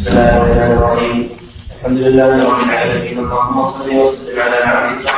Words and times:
بسم 0.00 0.16
الرحيم 0.16 1.28
الحمد 1.76 1.98
لله 1.98 2.28
رب 2.48 2.60
العالمين 2.68 3.18
اللهم 3.18 3.70
صل 3.70 3.88
وسلم 3.90 4.40
على 4.40 4.56
عبدك 4.56 5.10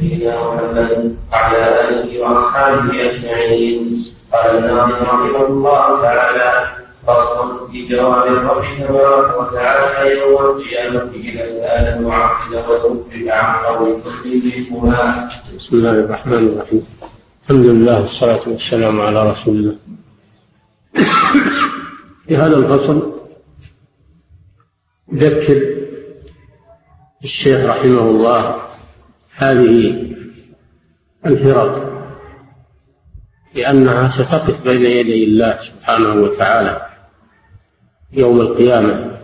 سيدنا 0.00 0.34
محمد 0.40 1.16
وعلى 1.32 1.62
اله 1.80 2.20
واصحابه 2.20 3.10
اجمعين 3.10 4.04
قال 4.32 4.58
الناظم 4.58 4.92
رحمه 4.92 5.46
الله 5.46 6.02
تعالى 6.02 6.50
فصل 7.06 7.70
في 7.72 7.88
جواب 7.88 8.26
الرب 8.26 8.64
تبارك 8.78 9.30
وتعالى 9.40 10.20
يوم 10.20 10.44
القيامة 10.44 11.10
إذا 11.14 11.44
سأل 11.60 11.84
المعبد 11.96 12.52
وتوفي 12.68 13.30
عن 13.30 13.54
قول. 13.64 14.00
بسم 15.56 15.76
الله 15.76 15.90
الرحمن 15.90 16.42
الرحيم. 16.48 16.86
الحمد 17.42 17.66
لله 17.66 18.00
والصلاة 18.00 18.40
والسلام 18.46 19.00
على 19.00 19.30
رسول 19.30 19.54
الله. 19.56 19.76
في 22.28 22.36
هذا 22.36 22.56
الفصل 22.56 23.11
يذكر 25.12 25.76
الشيخ 27.24 27.60
رحمه 27.64 28.00
الله 28.00 28.62
هذه 29.34 30.06
الفرق 31.26 31.92
لأنها 33.54 34.08
ستقف 34.08 34.62
بين 34.64 34.82
يدي 34.82 35.24
الله 35.24 35.58
سبحانه 35.62 36.12
وتعالى 36.14 36.86
يوم 38.12 38.40
القيامة 38.40 39.18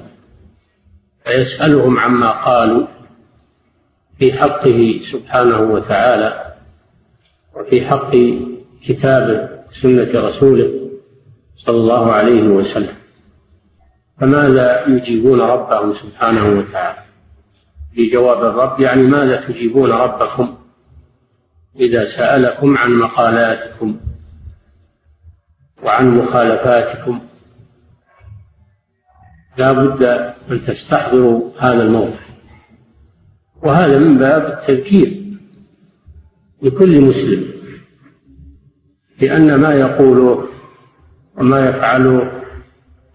فيسألهم 1.24 1.98
عما 1.98 2.30
قالوا 2.30 2.86
في 4.18 4.32
حقه 4.32 5.00
سبحانه 5.02 5.60
وتعالى 5.60 6.54
وفي 7.56 7.86
حق 7.86 8.10
كتابه 8.82 9.48
سنة 9.70 10.28
رسوله 10.28 10.90
صلى 11.56 11.76
الله 11.76 12.12
عليه 12.12 12.42
وسلم. 12.42 12.97
فماذا 14.20 14.88
يجيبون 14.88 15.40
ربهم 15.40 15.94
سبحانه 15.94 16.58
وتعالى؟ 16.58 16.98
في 17.94 18.10
جواب 18.10 18.44
الرب 18.44 18.80
يعني 18.80 19.02
ماذا 19.02 19.40
تجيبون 19.40 19.90
ربكم 19.90 20.56
إذا 21.80 22.08
سألكم 22.08 22.78
عن 22.78 22.92
مقالاتكم 22.92 24.00
وعن 25.82 26.18
مخالفاتكم؟ 26.18 27.20
لا 29.58 29.72
بد 29.72 30.02
أن 30.50 30.64
تستحضروا 30.66 31.50
هذا 31.58 31.82
الموقف. 31.82 32.28
وهذا 33.62 33.98
من 33.98 34.18
باب 34.18 34.46
التذكير 34.46 35.22
لكل 36.62 37.00
مسلم 37.00 37.44
لأن 39.20 39.54
ما 39.54 39.74
يقوله 39.74 40.48
وما 41.36 41.68
يفعله 41.68 42.37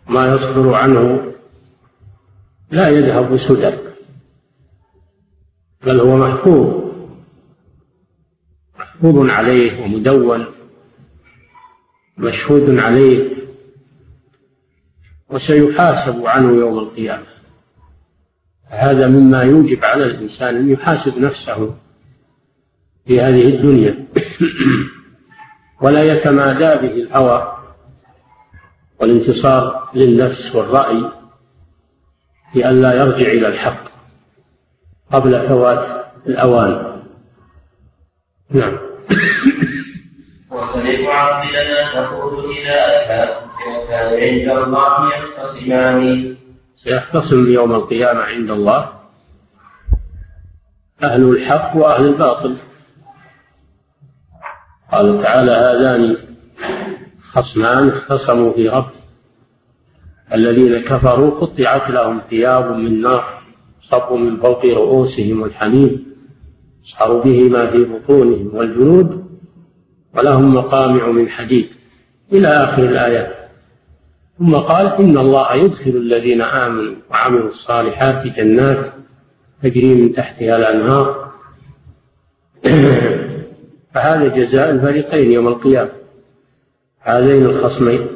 ما 0.09 0.35
يصدر 0.35 0.73
عنه 0.73 1.31
لا 2.71 2.89
يذهب 2.89 3.37
سدى 3.37 3.71
بل 5.85 5.99
هو 5.99 6.17
محفوظ 6.17 6.83
محفوظ 8.79 9.29
عليه 9.29 9.83
ومدون 9.83 10.45
مشهود 12.17 12.79
عليه 12.79 13.29
وسيحاسب 15.29 16.25
عنه 16.25 16.59
يوم 16.59 16.79
القيامة. 16.79 17.25
هذا 18.65 19.07
مما 19.07 19.43
يوجب 19.43 19.85
على 19.85 20.05
الإنسان 20.05 20.55
أن 20.55 20.69
يحاسب 20.69 21.19
نفسه 21.19 21.75
في 23.07 23.21
هذه 23.21 23.49
الدنيا. 23.49 24.05
ولا 25.81 26.03
يتمادى 26.03 26.87
به 26.87 26.93
الهوى 26.93 27.52
والانتصار 29.03 29.89
للنفس 29.93 30.55
والرأي 30.55 31.11
لئلا 32.55 32.93
يرجع 32.93 33.27
إلى 33.27 33.47
الحق 33.47 33.83
قبل 35.11 35.47
فوات 35.47 36.05
الأوان. 36.27 37.03
نعم. 38.49 38.77
وسمع 40.51 41.13
عبدنا 41.13 41.93
تقول 41.93 42.51
إذا 42.51 42.75
أتى 42.75 43.35
وكان 43.69 44.13
عند 44.23 44.63
الله 44.63 45.11
يختصمان. 45.13 46.35
سيختصم 46.75 47.51
يوم 47.51 47.75
القيامة 47.75 48.21
عند 48.21 48.51
الله 48.51 48.93
أهل 51.03 51.23
الحق 51.23 51.75
وأهل 51.75 52.05
الباطل. 52.05 52.55
قال 54.91 55.23
تعالى 55.23 55.51
هذان 55.51 56.32
خصمان 57.33 57.87
اختصموا 57.89 58.53
في 58.53 58.69
رب. 58.69 58.89
الذين 60.33 60.79
كفروا 60.79 61.29
قطعت 61.29 61.89
لهم 61.89 62.21
ثياب 62.29 62.75
من 62.75 63.01
نار 63.01 63.41
صب 63.81 64.13
من 64.13 64.37
فوق 64.37 64.65
رؤوسهم 64.65 65.43
الحميم 65.43 66.05
يسحر 66.85 67.17
به 67.17 67.49
ما 67.49 67.71
في 67.71 67.83
بطونهم 67.83 68.51
والجنود 68.53 69.25
ولهم 70.15 70.55
مقامع 70.55 71.07
من 71.07 71.29
حديد. 71.29 71.67
إلى 72.33 72.47
آخر 72.47 72.83
الآيات 72.83 73.35
ثم 74.39 74.55
قال 74.55 74.87
إن 74.87 75.17
الله 75.17 75.53
يدخل 75.53 75.91
الذين 75.91 76.41
آمنوا 76.41 76.95
وعملوا 77.11 77.49
الصالحات 77.49 78.27
جنات 78.27 78.93
تجري 79.63 79.95
من 79.95 80.13
تحتها 80.13 80.57
الأنهار. 80.57 81.31
فهذا 83.93 84.27
جزاء 84.27 84.71
الفريقين 84.71 85.31
يوم 85.31 85.47
القيامة. 85.47 86.02
هذين 87.03 87.45
الخصمين. 87.45 88.07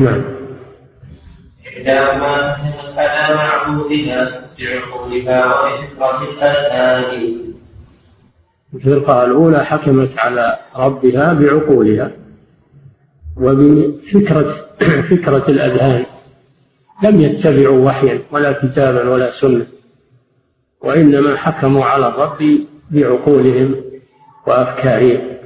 نعم. 0.00 0.24
إحداهما 1.68 2.56
على 2.96 3.34
معبودها 3.34 4.48
بعقولها 4.58 5.46
وفطرة 5.46 6.22
الأذهان 6.30 7.38
الفرقة 8.74 9.24
الأولى 9.24 9.64
حكمت 9.64 10.18
على 10.18 10.58
ربها 10.76 11.32
بعقولها 11.32 12.10
وبفكرة 13.36 14.54
فكرة 15.10 15.44
الأذهان. 15.48 16.04
لم 17.02 17.20
يتبعوا 17.20 17.86
وحيا 17.86 18.22
ولا 18.30 18.52
كتابا 18.52 19.08
ولا 19.08 19.30
سنة. 19.30 19.66
وإنما 20.80 21.36
حكموا 21.36 21.84
على 21.84 22.08
الرب 22.08 22.38
بعقولهم 22.90 23.74
وأفكارهم. 24.46 25.37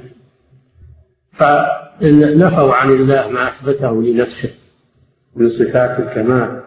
فنفوا 1.33 2.73
عن 2.73 2.91
الله 2.91 3.29
ما 3.29 3.47
أثبته 3.47 4.01
لنفسه 4.01 4.49
من 5.35 5.49
صفات 5.49 5.99
الكمال 5.99 6.61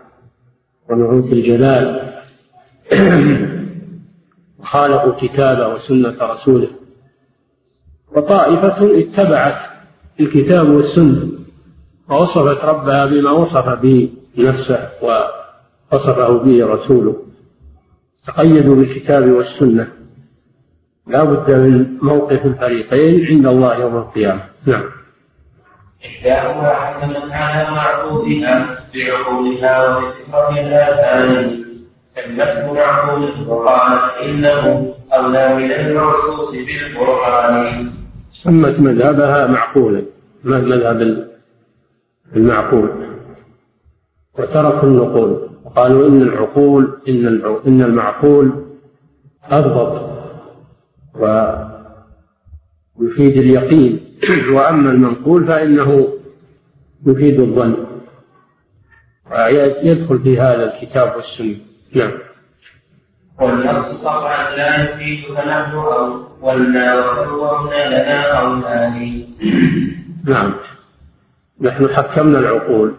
ونعوت 0.89 1.33
الجلال. 1.33 2.13
وخالفوا 4.59 5.13
كتابه 5.21 5.75
وسنة 5.75 6.17
رسوله. 6.21 6.69
وطائفة 8.17 9.01
اتبعت 9.01 9.59
الكتاب 10.21 10.69
والسنة 10.69 11.29
ووصفت 12.09 12.65
ربها 12.65 13.07
بما 13.07 13.31
وصف 13.31 13.69
به 13.69 14.11
نفسه 14.39 14.89
ووصفه 15.03 16.39
به 16.39 16.67
رسوله. 16.67 17.17
تقيدوا 18.27 18.77
بالكتاب 18.77 19.29
والسنة. 19.29 19.89
لا 21.07 21.25
بد 21.25 21.51
من 21.51 21.99
موقف 22.03 22.47
الفريقين 22.47 23.27
عند 23.27 23.47
الله 23.47 23.81
يوم 23.81 23.97
القيامة. 23.97 24.56
نعم. 24.67 24.83
إحداهما 26.07 26.75
حكمت 26.75 27.33
على 27.33 27.71
معبودها 27.71 28.85
بعقولها 28.95 29.97
وبفطرة 29.97 30.61
الآثام 30.61 31.65
سمته 32.17 32.73
معقول 32.73 33.49
وقالت 33.49 34.03
إنه 34.23 34.95
أولى 35.13 35.55
من 35.55 35.73
المعصوص 35.73 36.51
بالقرآن. 36.51 37.91
سمت 38.31 38.81
مذهبها 38.81 39.47
معقولا 39.47 40.03
مذهب 40.45 41.27
المعقول؟ 42.37 42.91
وتركوا 44.39 44.89
النقول. 44.89 45.49
وقالوا 45.65 46.09
إن 46.09 46.23
العقول 46.23 46.99
إن 47.09 47.27
إن 47.67 47.83
المعقول 47.83 48.65
أضبط. 49.51 50.17
ويفيد 52.97 53.37
اليقين. 53.37 54.06
وأما 54.55 54.91
المنقول 54.91 55.47
فإنه 55.47 56.09
يفيد 57.07 57.41
الظن. 57.41 57.77
ويدخل 59.31 60.19
في 60.19 60.41
هذا 60.41 60.75
الكتاب 60.75 61.17
والسنة. 61.17 61.57
نعم. 61.93 62.11
والنص 63.41 63.87
طبعا 64.05 64.57
لا 64.57 64.85
يفيد 64.85 65.35
فنحن 65.35 65.75
أو 65.75 66.53
لنا 66.53 67.03
قولان. 67.03 69.25
نعم. 70.25 70.55
نحن 71.61 71.89
حكمنا 71.89 72.39
العقول. 72.39 72.95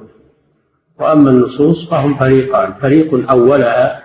وأما 1.00 1.30
النصوص 1.30 1.90
فهم 1.90 2.16
فريقان. 2.16 2.74
فريق 2.81 3.31
أولها 3.31 4.04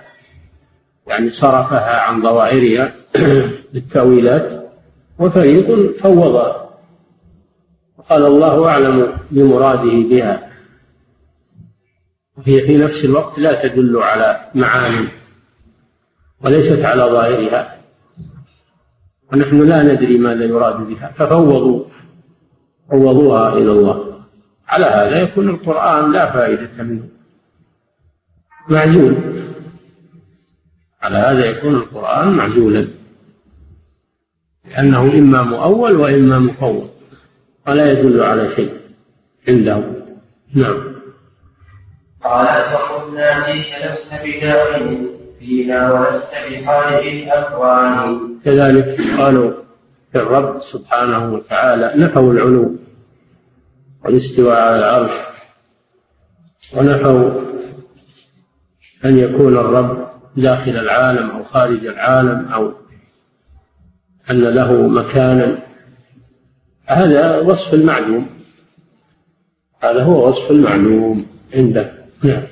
يعني 1.07 1.31
صرفها 1.31 2.01
عن 2.01 2.23
ظواهرها 2.23 2.93
بالتأويلات 3.73 4.71
وفريق 5.19 5.97
فوضها. 6.03 6.62
وقال 8.03 8.27
الله 8.27 8.69
أعلم 8.69 9.19
بمراده 9.31 10.09
بها. 10.11 10.53
وهي 12.37 12.61
في 12.61 12.77
نفس 12.77 13.05
الوقت 13.05 13.39
لا 13.39 13.69
تدل 13.69 13.99
على 13.99 14.51
معاني 14.55 15.09
وليست 16.45 16.85
على 16.85 17.03
ظاهرها. 17.03 17.79
ونحن 19.33 19.69
لا 19.69 19.83
ندري 19.83 20.19
ماذا 20.19 20.45
يراد 20.45 20.77
بها. 20.77 21.15
ففوضوا 21.19 21.85
فوضوها 22.91 23.53
إلى 23.53 23.73
الله. 23.73 24.25
على 24.69 24.85
هذا 24.85 25.23
يكون 25.23 25.49
القرآن 25.49 26.13
لا 26.13 26.33
فائدة 26.33 26.83
منه. 26.83 27.09
معزول. 28.69 29.15
على 31.03 31.17
هذا 31.17 31.45
يكون 31.51 31.75
القرآن 31.75 32.29
معزولا. 32.29 32.89
لأنه 34.71 35.03
إما 35.19 35.43
مؤول 35.43 35.93
وإما 35.93 36.39
مفوض. 36.39 37.02
ولا 37.69 37.93
يدل 37.93 38.23
على 38.23 38.51
شيء 38.57 38.81
عندهم 39.49 39.95
نعم. 40.55 40.93
قال 42.25 42.47
فقلنا 42.47 43.43
فيك 43.43 43.67
لست 43.85 44.09
بداخل 44.25 45.11
فينا 45.39 45.93
ولست 45.93 46.33
بخارج 46.51 47.07
الأكوان. 47.07 48.39
كذلك 48.45 49.01
قالوا 49.19 49.53
في 50.13 50.19
الرب 50.19 50.63
سبحانه 50.63 51.35
وتعالى 51.35 51.93
نفوا 51.97 52.33
العلو 52.33 52.77
والاستواء 54.05 54.61
على 54.61 54.79
العرش 54.79 55.13
ونفوا 56.77 57.31
أن 59.05 59.19
يكون 59.19 59.57
الرب 59.57 60.09
داخل 60.37 60.71
العالم 60.71 61.31
أو 61.31 61.45
خارج 61.45 61.87
العالم 61.87 62.49
أو 62.53 62.73
أن 64.31 64.41
له 64.41 64.73
مكانا 64.73 65.59
هذا 66.93 67.41
وصف 67.41 67.75
المعلوم. 67.75 68.27
هذا 69.83 70.03
هو 70.03 70.29
وصف 70.29 70.51
المعلوم 70.51 71.27
عنده 71.55 71.93
نعم. 72.23 72.43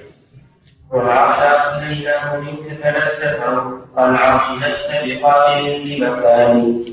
والعرش 0.91 1.39
أخليناه 1.39 2.41
منك 2.41 2.79
فلسفة 2.83 3.79
العرش 3.99 4.63
لست 4.63 4.91
بقادر 5.05 5.79
لمكان. 5.79 6.85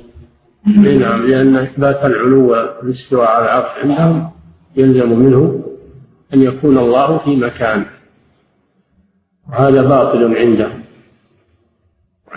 نعم 0.99 1.25
لأن 1.27 1.55
إثبات 1.55 2.05
العلو 2.05 2.51
والاستواء 2.51 3.29
على 3.29 3.45
العرش 3.45 3.69
عندهم 3.83 4.31
يلزم 4.75 5.19
منه 5.19 5.63
أن 6.33 6.41
يكون 6.41 6.77
الله 6.77 7.17
في 7.17 7.35
مكان. 7.35 7.85
وهذا 9.49 9.81
باطل 9.81 10.37
عندهم. 10.37 10.83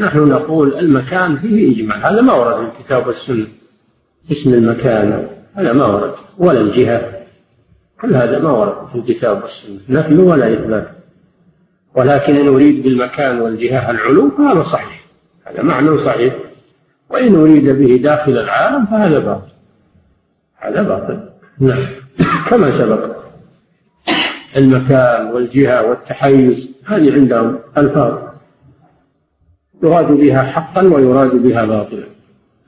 ونحن 0.01 0.19
نقول 0.19 0.75
المكان 0.75 1.39
فيه 1.39 1.77
إجماع 1.77 1.97
هذا 1.97 2.21
ما 2.21 2.33
ورد 2.33 2.57
في 2.57 2.79
الكتاب 2.79 3.07
والسنة. 3.07 3.47
اسم 4.33 4.55
المكان 4.55 5.27
هذا 5.55 5.73
ما 5.73 5.87
ورد 5.87 6.15
ولا 6.39 6.61
الجهة 6.61 7.21
كل 8.01 8.15
هذا 8.15 8.39
ما 8.39 8.51
ورد 8.51 8.89
في 8.93 8.99
الكتاب 8.99 9.43
والسنة 9.43 9.79
نفي 9.89 10.17
ولا 10.17 10.53
إثبات 10.53 10.89
ولكن 11.95 12.37
إن 12.37 12.49
أريد 12.49 12.83
بالمكان 12.83 13.41
والجهة 13.41 13.91
العلو 13.91 14.31
فهذا 14.31 14.63
صحيح 14.63 15.01
هذا 15.45 15.63
معنى 15.63 15.97
صحيح. 15.97 16.35
وإن 17.11 17.35
أريد 17.35 17.69
به 17.69 17.97
داخل 17.97 18.33
العالم 18.33 18.87
فهذا 18.87 19.19
باطل 19.19 19.53
هذا 20.57 20.83
باطل. 20.83 21.29
نعم. 21.59 21.85
كما 22.49 22.71
سبق 22.71 23.17
المكان 24.57 25.27
والجهة 25.27 25.89
والتحيز 25.89 26.69
هذه 26.87 27.15
عندهم 27.15 27.59
ألفاظ. 27.79 28.19
يراد 29.83 30.13
بها 30.13 30.43
حقا 30.43 30.83
ويراد 30.83 31.43
بها 31.43 31.65
باطلا. 31.65 32.05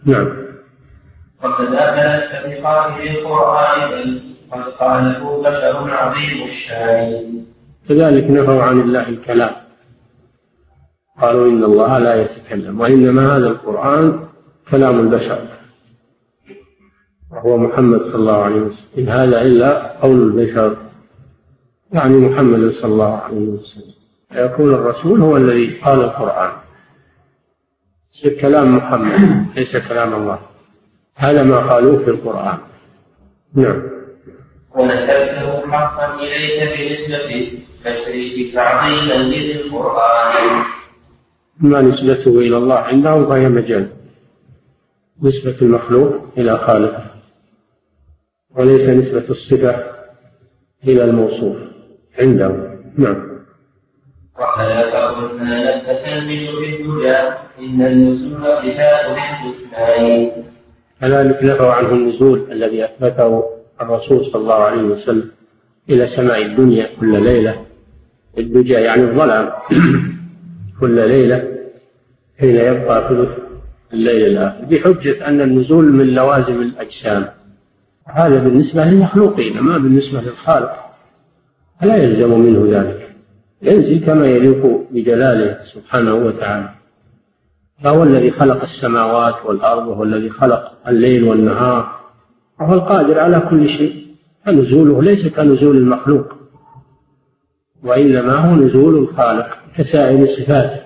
نعم. 0.05 0.42
وكذا 1.45 1.85
لست 1.97 2.47
بقارئ 2.47 3.11
القرآن 3.11 3.91
بل 3.91 4.23
قد 4.53 4.63
قاله 4.63 5.43
بشر 5.43 5.91
عظيم 5.91 6.49
الشان. 6.49 7.45
كذلك 7.89 8.31
نفوا 8.31 8.63
عن 8.63 8.81
الله 8.81 9.09
الكلام. 9.09 9.51
قالوا 11.23 11.49
إن 11.49 11.65
الله 11.65 11.99
لا 11.99 12.23
يتكلم 12.23 12.81
وإنما 12.81 13.37
هذا 13.37 13.49
القرآن 13.49 14.29
كلام 14.71 15.01
البشر. 15.01 15.47
وهو 17.31 17.59
محمد 17.59 18.03
صلى 18.03 18.15
الله 18.15 18.45
عليه 18.45 18.61
وسلم. 18.61 18.87
إن 18.99 19.09
هذا 19.09 19.43
إلا 19.43 19.97
قول 20.03 20.23
البشر. 20.23 20.77
يعني 21.93 22.17
محمد 22.17 22.71
صلى 22.71 22.93
الله 22.93 23.17
عليه 23.17 23.47
وسلم. 23.47 23.95
فيكون 24.33 24.75
الرسول 24.75 25.21
هو 25.21 25.37
الذي 25.37 25.81
قال 25.85 26.01
القرآن. 26.01 26.53
كلام 28.41 28.77
محمد 28.77 29.47
ليس 29.57 29.77
كلام 29.77 30.15
الله. 30.15 30.52
هذا 31.15 31.43
ما 31.43 31.57
قالوه 31.57 32.05
في 32.05 32.11
القرآن. 32.11 32.59
نعم. 33.55 33.83
ونسبته 34.75 35.71
حقا 35.73 36.15
إليك 36.15 36.79
بنسبة 36.79 37.53
تشريك 37.85 38.55
تعظيما 38.55 39.15
للقرآن. 39.15 40.65
ما 41.61 41.81
نسبته 41.81 42.39
إلى 42.39 42.57
الله 42.57 42.79
عندهم 42.79 43.29
فهي 43.29 43.49
مجال. 43.49 43.89
نسبة 45.23 45.57
المخلوق 45.63 46.15
إلى 46.39 46.59
خالقه. 46.59 47.05
وليس 48.57 48.89
نسبة 48.89 49.25
الصفة 49.31 49.85
إلى 50.85 51.05
الموصوف 51.05 51.57
عندهم 52.19 52.83
نعم. 52.99 53.33
وكذا 54.39 54.91
فقلنا 54.91 55.77
نستلمس 55.77 56.51
بالهدى 56.51 57.17
إن 57.59 57.83
النزول 57.83 58.45
صفات 58.45 59.11
بالحسنى 59.11 60.33
كذلك 61.03 61.45
نفوا 61.45 61.73
عنه 61.73 61.89
النزول 61.89 62.47
الذي 62.53 62.85
أثبته 62.85 63.45
الرسول 63.81 64.25
صلى 64.25 64.43
الله 64.43 64.55
عليه 64.55 64.83
وسلم 64.83 65.31
إلى 65.91 66.07
سماء 66.07 66.43
الدنيا 66.47 66.87
كل 67.01 67.23
ليلة. 67.23 67.65
الدجى 68.39 68.73
يعني 68.73 69.03
الظلام. 69.03 69.51
كل 70.81 70.95
ليلة 71.09 71.49
حين 72.41 72.57
يبقى 72.57 73.09
ثلث 73.09 73.39
الليل 73.93 74.27
الآخر. 74.27 74.65
بحجة 74.65 75.29
أن 75.29 75.41
النزول 75.41 75.93
من 75.93 76.15
لوازم 76.15 76.63
الأجسام. 76.63 77.29
هذا 78.07 78.39
بالنسبة 78.39 78.85
للمخلوقين 78.85 79.61
ما 79.61 79.79
بالنسبة 79.79 80.21
للخالق. 80.21 80.77
فلا 81.81 81.97
يلزم 81.97 82.41
منه 82.41 82.79
ذلك. 82.79 83.11
ينزل 83.63 84.07
كما 84.07 84.27
يليق 84.27 84.87
بجلاله 84.91 85.59
سبحانه 85.65 86.15
وتعالى. 86.15 86.82
فهو 87.83 88.03
الذي 88.03 88.31
خلق 88.31 88.63
السماوات 88.63 89.35
والأرض 89.47 89.87
وهو 89.87 90.03
الذي 90.03 90.31
خلق 90.31 90.73
الليل 90.89 91.25
والنهار؟ 91.25 92.01
وهو 92.61 92.75
القادر 92.75 93.19
على 93.19 93.41
كل 93.51 93.69
شيء. 93.69 94.07
فنزوله 94.47 95.03
ليس 95.03 95.27
كنزول 95.27 95.77
المخلوق 95.77 96.27
وإنما 97.83 98.33
هو 98.33 98.55
نزول 98.55 98.99
الخالق 98.99 99.59
كسائر 99.77 100.27
صفاته 100.27 100.81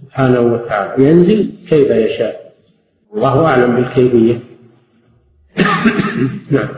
سبحانه 0.00 0.40
وتعالى 0.40 1.08
ينزل 1.08 1.52
كيف 1.68 1.90
يشاء. 1.90 2.52
الله 3.14 3.46
أعلم 3.46 3.76
بالكيفية. 3.76 4.40
نعم. 6.50 6.68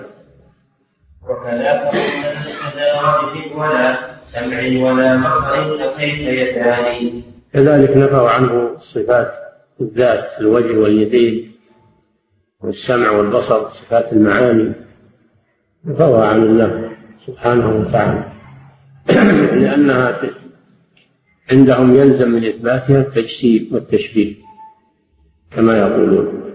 السماوات 2.40 3.52
ولا 3.54 3.96
سمع 4.32 4.90
ولا 4.92 5.16
بصر 5.16 5.78
فكيف 5.78 6.18
يداني 6.18 7.33
كذلك 7.54 7.96
نفوا 7.96 8.28
عنه 8.28 8.78
صفات 8.78 9.32
الذات 9.80 10.40
الوجه 10.40 10.78
واليدين 10.78 11.52
والسمع 12.60 13.10
والبصر 13.10 13.68
صفات 13.68 14.12
المعاني. 14.12 14.72
نفوها 15.84 16.28
عن 16.28 16.42
الله 16.42 16.90
سبحانه 17.26 17.76
وتعالى. 17.76 18.24
لأنها 19.62 20.20
عندهم 21.52 21.96
يلزم 21.96 22.30
من 22.30 22.44
إثباتها 22.44 23.00
التجسيم 23.00 23.68
والتشبيه 23.72 24.34
كما 25.50 25.78
يقولون. 25.78 26.54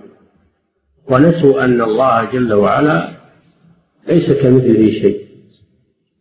ونسوا 1.08 1.64
أن 1.66 1.82
الله 1.82 2.32
جل 2.32 2.54
وعلا 2.54 3.10
ليس 4.08 4.32
كمثله 4.32 4.92
شيء 4.92 5.28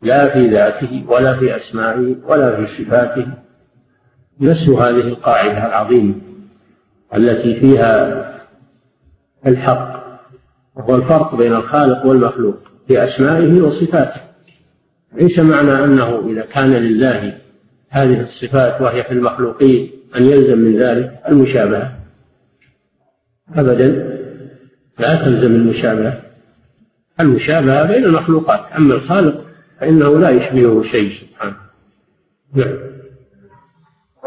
لا 0.03 0.29
في 0.29 0.47
ذاته 0.47 1.05
ولا 1.09 1.37
في 1.37 1.57
أسمائه 1.57 2.17
ولا 2.27 2.57
في 2.57 2.85
صفاته. 2.85 3.48
نسوا 4.41 4.81
هذه 4.81 5.09
القاعدة 5.09 5.67
العظيمة 5.67 6.15
التي 7.17 7.61
فيها 7.61 8.25
الحق 9.47 9.99
وهو 10.77 10.97
الفرق 10.97 11.35
بين 11.35 11.53
الخالق 11.55 12.07
والمخلوق 12.07 12.57
في 12.89 13.05
أسمائه 13.05 13.61
وصفاته. 13.61 14.21
ليس 15.15 15.39
معنى 15.39 15.85
أنه 15.85 16.29
إذا 16.31 16.43
كان 16.43 16.73
لله 16.73 17.39
هذه 17.89 18.21
الصفات 18.21 18.81
وهي 18.81 19.03
في 19.05 19.13
المخلوقين 19.13 19.91
أن 20.17 20.25
يلزم 20.25 20.59
من 20.59 20.79
ذلك 20.79 21.21
المشابهة. 21.29 21.99
أبدا 23.55 24.19
لا 24.99 25.25
تلزم 25.25 25.55
المشابهة. 25.55 26.23
المشابهة 27.21 27.93
بين 27.93 28.05
المخلوقات 28.05 28.61
أما 28.77 28.95
الخالق 28.95 29.45
فإنه 29.81 30.19
لا 30.19 30.31
يشبهه 30.31 30.83
شيء 30.83 31.13
سبحانه. 31.13 31.57
نعم. 32.55 32.88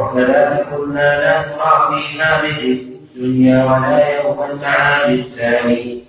وكذلك 0.01 0.67
قلنا 0.74 1.20
لا 1.20 1.41
ترى 1.41 2.01
في 2.01 2.22
هذه 2.22 2.81
الدنيا 3.15 3.65
ولا 3.65 4.24
يوم 4.24 4.51
المعاد 4.51 5.10
الثاني. 5.20 6.03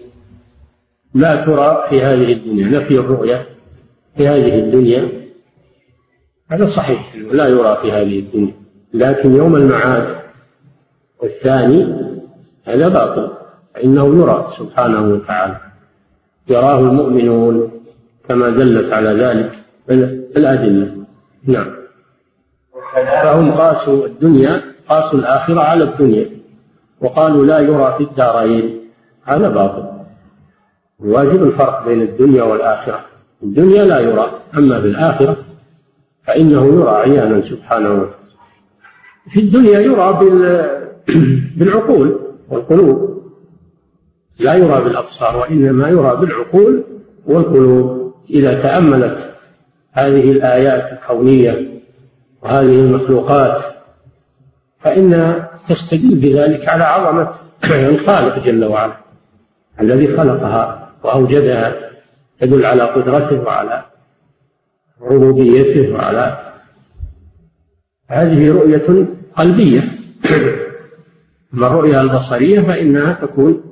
لا 1.14 1.36
ترى 1.44 1.86
في 1.88 2.02
هذه 2.02 2.32
الدنيا 2.32 2.66
نفي 2.66 2.94
الرؤية 2.98 3.46
في 4.16 4.28
هذه 4.28 4.58
الدنيا. 4.58 5.08
هذا 6.50 6.66
صحيح 6.66 7.14
لا 7.32 7.48
يرى 7.48 7.78
في 7.82 7.92
هذه 7.92 8.18
الدنيا 8.18 8.54
لكن 8.94 9.36
يوم 9.36 9.56
المعاد 9.56 10.16
والثاني 11.18 11.94
هذا 12.64 12.88
باطل 12.88 13.32
فإنه 13.74 14.22
يرى 14.22 14.48
سبحانه 14.58 15.14
وتعالى. 15.14 15.60
يراه 16.48 16.78
المؤمنون 16.78 17.70
كما 18.28 18.50
دلت 18.50 18.92
على 18.92 19.08
ذلك 19.08 19.52
الأدلة 20.36 20.96
نعم. 21.44 21.81
فهم 22.94 23.50
قاسوا 23.50 24.06
الدنيا 24.06 24.60
قاسوا 24.88 25.18
الآخرة 25.18 25.60
على 25.60 25.84
الدنيا. 25.84 26.30
وقالوا 27.00 27.46
لا 27.46 27.58
يرى 27.58 27.94
في 27.98 28.04
الدارين. 28.04 28.80
هذا 29.24 29.48
باطل. 29.48 29.84
الواجب 31.04 31.42
الفرق 31.42 31.84
بين 31.84 32.02
الدنيا 32.02 32.42
والآخرة. 32.42 33.04
الدنيا 33.42 33.84
لا 33.84 34.00
يرى 34.00 34.30
أما 34.56 34.80
في 34.80 34.86
الآخرة 34.86 35.36
فإنه 36.26 36.66
يرى 36.66 36.90
عيانا 36.90 37.40
سبحانه 37.40 37.92
وتعالى. 37.92 38.14
في 39.30 39.40
الدنيا 39.40 39.80
يرى 39.80 40.18
بالعقول 41.56 42.18
والقلوب. 42.50 43.22
لا 44.38 44.54
يرى 44.54 44.84
بالأبصار 44.84 45.36
وإنما 45.36 45.88
يرى 45.88 46.16
بالعقول 46.16 46.84
والقلوب. 47.26 48.12
إذا 48.30 48.62
تأملت 48.62 49.34
هذه 49.92 50.32
الآيات 50.32 50.92
الكونية 50.92 51.71
وهذه 52.42 52.80
المخلوقات 52.80 53.62
فإن 54.80 55.42
تستدل 55.68 56.14
بذلك 56.14 56.68
على 56.68 56.84
عظمة 56.84 57.34
الخالق 57.94 58.44
جل 58.44 58.64
وعلا 58.64 58.96
الذي 59.80 60.16
خلقها 60.16 60.92
وأوجدها 61.04 61.74
تدل 62.40 62.66
على 62.66 62.82
قدرته 62.82 63.42
وعلى 63.42 63.84
ربوبيته 65.00 65.94
وعلى 65.94 66.52
هذه 68.08 68.52
رؤية 68.52 69.06
قلبية. 69.36 69.80
أما 71.54 71.66
الرؤية 71.66 72.00
البصرية 72.00 72.60
فإنها 72.60 73.12
تكون 73.12 73.62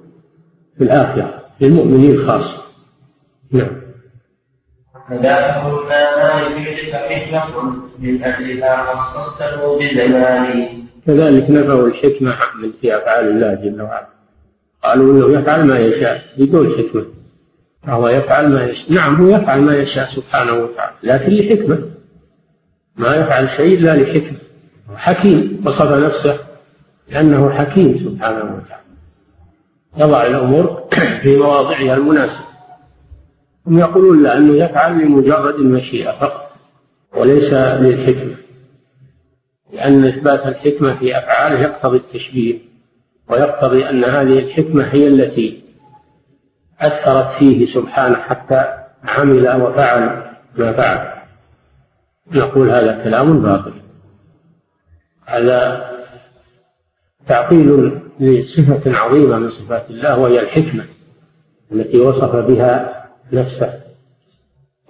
في 0.78 0.84
الآخرة 0.84 1.44
للمؤمنين 1.60 2.18
خاصة. 2.18 2.62
نعم. 3.50 3.80
فذاكم 5.08 5.88
ما 5.88 6.40
يفيدك 6.40 6.94
حكمة 6.94 7.89
من 8.00 8.24
أجلها 8.24 8.94
خصصته 8.94 9.78
بزماني 9.78 10.68
كذلك 11.06 11.50
نفوا 11.50 11.86
الحكمة 11.86 12.34
من 12.62 12.72
في 12.80 12.96
أفعال 12.96 13.28
الله 13.28 13.54
جل 13.54 13.82
وعلا. 13.82 14.08
قالوا 14.84 15.12
إنه 15.12 15.38
يفعل 15.38 15.64
ما 15.64 15.78
يشاء 15.78 16.22
بدون 16.38 16.70
حكمة. 16.78 17.04
فهو 17.86 18.08
يفعل 18.08 18.48
ما 18.48 18.64
يشاء. 18.64 18.92
نعم 18.92 19.14
هو 19.14 19.36
يفعل 19.36 19.60
ما 19.60 19.76
يشاء 19.76 20.06
سبحانه 20.06 20.52
وتعالى 20.52 20.92
لكن 21.02 21.32
لحكمة. 21.32 21.78
ما 22.96 23.16
يفعل 23.16 23.48
شيء 23.48 23.78
إلا 23.78 23.96
لحكمة. 23.96 24.38
حكيم 24.96 25.62
وصف 25.66 25.92
نفسه 25.92 26.38
لأنه 27.08 27.50
حكيم 27.50 27.98
سبحانه 27.98 28.44
وتعالى. 28.44 28.84
يضع 29.96 30.26
الأمور 30.26 30.88
في 31.22 31.36
مواضعها 31.36 31.96
المناسبة. 31.96 32.44
هم 33.66 33.78
يقولون 33.78 34.22
لا 34.22 34.36
أنه 34.36 34.64
يفعل 34.64 34.98
لمجرد 34.98 35.54
المشيئة 35.54 36.10
فقط. 36.10 36.49
وليس 37.16 37.52
للحكمة 37.52 38.36
لأن 39.72 40.04
إثبات 40.04 40.46
الحكمة 40.46 40.94
في 40.94 41.18
أفعاله 41.18 41.60
يقتضي 41.60 41.96
التشبيه 41.96 42.58
ويقتضي 43.28 43.90
أن 43.90 44.04
هذه 44.04 44.38
الحكمة 44.38 44.84
هي 44.84 45.08
التي 45.08 45.62
أثرت 46.80 47.30
فيه 47.30 47.66
سبحانه 47.66 48.16
حتى 48.16 48.84
عمل 49.04 49.62
وفعل 49.62 50.30
ما 50.56 50.72
فعل. 50.72 51.20
نقول 52.32 52.70
هذا 52.70 53.04
كلام 53.04 53.42
باطل. 53.42 53.72
هذا 55.26 55.90
تعطيل 57.28 58.00
لصفة 58.20 58.96
عظيمة 58.96 59.38
من 59.38 59.50
صفات 59.50 59.90
الله 59.90 60.18
وهي 60.18 60.40
الحكمة 60.40 60.84
التي 61.72 62.00
وصف 62.00 62.36
بها 62.36 63.06
نفسه 63.32 63.80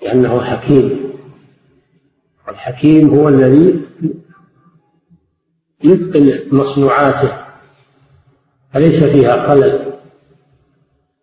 لأنه 0.02 0.40
حكيم. 0.40 1.09
الحكيم 2.50 3.14
هو 3.14 3.28
الذي 3.28 3.80
يتقن 5.84 6.40
مصنوعاته 6.52 7.32
فليس 8.72 9.04
فيها 9.04 9.48
خلل 9.48 9.90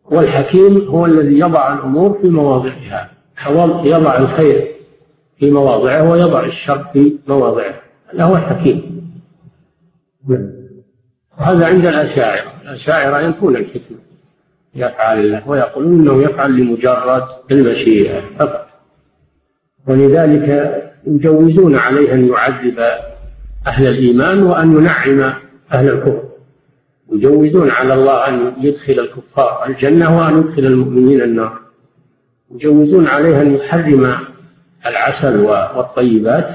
والحكيم 0.05 0.87
هو 0.87 1.05
الذي 1.05 1.39
يضع 1.39 1.73
الأمور 1.73 2.19
في 2.21 2.29
مواضعها 2.29 3.09
يضع 3.83 4.17
الخير 4.17 4.67
في 5.39 5.51
مواضعه 5.51 6.11
ويضع 6.11 6.45
الشر 6.45 6.85
في 6.93 7.17
مواضعه 7.27 7.73
هذا 8.13 8.23
هو 8.23 8.35
الحكيم. 8.35 9.07
وهذا 11.39 11.65
عند 11.65 11.85
الأشاعرة 11.85 12.51
الأشاعرة 12.61 13.21
ينفون 13.21 13.55
الحكمة 13.55 13.97
يفعل 14.75 15.19
الله 15.19 15.49
ويقولون 15.49 15.99
إنه 15.99 16.23
يفعل 16.23 16.57
لمجرد 16.57 17.23
المشيئه 17.51 18.21
فقط. 18.39 18.67
ولذلك 19.87 20.86
يجوزون 21.07 21.75
عليه 21.75 22.13
أن 22.13 22.27
يعذب 22.27 22.79
أهل 23.67 23.87
الإيمان 23.87 24.43
وأن 24.43 24.77
ينعم 24.77 25.33
أهل 25.73 25.89
الكفر. 25.89 26.23
يجوزون 27.11 27.69
على 27.69 27.93
الله 27.93 28.27
أن 28.27 28.53
يدخل 28.61 28.99
الكفار 28.99 29.65
الجنة 29.67 30.19
وأن 30.19 30.39
يدخل 30.39 30.65
المؤمنين 30.65 31.21
النار. 31.21 31.59
يجوزون 32.51 33.07
عليه 33.07 33.41
أن 33.41 33.55
يحرم 33.55 34.13
العسل 34.85 35.39
والطيبات 35.39 36.49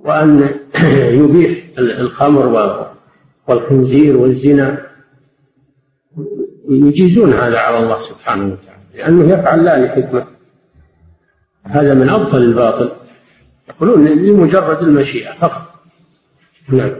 وأن 0.00 0.50
يبيح 1.20 1.58
الخمر 1.78 2.46
والخنزير 3.48 4.16
والزنا. 4.16 4.86
يجيزون 6.68 7.32
هذا 7.32 7.58
على 7.58 7.78
الله 7.78 8.00
سبحانه 8.02 8.44
وتعالى 8.44 8.80
لأنه 8.94 9.32
يفعل 9.32 9.64
لا 9.64 9.86
لحكمة 9.86 10.26
هذا 11.64 11.94
من 11.94 12.08
أبطل 12.08 12.42
الباطل. 12.42 12.99
يقولون 13.70 14.04
لمجرد 14.04 14.82
المشيئة 14.82 15.32
فقط. 15.32 15.62
نعم. 16.68 16.94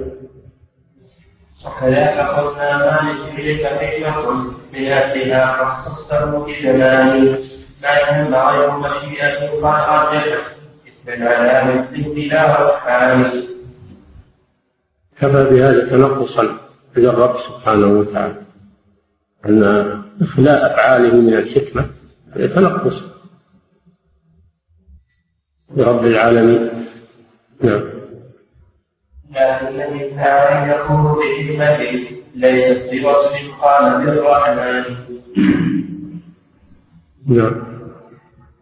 وكذاك 1.66 2.18
قلنا 2.18 2.76
ما 2.78 3.10
لجبريل 3.10 3.66
حكمة 3.66 4.44
من 4.72 4.86
أهلها 4.86 5.64
خصصته 5.74 6.46
بزمان 6.46 7.38
لا 7.82 8.00
يهم 8.00 8.34
غير 8.34 8.70
مشيئة 8.78 9.50
قد 9.50 9.64
أرجحت 9.64 10.40
مثل 11.06 11.22
على 11.22 11.74
مثل 11.74 12.14
بلا 12.14 12.70
رحمن 12.74 13.42
كفى 15.20 15.44
بهذا 15.50 15.88
تنقصا 15.88 16.58
للرب 16.96 17.36
سبحانه 17.38 17.86
وتعالى. 17.86 18.42
أن 19.46 19.62
إخلاء 20.22 20.66
أفعاله 20.66 21.14
من 21.14 21.34
الحكمة 21.34 21.86
يتنقص 22.36 23.04
لرب 25.76 26.04
العالمين. 26.04 26.86
نعم. 27.60 27.82
لكن 29.30 29.92
منها 29.92 30.34
أن 30.52 30.70
يكون 30.70 31.16
بحكمة 31.18 32.00
ليست 32.34 32.90
بوصف 32.92 33.62
قال 33.62 34.06
بالرحمن. 34.06 34.84
نعم. 37.26 37.62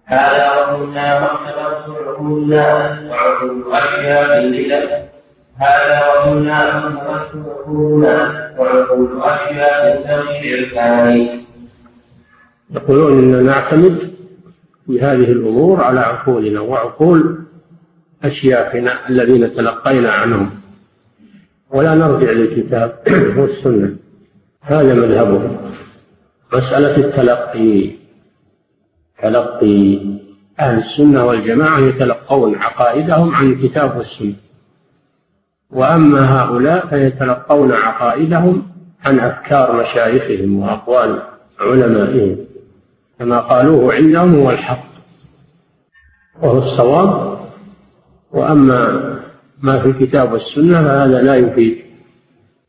هذا 0.04 0.72
وكنا 0.72 1.20
مرتبة 1.20 2.08
عقولنا 2.08 2.98
وعقول 3.10 3.72
أشياء 3.72 4.42
لله 4.42 5.08
هذا 5.56 6.02
وكنا 6.08 6.88
مرتبة 6.88 7.52
عقولنا 7.52 8.54
وعقول 8.58 9.22
أشياء 9.22 10.02
تغيير 10.02 10.58
الثاني. 10.58 11.44
يقولون 12.70 13.12
إننا 13.12 13.42
نعتمد 13.42 14.17
في 14.88 15.00
هذه 15.00 15.32
الأمور 15.32 15.80
على 15.80 16.00
عقولنا 16.00 16.60
وعقول 16.60 17.38
أشياخنا 18.24 19.08
الذين 19.08 19.54
تلقينا 19.54 20.10
عنهم. 20.10 20.50
ولا 21.70 21.94
نرجع 21.94 22.30
للكتاب 22.30 22.98
والسنة. 23.38 23.96
هذا 24.60 24.94
مذهبهم 24.94 25.56
مسألة 26.54 26.96
التلقي. 26.96 27.90
تلقي. 29.22 29.98
أهل 30.60 30.78
السنة 30.78 31.26
والجماعة 31.26 31.78
يتلقون 31.78 32.54
عقائدهم 32.54 33.34
عن 33.34 33.52
الكتاب 33.52 33.96
والسنة. 33.96 34.34
وأما 35.70 36.42
هؤلاء 36.42 36.86
فيتلقون 36.86 37.72
عقائدهم 37.72 38.62
عن 39.04 39.18
أفكار 39.20 39.80
مشايخهم 39.80 40.62
وأقوال 40.62 41.22
علمائهم. 41.60 42.47
كما 43.18 43.40
قالوه 43.40 43.94
عندهم 43.94 44.34
هو 44.34 44.50
الحق 44.50 44.88
وهو 46.42 46.58
الصواب. 46.58 47.38
وأما 48.32 49.18
ما 49.62 49.78
في 49.78 49.88
الكتاب 49.88 50.32
والسنة 50.32 50.82
فهذا 50.82 51.22
لا 51.22 51.34
يفيد 51.34 51.78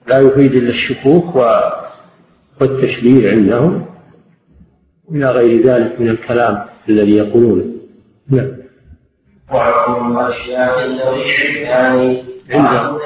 لا 0.08 0.20
يفيد 0.20 0.56
إلا 0.56 0.70
الشكوك 0.70 1.36
والتشبيه 2.62 3.32
عندهم 3.32 3.86
إلى 5.12 5.32
غير 5.32 5.66
ذلك 5.66 6.02
من 6.02 6.10
الكلام 6.10 6.66
الذي 6.90 7.18
يقولونه. 7.18 7.66
نعم. 8.30 8.52
أشياء 10.18 10.88
ذوي 10.88 11.24
الشركان 11.24 12.18
عندهم. 12.52 13.00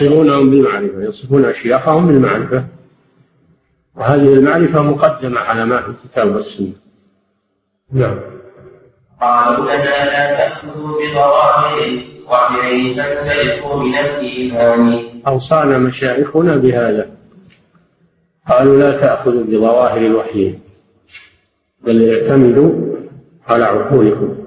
يصفونهم 0.00 0.50
بالمعرفة 0.50 1.02
يصفون 1.02 1.44
أشياخهم 1.44 2.06
بالمعرفة. 2.06 2.64
وهذه 4.00 4.34
المعرفة 4.34 4.82
مقدمة 4.82 5.40
على 5.40 5.66
ما 5.66 5.82
في 5.82 5.88
الكتاب 5.88 6.34
والسنة. 6.36 6.72
نعم. 7.92 8.18
قالوا 9.20 9.64
لنا 9.64 10.04
لا 10.04 10.36
تأخذوا 10.36 10.98
بظواهر 11.00 11.98
وحيين 12.28 12.96
تنسلخوا 12.96 13.82
من 13.82 13.94
الإيمان. 13.94 14.98
أوصانا 15.26 15.78
مشايخنا 15.78 16.56
بهذا. 16.56 17.10
قالوا 18.48 18.78
لا 18.78 19.00
تأخذوا 19.00 19.44
بظواهر 19.44 20.06
الوحي. 20.06 20.58
بل 21.84 22.14
اعتمدوا 22.14 22.96
على 23.48 23.64
عقولكم 23.64 24.38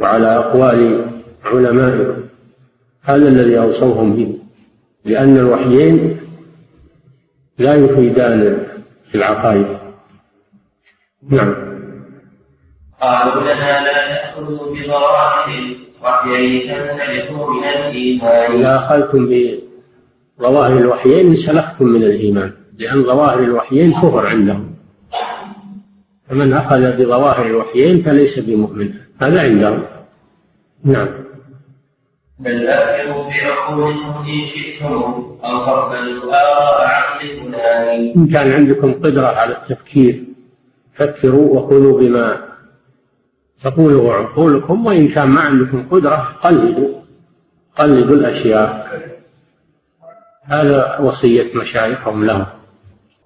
وعلى 0.00 0.36
أقوال 0.36 1.06
علمائكم. 1.44 2.22
هذا 3.02 3.28
الذي 3.28 3.58
أوصوهم 3.58 4.16
به. 4.16 4.38
لأن 5.04 5.36
الوحيين 5.36 6.17
لا 7.58 7.74
يفيدان 7.74 8.66
في 9.10 9.14
العقائد. 9.14 9.66
نعم. 11.28 11.54
قالوا 13.00 13.42
لنا 13.42 13.84
لا 13.84 14.14
تأخذوا 14.14 14.74
بظواهر 14.74 15.48
وحيين 16.02 16.68
تنسلخوا 16.68 17.54
من 17.54 17.64
الإيمان. 17.64 18.52
إذا 18.52 18.76
أخذتم 18.76 19.30
بظواهر 20.38 20.78
الوحيين 20.78 21.26
انسلختم 21.26 21.86
من 21.86 22.02
الإيمان 22.02 22.52
لأن 22.78 23.02
ظواهر 23.02 23.38
الوحيين 23.38 23.92
كفر 23.92 24.26
عندهم. 24.26 24.74
فمن 26.30 26.52
أخذ 26.52 26.96
بظواهر 26.96 27.46
الوحيين 27.46 28.02
فليس 28.02 28.38
بمؤمن 28.38 28.94
هذا 29.20 29.42
عندهم. 29.42 29.82
نعم. 30.84 31.27
بل 32.38 32.66
أكثروا 32.66 33.30
بعقولكم 33.30 34.24
إن 34.28 34.46
شئتم 34.46 34.86
أو 35.44 35.66
تقبلوا 35.66 36.32
آراء 36.34 36.86
عقل 36.86 37.28
فلان. 37.28 38.12
إن 38.16 38.26
كان 38.26 38.52
عندكم 38.52 38.92
قدرة 38.92 39.26
على 39.26 39.56
التفكير 39.56 40.24
فكروا 40.94 41.54
وقولوا 41.56 42.00
بما 42.00 42.48
تقوله 43.62 44.14
عقولكم 44.14 44.86
وإن 44.86 45.08
كان 45.08 45.28
ما 45.28 45.40
عندكم 45.40 45.88
قدرة 45.88 46.38
قلدوا 46.42 46.88
قلدوا 47.78 48.16
الأشياء. 48.16 48.88
هذا 50.44 50.98
وصية 50.98 51.54
مشايخهم 51.54 52.24
لهم. 52.24 52.46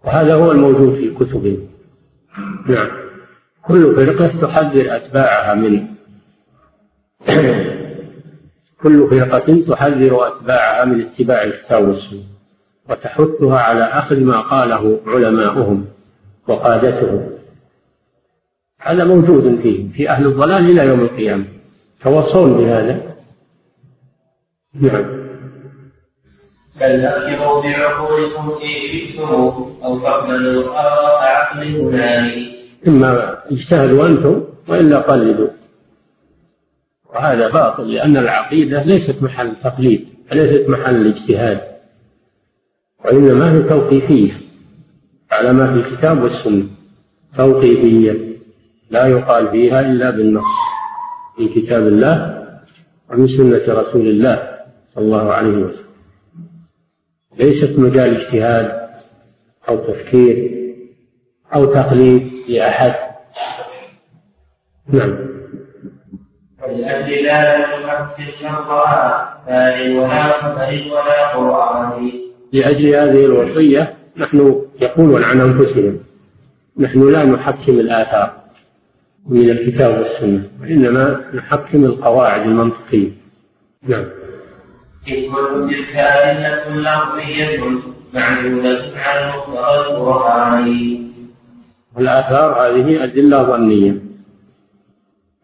وهذا 0.05 0.35
هو 0.35 0.53
الموجود 0.53 0.95
في 0.95 1.11
كتبهم 1.11 1.69
نعم. 2.69 2.89
كل 3.63 3.95
فرقة 3.95 4.27
تحذر 4.27 4.97
أتباعها 4.97 5.55
من 5.55 5.87
كل 8.83 9.09
فرقة 9.11 9.63
تحذر 9.69 10.27
أتباعها 10.27 10.85
من 10.85 11.01
اتباع 11.01 11.45
الكتاب 11.45 11.89
والسنة 11.89 12.21
وتحثها 12.91 13.59
على 13.59 13.85
أخذ 13.85 14.21
ما 14.21 14.41
قاله 14.41 15.01
علماؤهم 15.07 15.85
وقادتهم. 16.49 17.31
هذا 18.79 19.05
موجود 19.05 19.61
فيهم 19.63 19.89
في 19.89 20.11
أهل 20.11 20.27
الضلال 20.27 20.71
إلى 20.71 20.87
يوم 20.87 21.01
القيامة. 21.01 21.45
توصون 22.05 22.53
بهذا؟ 22.59 23.01
نعم. 24.75 25.23
بل 26.81 27.01
أكبروا 27.05 27.63
بعقولكم 27.63 28.53
إن 28.63 28.89
شئتم 28.89 29.25
أو 29.85 29.99
تقبلوا 29.99 30.65
آراء 30.71 31.23
عقل 31.23 31.91
فلان 31.91 32.47
إما 32.89 33.39
اجتهدوا 33.51 34.07
أنتم 34.07 34.45
وإلا 34.69 34.99
قلدوا. 34.99 35.49
وهذا 37.15 37.49
باطل 37.51 37.93
لأن 37.93 38.17
العقيدة 38.17 38.83
ليست 38.83 39.23
محل 39.23 39.53
تقليد 39.63 40.09
ليست 40.33 40.69
محل 40.69 41.07
اجتهاد 41.07 41.61
وإنما 43.05 43.53
هي 43.53 43.63
توقيفية 43.63 44.33
على 45.33 45.53
ما 45.53 45.73
في 45.73 45.89
الكتاب 45.89 46.23
والسنة. 46.23 46.67
توقيفية 47.37 48.39
لا 48.91 49.07
يقال 49.07 49.51
فيها 49.51 49.81
إلا 49.81 50.11
بالنص 50.11 50.45
في 51.37 51.49
كتاب 51.49 51.87
الله 51.87 52.43
ومن 53.11 53.27
سنة 53.27 53.63
رسول 53.69 54.07
الله 54.07 54.59
صلى 54.95 55.05
الله 55.05 55.33
عليه 55.33 55.57
وسلم. 55.57 55.93
ليست 57.39 57.79
مجال 57.79 58.17
اجتهاد 58.17 58.89
أو 59.69 59.77
تفكير 59.77 60.53
أو 61.55 61.65
تقليد 61.65 62.33
لأحد. 62.49 62.95
نعم. 64.89 65.42
لا 66.63 67.59
نحدث 67.59 68.41
شرطها 68.41 69.39
فان 69.47 69.99
ولا 69.99 71.33
لأجل 72.53 72.87
هذه 72.87 73.25
الوصية 73.25 73.95
نحن 74.17 74.63
يقولون 74.81 75.25
عن 75.25 75.41
أنفسهم 75.41 75.99
نحن 76.79 77.11
لا 77.11 77.25
نحكم 77.25 77.73
الآثار 77.73 78.33
من 79.27 79.51
الكتاب 79.51 79.99
والسنة 79.99 80.43
وإنما 80.63 81.21
نحكم 81.35 81.85
القواعد 81.85 82.47
المنطقية. 82.47 83.11
نعم. 83.89 84.05
حكمة 85.07 85.69
تلك 85.71 85.97
أدلة 85.97 86.77
لفظية 86.77 87.61
معلولة 88.15 88.93
عن 88.97 89.29
مقتضى 89.29 89.81
القرآن 89.81 90.99
والآثار 91.97 92.53
هذه 92.53 93.05
أدلة 93.05 93.43
ظنية. 93.43 94.12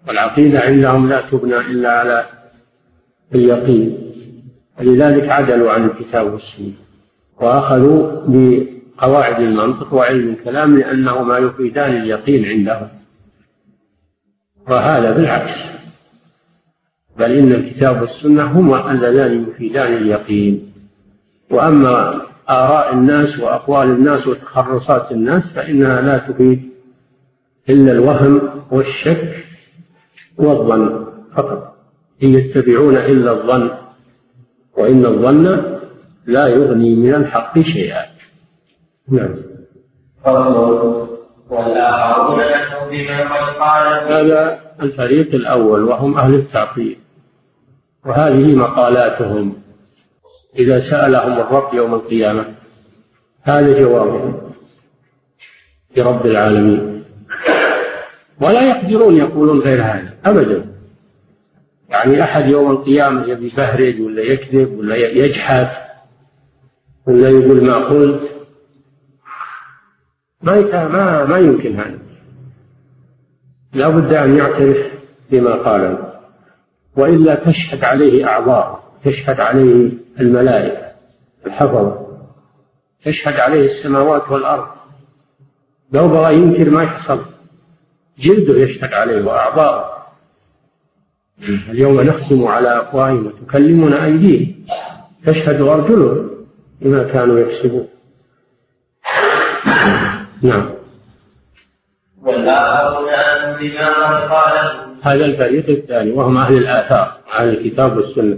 والعقيدة 0.09 0.61
عندهم 0.61 1.09
لا 1.09 1.21
تبنى 1.21 1.57
إلا 1.57 1.99
على 1.99 2.27
اليقين. 3.35 3.99
ولذلك 4.81 5.29
عدلوا 5.29 5.73
عن 5.73 5.85
الكتاب 5.85 6.33
والسنة 6.33 6.73
وأخذوا 7.41 8.23
بقواعد 8.27 9.41
المنطق 9.41 9.95
وعلم 9.95 10.29
الكلام 10.29 10.79
لأنهما 10.79 11.39
يفيدان 11.39 11.97
اليقين 11.97 12.45
عندهم. 12.45 12.89
وهذا 14.69 15.13
بالعكس. 15.13 15.55
بل 17.19 17.33
إن 17.33 17.53
الكتاب 17.53 18.03
والسنة 18.03 18.45
هما 18.45 18.91
اللذان 18.91 19.47
يفيدان 19.51 19.93
اليقين. 19.93 20.73
وأما 21.51 22.21
آراء 22.51 22.95
الناس 22.95 23.39
وأقوال 23.39 23.89
الناس 23.89 24.27
وتخرصات 24.27 25.13
الناس 25.13 25.43
فإنها 25.47 26.01
لا 26.01 26.19
تفيد 26.19 26.71
إلا 27.69 27.93
الوهم 27.93 28.41
والشك 28.71 29.48
والظن 30.39 31.07
فقط. 31.37 31.75
إن 32.23 32.29
يتبعون 32.35 32.97
إلا 32.97 33.31
الظن 33.31 33.71
وإن 34.77 35.07
الظن 35.07 35.45
لا 36.27 36.47
يغني 36.47 36.95
من 36.95 37.15
الحق 37.15 37.59
شيئا. 37.59 38.03
نعم. 39.09 39.35
والآخرون 41.51 42.41
بما 42.91 43.23
قد 43.23 43.55
قال 43.61 44.13
هذا 44.13 44.61
الفريق 44.83 45.35
الأول 45.35 45.85
وهم 45.85 46.19
أهل 46.19 46.35
التعطيل 46.35 46.99
وهذه 48.07 48.55
مقالاتهم. 48.55 49.63
إذا 50.59 50.81
سألهم 50.81 51.41
الرب 51.41 51.75
يوم 51.75 51.95
القيامة 51.95 52.45
هذا 53.43 53.81
جوابهم. 53.81 54.41
لرب 55.97 56.27
العالمين. 56.27 56.98
ولا 58.41 58.69
يقدرون 58.69 59.17
يقولون 59.17 59.59
غير 59.61 59.83
هذا 59.83 60.15
أبدا. 60.25 60.65
يعني 61.89 62.23
أحد 62.23 62.49
يوم 62.49 62.71
القيامة 62.71 63.25
يبي 63.27 63.47
يبهرج 63.47 64.01
ولا 64.01 64.23
يكذب 64.23 64.79
ولا 64.79 64.97
يجحد 64.97 65.69
ولا 67.07 67.29
يقول 67.29 67.65
ما 67.65 67.75
قلت. 67.75 68.35
ما 70.43 70.89
ما 70.89 71.25
ما 71.25 71.39
يمكن 71.39 71.77
هذا. 71.77 71.99
لا 73.73 73.89
بد 73.89 74.13
أن 74.13 74.37
يعترف 74.37 74.87
بما 75.31 75.53
قال 75.53 76.13
وإلا 76.97 77.35
تشهد 77.35 77.85
عليه 77.85 78.29
أعضاء 78.29 78.83
تشهد 79.05 79.41
عليه 79.41 79.91
الملائكة 80.21 80.93
الحفظة 81.47 82.07
تشهد 83.05 83.41
عليه 83.41 83.65
السماوات 83.65 84.31
والأرض. 84.31 84.67
لو 85.93 86.09
بغى 86.09 86.35
ينكر 86.35 86.71
ما 86.71 86.83
يحصل. 86.83 87.38
جلده 88.21 88.55
يشهد 88.59 88.93
عليه 88.93 89.25
وأعضاؤه. 89.25 89.99
اليوم 91.71 92.01
نختم 92.01 92.45
على 92.47 92.81
أفواههم 92.81 93.27
وتكلمنا 93.27 94.05
أيديهم. 94.05 94.55
تشهد 95.27 95.61
أرجلهم 95.61 96.31
بما 96.81 97.03
كانوا 97.03 97.39
يكسبون. 97.39 97.89
نعم. 100.43 100.71
هذا 105.03 105.25
الفريق 105.25 105.69
الثاني 105.69 106.11
وهم 106.11 106.37
أهل 106.37 106.57
الآثار 106.57 107.13
أهل 107.39 107.49
الكتاب 107.49 107.97
والسنة. 107.97 108.37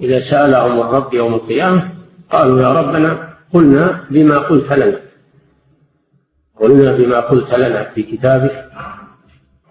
إذا 0.00 0.20
سألهم 0.20 0.80
الرب 0.80 1.14
يوم 1.14 1.34
القيامة 1.34 1.88
قالوا 2.32 2.60
يا 2.62 2.72
ربنا 2.72 3.28
قلنا 3.54 4.04
بما 4.10 4.38
قلت 4.38 4.72
لنا. 4.72 5.00
قلنا 6.60 6.92
بما 6.92 7.20
قلت 7.20 7.54
لنا 7.54 7.84
في 7.84 8.02
كتابك 8.02 8.64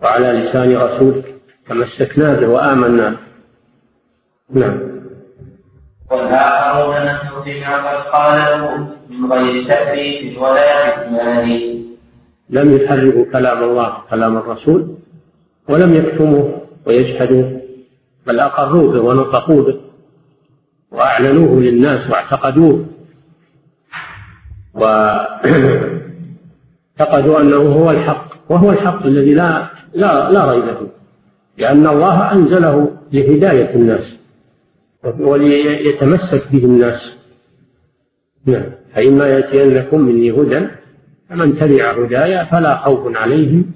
وعلى 0.02 0.32
لسان 0.32 0.78
رسولك 0.78 1.36
تمسكنا 1.70 2.34
به 2.34 2.48
وآمنا. 2.48 3.18
به 4.50 4.60
نعم. 4.60 4.80
والآخرون 6.12 6.96
نحن 7.06 7.28
بما 7.46 7.78
قد 7.78 8.04
قاله 8.08 8.88
من 9.10 9.34
غير 9.34 9.68
تأليف 9.68 10.38
ولا 10.38 10.88
إثمان 10.88 11.50
لم 12.50 12.76
يحرفوا 12.76 13.26
كلام 13.34 13.64
الله 13.64 13.98
كلام 14.10 14.38
الرسول 14.38 14.96
ولم 15.70 15.94
يكتموه 15.94 16.62
ويجحدوه 16.86 17.62
بل 18.28 18.40
أقروا 18.40 18.92
به 18.92 19.00
ونطقوا 19.00 19.62
به 19.64 19.80
وأعلنوه 20.92 21.62
للناس 21.62 22.10
واعتقدوه. 22.10 22.86
واعتقدوا 27.04 27.42
أنه 27.42 27.56
هو 27.58 27.92
الحق 27.92 28.28
وهو 28.50 28.72
الحق 28.72 29.06
الذي 29.06 29.34
لا 29.34 29.68
لا 29.94 30.32
لا 30.32 30.52
ريب 30.52 30.64
فيه 30.64 30.94
لأن 31.58 31.88
الله 31.88 32.32
أنزله 32.32 32.92
لهداية 33.14 33.76
الناس 33.76 34.16
وليتمسك 35.20 36.44
به 36.52 36.66
الناس. 36.66 37.18
نعم. 38.46 38.64
فإما 38.96 39.28
يأتينكم 39.28 40.02
مني 40.02 40.32
هدى 40.32 40.68
فمن 41.30 41.58
تبع 41.58 41.92
هدايا 41.92 42.44
فلا 42.44 42.78
خوف 42.78 43.18
عليهم 43.18 43.72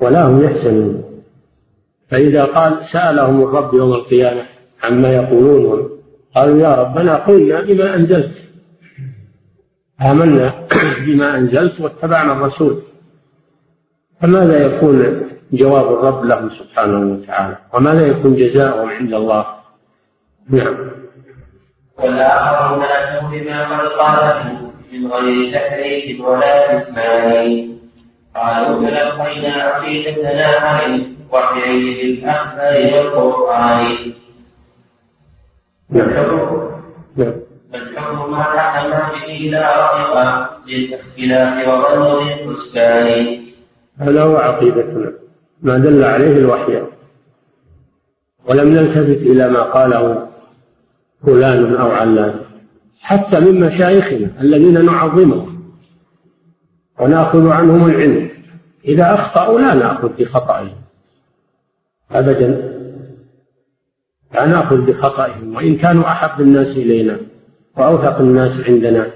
ولا 0.00 0.26
هم 0.26 0.44
يحزنون. 0.44 1.02
فإذا 2.08 2.44
قال 2.44 2.84
سألهم 2.84 3.42
الرب 3.42 3.74
يوم 3.74 3.92
القيامة 3.92 4.42
عما 4.84 5.14
يقولون 5.14 5.90
قالوا 6.34 6.58
يا 6.58 6.74
ربنا 6.74 7.16
قلنا 7.16 7.60
بما 7.60 7.96
أنزلت. 7.96 8.41
آمنا 10.10 10.52
بما 11.06 11.38
أنزلت 11.38 11.80
واتبعنا 11.80 12.32
الرسول. 12.32 12.82
فماذا 14.22 14.66
يكون 14.66 15.22
جواب 15.52 15.92
الرب 15.92 16.24
لهم 16.24 16.50
سبحانه 16.50 17.12
وتعالى؟ 17.12 17.56
وماذا 17.74 18.06
يكون 18.06 18.36
جزاؤهم 18.36 18.88
عند 18.88 19.14
الله؟ 19.14 19.46
نعم. 20.48 20.90
والآخرون 21.98 22.82
أتوا 22.82 23.28
بما 23.28 23.64
قد 23.64 23.88
قاله 23.88 24.70
من 24.92 25.12
غير 25.12 25.52
تحريف 25.54 26.20
ولا 26.20 26.78
إثمان 26.78 27.78
قالوا 28.34 28.90
تلقينا 28.90 29.62
عقيدتنا 29.62 30.46
عن 30.46 31.16
وحيين 31.32 32.20
بالأخبار 32.20 33.04
والقرآن. 33.14 34.12
نعم. 35.90 36.71
فالحكم 37.72 38.34
حكم 38.34 38.90
به 39.26 39.48
لا 39.52 39.66
رغب 39.80 40.46
للاختلاف 40.68 41.68
وظن 41.68 42.28
الحسبان 42.28 43.42
هذا 43.98 44.22
هو 44.22 44.36
عقيدتنا. 44.36 45.12
ما 45.62 45.78
دل 45.78 46.04
عليه 46.04 46.36
الوحي. 46.36 46.82
ولم 48.48 48.68
نلتفت 48.68 49.22
إلى 49.22 49.48
ما 49.48 49.62
قاله 49.62 50.28
فلان 51.26 51.74
أو 51.74 51.90
علان. 51.90 52.40
حتى 53.00 53.40
من 53.40 53.60
مشايخنا 53.60 54.30
الذين 54.40 54.84
نعظمهم 54.84 55.72
ونأخذ 57.00 57.48
عنهم 57.48 57.90
العلم. 57.90 58.30
إذا 58.84 59.14
أخطأوا 59.14 59.60
لا 59.60 59.74
نأخذ 59.74 60.08
بخطأهم. 60.18 60.72
أبدا. 62.12 62.48
لا 64.34 64.46
نأخذ 64.46 64.76
بخطأهم. 64.76 65.56
وإن 65.56 65.76
كانوا 65.76 66.04
أحب 66.04 66.40
الناس 66.40 66.76
إلينا. 66.76 67.16
وأوثق 67.76 68.18
الناس 68.18 68.68
عندنا. 68.68 69.10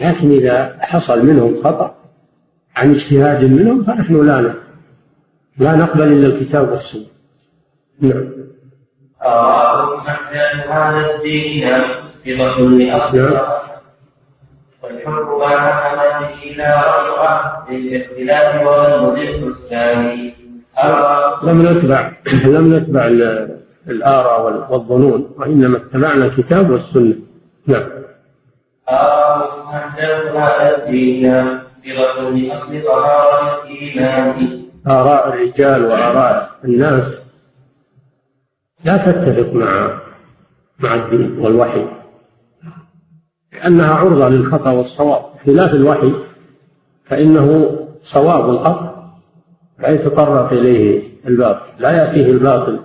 لكن 0.00 0.30
إذا 0.30 0.76
حصل 0.80 1.26
منهم 1.26 1.62
خطأ 1.64 1.94
عن 2.76 2.90
اجتهاد 2.90 3.44
منهم 3.44 3.84
فنحن 3.84 4.26
لا 4.26 4.54
لا 5.58 5.76
نقبل 5.76 6.02
إلا 6.02 6.26
الكتاب 6.26 6.70
والسنة. 6.70 7.06
نعم. 8.00 8.28
أراهم 9.24 10.00
أحيان 10.06 10.70
هذا 10.70 11.14
الدين 11.14 11.68
بضم 12.26 12.78
لأصلها 12.78 13.62
والحر 14.82 15.38
بعد 15.38 15.98
به 16.22 16.54
لا 16.56 16.74
رجع 16.80 17.52
للاختلاف 17.70 18.66
والمضيق 18.66 19.46
الثاني 19.46 20.34
لم 21.42 21.62
نتبع 21.68 22.12
لم 22.44 22.74
نتبع 22.76 23.06
الآراء 23.88 24.72
والظنون 24.72 25.30
وإنما 25.38 25.76
اتبعنا 25.76 26.24
الكتاب 26.24 26.70
والسنة. 26.70 27.14
نعم. 27.66 27.82
الدين 30.74 31.26
الإيمان 33.64 34.62
آراء 34.86 35.28
الرجال 35.28 35.84
وآراء 35.84 36.50
الناس 36.64 37.22
لا 38.84 38.96
تتفق 38.96 39.52
مع 39.52 40.00
مع 40.78 40.94
الدين 40.94 41.38
والوحي 41.38 41.86
لأنها 43.52 43.94
عرضة 43.94 44.28
للخطأ 44.28 44.70
والصواب. 44.70 45.22
خلاف 45.46 45.74
الوحي 45.74 46.12
فإنه 47.04 47.78
صواب 48.02 48.50
الحق 48.50 48.92
لا 49.78 49.88
يتطرق 49.88 50.52
إليه 50.52 51.02
الباطل. 51.26 51.66
لا 51.78 51.90
يأتيه 51.90 52.26
الباطل 52.26 52.80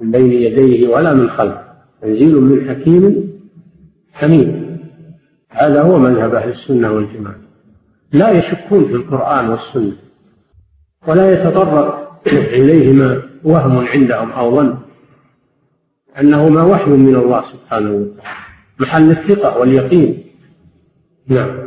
من 0.00 0.10
بين 0.10 0.32
يديه 0.32 0.88
ولا 0.88 1.12
من 1.12 1.30
خلفه 1.30 1.64
تنزيل 2.02 2.40
من 2.40 2.68
حكيم 2.68 3.33
حميد 4.14 4.78
هذا 5.48 5.82
هو 5.82 5.98
مذهب 5.98 6.34
أهل 6.34 6.48
السنة 6.48 6.92
والجماعة. 6.92 7.36
لا 8.12 8.30
يشكون 8.30 8.84
في 8.84 8.94
القرآن 8.94 9.48
والسنة 9.48 9.92
ولا 11.06 11.32
يتطرق 11.32 12.20
إليهما 12.26 13.22
وهم 13.44 13.86
عندهم 13.86 14.32
أو 14.32 14.56
ظن 14.56 14.78
أنهما 16.20 16.62
وحي 16.62 16.90
من 16.90 17.16
الله 17.16 17.42
سبحانه 17.42 17.90
وتعالى. 17.90 18.34
محل 18.78 19.10
الثقة 19.10 19.58
واليقين. 19.58 20.24
نعم. 21.28 21.58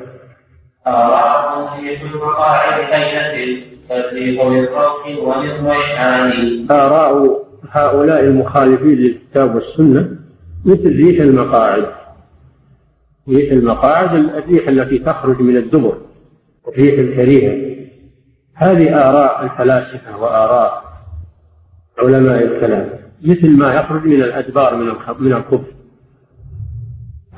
آراء 6.71 7.47
هؤلاء 7.71 8.23
المخالفين 8.23 8.95
للكتاب 8.95 9.55
والسنة 9.55 10.09
مثل 10.65 10.95
ريح 10.95 11.21
المقاعد. 11.21 11.85
ريح 13.29 13.51
المقاعد 13.51 14.15
الريح 14.15 14.67
التي 14.67 14.99
تخرج 14.99 15.41
من 15.41 15.57
الدبر 15.57 15.97
الريح 16.67 16.99
الكريهة 16.99 17.77
هذه 18.53 19.09
آراء 19.09 19.43
الفلاسفة 19.43 20.17
وآراء 20.17 20.83
علماء 21.99 22.43
الكلام 22.43 22.89
مثل 23.21 23.57
ما 23.57 23.73
يخرج 23.73 24.05
من 24.05 24.21
الأدبار 24.23 24.75
من 24.75 24.93
من 25.19 25.33
الكفر. 25.33 25.73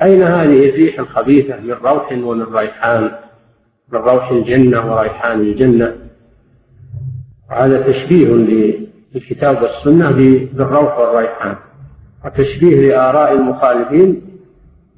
أين 0.01 0.23
هذه 0.23 0.69
الريح 0.69 0.99
الخبيثة؟ 0.99 1.59
من 1.59 1.71
روح 1.71 2.11
ومن 2.11 2.43
ريحان 2.43 3.11
من 3.91 3.99
روح 3.99 4.31
الجنة 4.31 4.95
وريحان 4.95 5.39
الجنة. 5.39 5.95
هذا 7.49 7.81
تشبيه 7.81 8.27
للكتاب 9.13 9.61
والسنة 9.61 10.11
بالروح 10.11 10.99
والريحان 10.99 11.55
وتشبيه 12.25 12.89
لآراء 12.89 13.33
المخالفين 13.33 14.28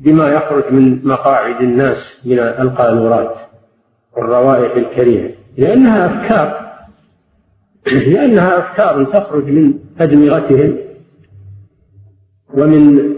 بما 0.02 0.30
يخرج 0.30 0.64
من 0.72 1.00
مقاعد 1.04 1.62
الناس 1.62 2.18
من 2.26 2.40
القانورات 2.40 3.36
والروائح 4.18 4.76
الكريهة. 4.76 5.32
لأنها 5.58 6.06
أفكار. 6.06 6.72
لأنها 8.12 8.60
أفكار 8.60 9.04
تخرج 9.04 9.46
من 9.46 9.74
أدمغتهم 10.00 10.78
ومن 12.54 13.14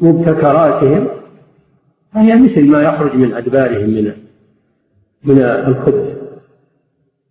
مبتكراتهم. 0.00 1.08
فهي 2.14 2.36
مثل 2.36 2.66
ما 2.70 2.82
يخرج 2.82 3.14
من 3.14 3.34
أدبارهم 3.34 3.90
من 3.90 4.12
من 5.24 5.38
الخبز. 5.38 6.14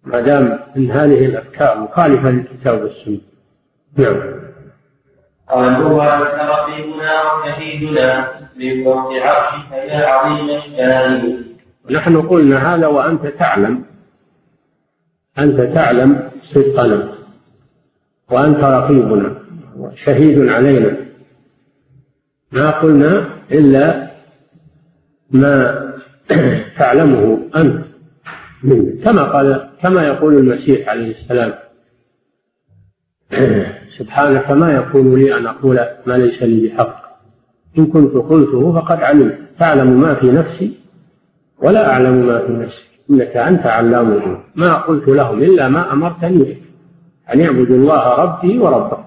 ما 0.04 0.22
دام 0.22 0.60
من 0.76 0.92
هذه 0.92 1.26
الأفكار 1.26 1.80
مخالفة 1.80 2.32
للكتاب 2.32 2.84
والسنة. 2.84 3.20
نعم. 3.98 4.49
قالوا 5.50 5.90
وأنت 5.90 6.36
رقيبنا 6.50 7.12
وشهيدنا 7.34 8.28
من 8.56 8.84
فوق 8.84 9.14
عرشك 9.14 9.72
يا 9.72 10.06
عظيم 10.08 10.50
الشان. 10.50 11.44
نحن 11.92 12.22
قلنا 12.22 12.76
هذا 12.76 12.88
وأنت 12.88 13.28
تعلم. 13.28 13.86
أنت 15.40 15.62
تعلم 15.62 16.30
صدقنا. 16.42 17.14
وأنت 18.32 18.60
رقيبنا. 18.60 19.36
وشهيد 19.78 20.50
علينا. 20.50 20.98
ما 22.52 22.72
قلنا 22.72 23.30
إلا 23.52 24.08
ما 25.32 25.54
تعلمه 26.78 27.40
أنت 27.56 27.86
منه. 28.64 29.04
كما 29.04 29.24
قال 29.24 29.70
كما 29.82 30.08
يقول 30.08 30.34
المسيح 30.38 30.90
عليه 30.90 31.12
السلام. 31.12 31.54
سبحانك 33.98 34.52
ما 34.52 34.74
يكون 34.74 35.16
لي 35.16 35.38
أن 35.38 35.48
أقول 35.48 35.80
ما 36.06 36.14
ليس 36.14 36.44
لي 36.44 36.68
بحق. 36.68 37.10
إن 37.78 37.86
كنت 37.86 38.14
قلته 38.14 38.74
فقد 38.74 39.04
علمت. 39.04 39.38
تعلم 39.60 40.02
ما 40.02 40.14
في 40.14 40.32
نفسي 40.32 40.72
ولا 41.62 41.92
أعلم 41.92 42.28
ما 42.28 42.40
في 42.40 42.52
نفسك. 42.52 42.86
إنك 43.10 43.38
أنت 43.38 43.66
علام 43.66 44.38
ما 44.56 44.74
قلت 44.74 45.08
لهم 45.08 45.44
إلا 45.44 45.70
ما 45.70 45.94
أمرتني 45.94 46.44
به. 46.44 46.58
أن 47.34 47.42
اعبدوا 47.42 47.76
الله 47.78 48.16
ربي 48.24 48.60
وربكم. 48.60 49.04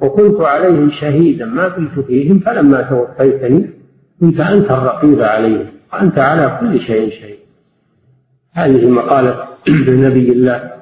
وكنت 0.00 0.40
عليهم 0.40 0.90
شهيدا. 0.90 1.46
ما 1.46 1.68
كنت 1.68 1.98
فيهم 1.98 2.38
فلما 2.38 2.82
توفيتني 2.82 3.70
كنت 4.20 4.40
أنت 4.40 4.70
الرقيب 4.70 5.22
عليهم. 5.22 5.66
وأنت 5.92 6.18
على 6.18 6.58
كل 6.60 6.80
شيء 6.80 7.10
شهيد. 7.10 7.38
هذه 8.52 8.88
مقالة 8.88 9.44
نبي 10.06 10.32
الله 10.32 10.73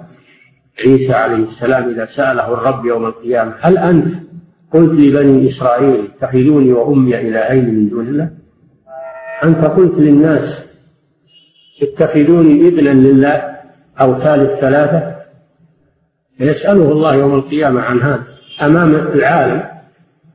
عيسى 0.81 1.13
عليه 1.13 1.45
السلام 1.45 1.89
إذا 1.89 2.07
سأله 2.07 2.53
الرب 2.55 2.87
يوم 2.87 3.07
القيامة 3.07 3.55
هل 3.61 3.79
أنت؟ 3.79 4.15
قلت 4.73 4.93
لبني 4.93 5.49
إسرائيل 5.49 6.09
اتخذوني 6.23 6.73
وأمي 6.73 7.21
إلهين 7.21 7.75
من 7.75 7.89
دون 7.89 8.09
الله؟ 8.09 8.31
أنت 9.45 9.65
قلت 9.65 9.99
للناس 9.99 10.63
اتخذوني 11.83 12.69
ابنا 12.69 12.91
لله 12.91 13.53
أو 14.01 14.21
ثالث 14.21 14.51
ثلاثة 14.61 15.17
فيسأله 16.39 16.93
الله 16.93 17.15
يوم 17.15 17.35
القيامة 17.35 17.81
عن 17.81 18.01
هذا 18.01 18.23
أمام 18.63 18.95
العالم 18.95 19.63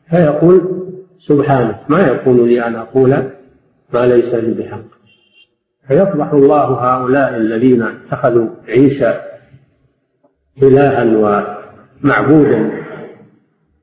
فيقول 0.10 0.88
سبحانه 1.20 1.80
ما 1.90 2.08
يكون 2.08 2.48
لي 2.48 2.68
أن 2.68 2.76
أقول 2.76 3.10
ما 3.94 4.06
ليس 4.06 4.34
لي 4.34 4.54
بحق. 4.54 4.84
فيفضح 5.88 6.32
الله 6.34 6.64
هؤلاء 6.66 7.36
الذين 7.36 7.84
اتخذوا 7.84 8.48
عيسى 8.68 9.22
إلها 10.64 11.04
ومعبودا 12.04 12.72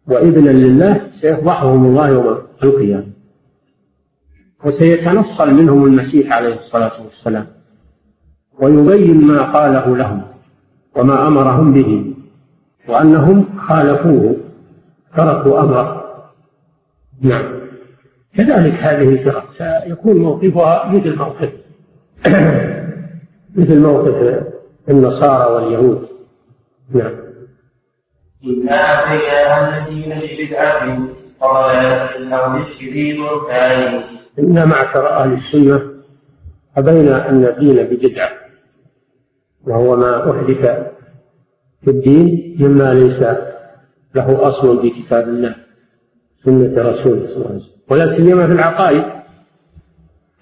وابنا 0.07 0.51
لله 0.51 1.01
سيفضحهم 1.13 1.85
الله 1.85 2.09
يوم 2.09 2.39
القيامة. 2.63 3.15
وسيتنصل 4.65 5.55
منهم 5.55 5.85
المسيح 5.85 6.33
عليه 6.33 6.55
الصلاة 6.55 6.93
والسلام 7.05 7.47
ويبين 8.59 9.27
ما 9.27 9.43
قاله 9.43 9.97
لهم 9.97 10.23
وما 10.97 11.27
أمرهم 11.27 11.73
به 11.73 12.15
وأنهم 12.89 13.45
خالفوه 13.59 14.37
تركوا 15.17 15.61
أمره 15.61 16.05
نعم. 17.21 17.45
كذلك 18.37 18.75
هذه 18.75 19.09
الفرق 19.09 19.53
سيكون 19.53 20.19
موقفها 20.19 20.93
مثل 20.93 21.17
موقف 21.19 21.53
مثل 23.57 23.81
موقف 23.81 24.43
النصارى 24.89 25.53
واليهود. 25.55 26.14
نعم. 26.93 27.13
إنا 28.45 28.77
أتينا 29.15 29.79
الذين 29.79 30.13
وضلالة 31.41 32.37
أو 32.37 32.65
في 32.65 33.19
برهان. 33.19 34.03
إن 34.39 34.69
معشر 34.69 35.09
أهل 35.09 35.33
السنة 35.33 35.81
أبينا 36.77 37.29
أن 37.29 37.45
الدين 37.45 37.77
ببدعة 37.83 38.31
وهو 39.65 39.97
ما 39.97 40.31
أحدث 40.31 40.63
في 41.85 41.91
الدين 41.91 42.57
مما 42.61 42.95
ليس 42.95 43.21
له 44.15 44.49
أصل 44.49 44.83
في 44.83 44.91
كتاب 44.91 45.29
الله 45.29 45.55
سنة 46.45 46.83
رسوله 46.83 47.27
صلى 47.27 47.37
الله 47.37 47.47
عليه 47.47 47.57
وسلم. 47.57 47.81
ولا 47.91 48.17
سيما 48.17 48.47
في 48.47 48.53
العقائد. 48.53 49.05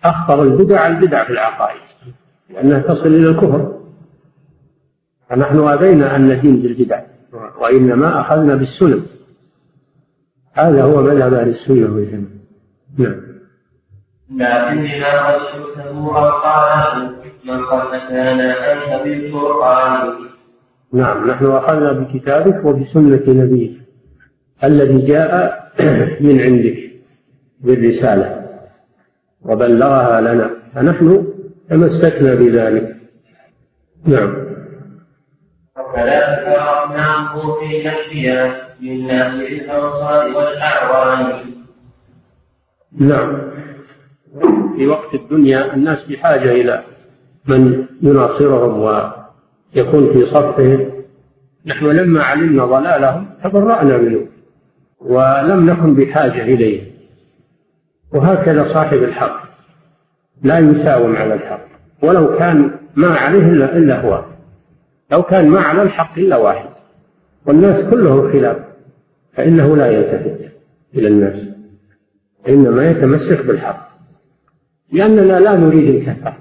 أخطر 0.05 0.43
البدع 0.43 0.87
البدع 0.87 1.25
في 1.25 1.31
العقائد 1.31 1.81
لأنها 2.51 2.81
تصل 2.81 3.07
إلى 3.07 3.29
الكفر. 3.29 3.82
فنحن 5.33 5.59
أبينا 5.59 6.17
أن 6.17 6.29
ندين 6.29 6.57
بالبدع 6.57 7.01
وإنما 7.61 8.21
أخذنا 8.21 8.55
بالسنن 8.55 9.03
هذا 10.53 10.83
هو 10.83 11.03
مذهب 11.03 11.35
أهل 11.35 11.49
السنة 11.49 11.95
والجماعة. 11.95 12.23
نعم. 12.99 13.21
لكننا 14.31 15.29
قد 15.29 15.41
شئته 15.53 15.91
أوقاته 15.91 17.11
من 17.45 17.63
خلفنا 17.63 18.33
أنت 18.73 19.05
بالقرآن. 19.05 20.13
نعم 20.93 21.31
نحن 21.31 21.47
أخذنا 21.47 21.93
بكتابك 21.93 22.65
وبسنة 22.65 23.23
نبيك. 23.29 23.81
الذي 24.65 25.07
جاء 25.07 25.63
من 26.25 26.41
عندك 26.41 26.79
بالرسالة. 27.61 28.49
وبلغها 29.43 30.21
لنا. 30.21 30.51
فنحن 30.75 31.27
تمسكنا 31.71 32.35
بذلك. 32.35 32.97
نعم. 34.05 34.52
وكذلك 35.93 36.47
أردناه 36.49 37.59
في 37.61 37.85
نفسها 37.85 38.69
من 38.81 39.07
ناحية 39.07 39.61
الأنصار 39.61 40.37
والأعوان 40.37 41.41
نعم. 42.99 43.39
في 44.77 44.87
وقت 44.87 45.15
الدنيا 45.15 45.75
الناس 45.75 46.05
بحاجة 46.05 46.53
إلى 46.53 46.83
من 47.47 47.87
يناصرهم 48.03 48.81
ويكون 48.81 50.13
في 50.13 50.27
صفهم. 50.27 50.91
نحن 51.67 51.87
لما 51.87 52.23
علمنا 52.23 52.65
ضلالهم 52.65 53.27
تبرأنا 53.45 53.97
منه 53.97 54.27
ولم 55.01 55.71
نكن 55.71 55.95
بحاجة 55.95 56.43
إليه. 56.43 56.93
وهكذا 58.13 58.65
صاحب 58.65 59.03
الحق. 59.03 59.43
لا 60.43 60.59
يساوم 60.59 61.17
على 61.17 61.35
الحق. 61.35 61.67
ولو 62.03 62.39
كان 62.39 62.71
ما 62.97 63.17
عليه 63.17 63.47
إلا 63.65 64.01
هو. 64.01 64.32
لو 65.13 65.23
كان 65.23 65.49
ما 65.49 65.61
على 65.61 65.83
الحق 65.83 66.19
إلا 66.19 66.37
واحد. 66.37 66.69
والناس 67.47 67.85
كلهم 67.85 68.33
خلاف. 68.33 68.57
فإنه 69.33 69.77
لا 69.77 69.91
يلتفت 69.91 70.53
إلى 70.95 71.09
الناس. 71.09 71.49
إنما 72.49 72.91
يتمسك 72.91 73.47
بالحق. 73.47 73.89
لأننا 74.93 75.41
لا 75.41 75.57
نريد 75.57 75.95
الكفة. 75.95 76.35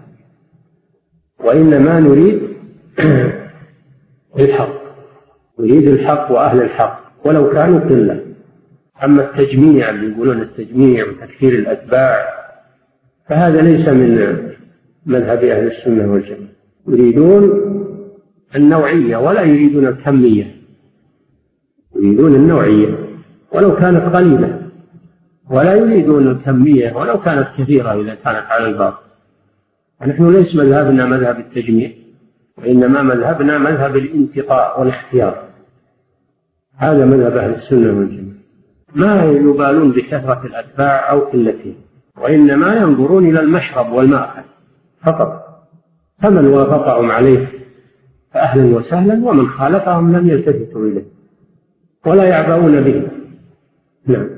وإنما 1.39 1.99
نريد 1.99 2.41
الحق. 4.39 4.81
نريد 5.59 5.87
الحق 5.87 6.31
وأهل 6.31 6.61
الحق. 6.61 7.01
ولو 7.25 7.49
كانوا 7.49 7.79
قلة. 7.79 8.25
أما 9.03 9.23
التجميع 9.23 9.89
اللي 9.89 10.11
يقولون 10.11 10.41
التجميع 10.41 11.05
وتكثير 11.07 11.53
الأتباع 11.53 12.41
فهذا 13.29 13.61
ليس 13.61 13.87
من 13.87 14.37
مذهب 15.05 15.43
أهل 15.43 15.67
السنة 15.67 16.11
والجماعة. 16.11 16.51
يريدون 16.87 17.71
النوعية 18.55 19.17
ولا 19.17 19.41
يريدون 19.41 19.87
الكمية 19.87 20.55
يريدون 21.95 22.35
النوعية 22.35 22.87
ولو 23.51 23.75
كانت 23.75 24.15
قليلة. 24.15 24.61
ولا 25.49 25.75
يريدون 25.75 26.27
الكمية 26.27 26.93
ولو 26.93 27.19
كانت 27.21 27.47
كثيرة 27.57 28.01
إذا 28.01 28.15
كانت 28.15 28.45
على 28.49 28.67
الباطل. 28.67 29.03
نحن 30.07 30.31
ليس 30.31 30.55
مذهبنا 30.55 31.05
مذهب 31.05 31.39
التجميع 31.39 31.91
وإنما 32.57 33.01
مذهبنا 33.01 33.57
مذهب 33.57 33.95
الانتقاء 33.95 34.79
والاختيار. 34.79 35.43
هذا 36.77 37.05
مذهب 37.05 37.37
أهل 37.37 37.53
السنة 37.53 37.99
والجماعة. 37.99 38.31
ما 38.95 39.23
يبالون 39.23 39.91
بكثرة 39.91 40.41
الأتباع 40.45 41.11
أو 41.11 41.19
قلتهم 41.19 41.75
وإنما 42.17 42.75
ينظرون 42.75 43.25
إلى 43.25 43.39
المشرب 43.39 43.91
والمأكل 43.91 44.41
فقط. 45.03 45.41
فمن 46.21 46.45
وافقهم 46.45 47.11
عليه 47.11 47.60
فأهلا 48.41 48.75
وسهلا 48.77 49.13
ومن 49.13 49.47
خالفهم 49.47 50.17
لم 50.17 50.29
يلتفتوا 50.29 50.85
إليه 50.85 51.05
ولا 52.05 52.23
يعبؤون 52.23 52.81
به. 52.81 53.07
نعم. 54.05 54.29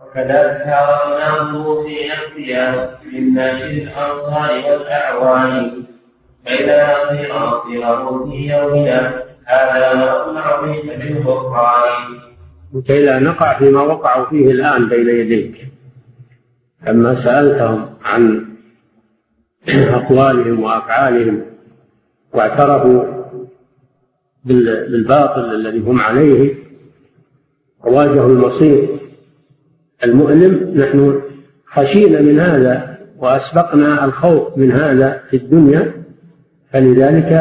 وكذلك 0.00 0.66
أردناه 0.66 1.82
في 1.82 1.94
نفسها 2.12 2.98
من 3.12 3.34
ناشر 3.34 3.66
الأنصار 3.66 4.50
والأعوان. 4.70 5.72
فإذا 6.46 6.96
نصير 7.04 7.32
في 8.30 8.52
يومنا 8.52 9.22
هذا 9.44 9.94
ما 9.94 10.22
أصنع 10.22 10.60
منك 10.60 10.98
بالغفران 10.98 12.18
لكي 12.74 13.06
لا 13.06 13.18
نقع 13.18 13.58
فيما 13.58 13.82
وقعوا 13.82 14.26
فيه 14.26 14.50
الآن 14.50 14.88
بين 14.88 15.08
يديك. 15.08 15.68
لما 16.86 17.14
سألتهم 17.14 17.94
عن 18.04 18.46
أقوالهم 19.68 20.62
وأفعالهم 20.62 21.42
واعترفوا 22.32 23.04
بالباطل 24.44 25.54
الذي 25.54 25.78
هم 25.78 26.00
عليه. 26.00 26.54
وواجهوا 27.84 28.28
المصير 28.28 28.88
المؤلم. 30.04 30.72
نحن 30.76 31.20
خشينا 31.66 32.20
من 32.20 32.40
هذا 32.40 32.98
وأسبقنا 33.18 34.04
الخوف 34.04 34.58
من 34.58 34.72
هذا 34.72 35.22
في 35.30 35.36
الدنيا 35.36 35.92
فلذلك 36.72 37.32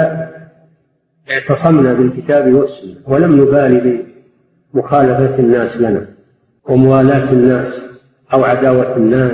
اعتصمنا 1.31 1.93
بالكتاب 1.93 2.53
والسنة 2.53 2.95
ولم 3.07 3.41
نبالي 3.41 4.05
بمخالفة 4.73 5.39
الناس 5.39 5.77
لنا 5.77 6.05
وموالاة 6.63 7.31
الناس 7.31 7.81
أو 8.33 8.43
عداوة 8.43 8.95
الناس 8.97 9.31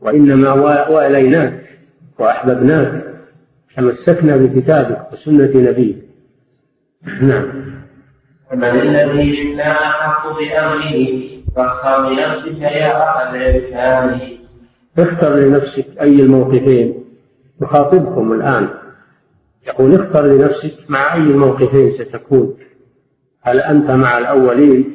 وإنما 0.00 0.52
وإليناك 0.88 1.60
وأحببناك. 2.18 3.05
تمسكنا 3.76 4.36
بكتابك 4.36 5.12
وسنة 5.12 5.50
نبيك. 5.54 5.96
نعم. 7.22 7.44
ومن 8.52 8.64
الذي 8.64 9.44
منا 9.44 9.72
أحق 9.72 10.38
بأمره 10.38 11.20
فاختر 11.56 12.10
لنفسك 12.10 12.60
يا 12.60 12.96
أخا 12.96 13.30
الإرشاد 13.30 14.20
اختر 14.98 15.36
لنفسك 15.36 15.86
أي 16.00 16.20
الموقفين. 16.20 17.04
يخاطبكم 17.62 18.32
الآن. 18.32 18.68
يقول 19.66 19.94
اختر 19.94 20.26
لنفسك 20.26 20.74
مع 20.88 21.14
أي 21.14 21.20
الموقفين 21.20 21.92
ستكون. 21.92 22.56
هل 23.42 23.60
أنت 23.60 23.90
مع 23.90 24.18
الأولين 24.18 24.94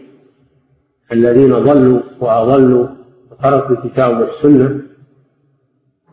الذين 1.11 1.53
ضلوا 1.53 1.99
وأضلوا 2.19 2.87
وتركوا 3.31 3.75
الكتاب 3.75 4.19
والسنة؟ 4.19 4.79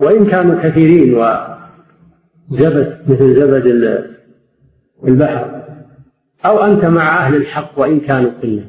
وإن 0.01 0.27
كانوا 0.27 0.63
كثيرين 0.63 1.15
وزبد 2.51 2.99
مثل 3.07 3.35
زبد 3.35 3.67
البحر. 5.05 5.65
أو 6.45 6.65
أنت 6.65 6.85
مع 6.85 7.27
أهل 7.27 7.37
الحق 7.37 7.79
وإن 7.79 8.01
كانوا 8.01 8.31
قلة. 8.43 8.65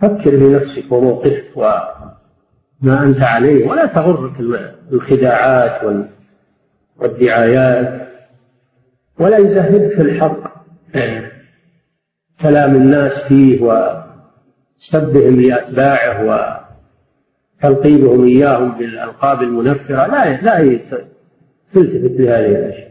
فكر 0.00 0.36
بنفسك 0.36 0.92
وموقفك 0.92 1.56
وما 1.56 3.02
أنت 3.02 3.22
عليه 3.22 3.68
ولا 3.68 3.86
تغرك 3.86 4.40
الخداعات 4.92 6.04
والدعايات 6.96 8.08
ولا 9.18 9.38
يزهدك 9.38 10.00
الحق. 10.00 10.56
كلام 12.40 12.76
الناس 12.76 13.12
فيه 13.12 13.62
وسبهم 13.62 15.40
لأتباعه 15.40 16.16
وتلقيبهم 17.62 18.24
إياهم 18.24 18.78
بالألقاب 18.78 19.42
المنفرة. 19.42 20.06
لا 20.06 20.42
لا 20.42 20.78
تلتفت 21.74 22.20
لهذه 22.20 22.46
الأشياء. 22.46 22.85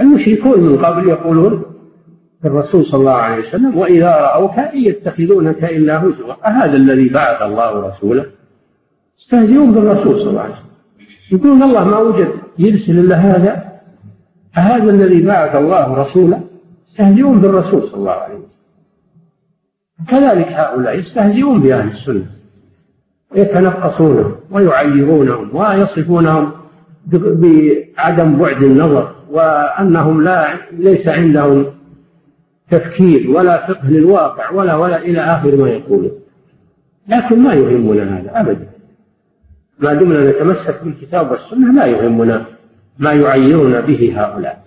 المشركون 0.00 0.60
من 0.60 0.84
قبل 0.84 1.08
يقولون 1.08 1.62
الرسول 2.44 2.86
صلى 2.86 3.00
الله 3.00 3.12
عليه 3.12 3.48
وسلم 3.48 3.76
وإذا 3.78 4.10
رأوك 4.10 4.58
إن 4.58 4.78
يتخذونك 4.78 5.64
إلا 5.64 6.00
هزوا. 6.00 6.48
أهذا 6.48 6.76
الذي 6.76 7.08
بعث 7.08 7.42
الله 7.42 7.88
رسوله؟ 7.88 8.26
يستهزئون 9.18 9.72
بالرسول 9.72 10.20
صلى 10.20 10.30
الله 10.30 10.40
عليه 10.40 10.52
وسلم. 10.52 10.68
يقولون 11.32 11.62
الله 11.62 11.84
ما 11.84 11.98
وجد 11.98 12.28
يرسل 12.58 12.98
إلا 12.98 13.16
هذا. 13.16 13.80
أهذا 14.56 14.90
الذي 14.90 15.22
بعث 15.22 15.56
الله 15.56 15.94
رسوله؟ 15.94 16.40
يستهزئون 16.88 17.38
بالرسول 17.38 17.82
صلى 17.82 17.94
الله 17.94 18.12
عليه 18.12 18.34
وسلم. 18.34 18.48
كذلك 20.08 20.48
هؤلاء 20.52 20.98
يستهزئون 20.98 21.60
بأهل 21.60 21.88
السنة. 21.88 22.26
ويتنقصونهم 23.30 24.34
ويعيرونهم 24.50 25.56
ويصفونهم 25.56 26.50
بعدم 27.06 28.36
بعد 28.36 28.62
النظر. 28.62 29.17
وأنهم 29.30 30.24
لا 30.24 30.48
ليس 30.72 31.08
عندهم 31.08 31.66
تفكير 32.70 33.30
ولا 33.30 33.66
فقه 33.66 33.88
للواقع 33.88 34.50
ولا 34.50 34.76
ولا 34.76 34.98
إلى 34.98 35.20
آخر 35.20 35.56
ما 35.56 35.68
يقولون. 35.68 36.12
لكن 37.08 37.38
ما 37.38 37.54
يهمنا 37.54 38.18
هذا 38.18 38.40
أبدا. 38.40 38.68
ما 39.78 39.94
دمنا 39.94 40.30
نتمسك 40.30 40.84
بالكتاب 40.84 41.30
والسنة 41.30 41.72
لا 41.72 41.86
يهمنا 41.86 42.44
ما 42.98 43.12
يعيرنا 43.12 43.80
به 43.80 44.14
هؤلاء. 44.16 44.64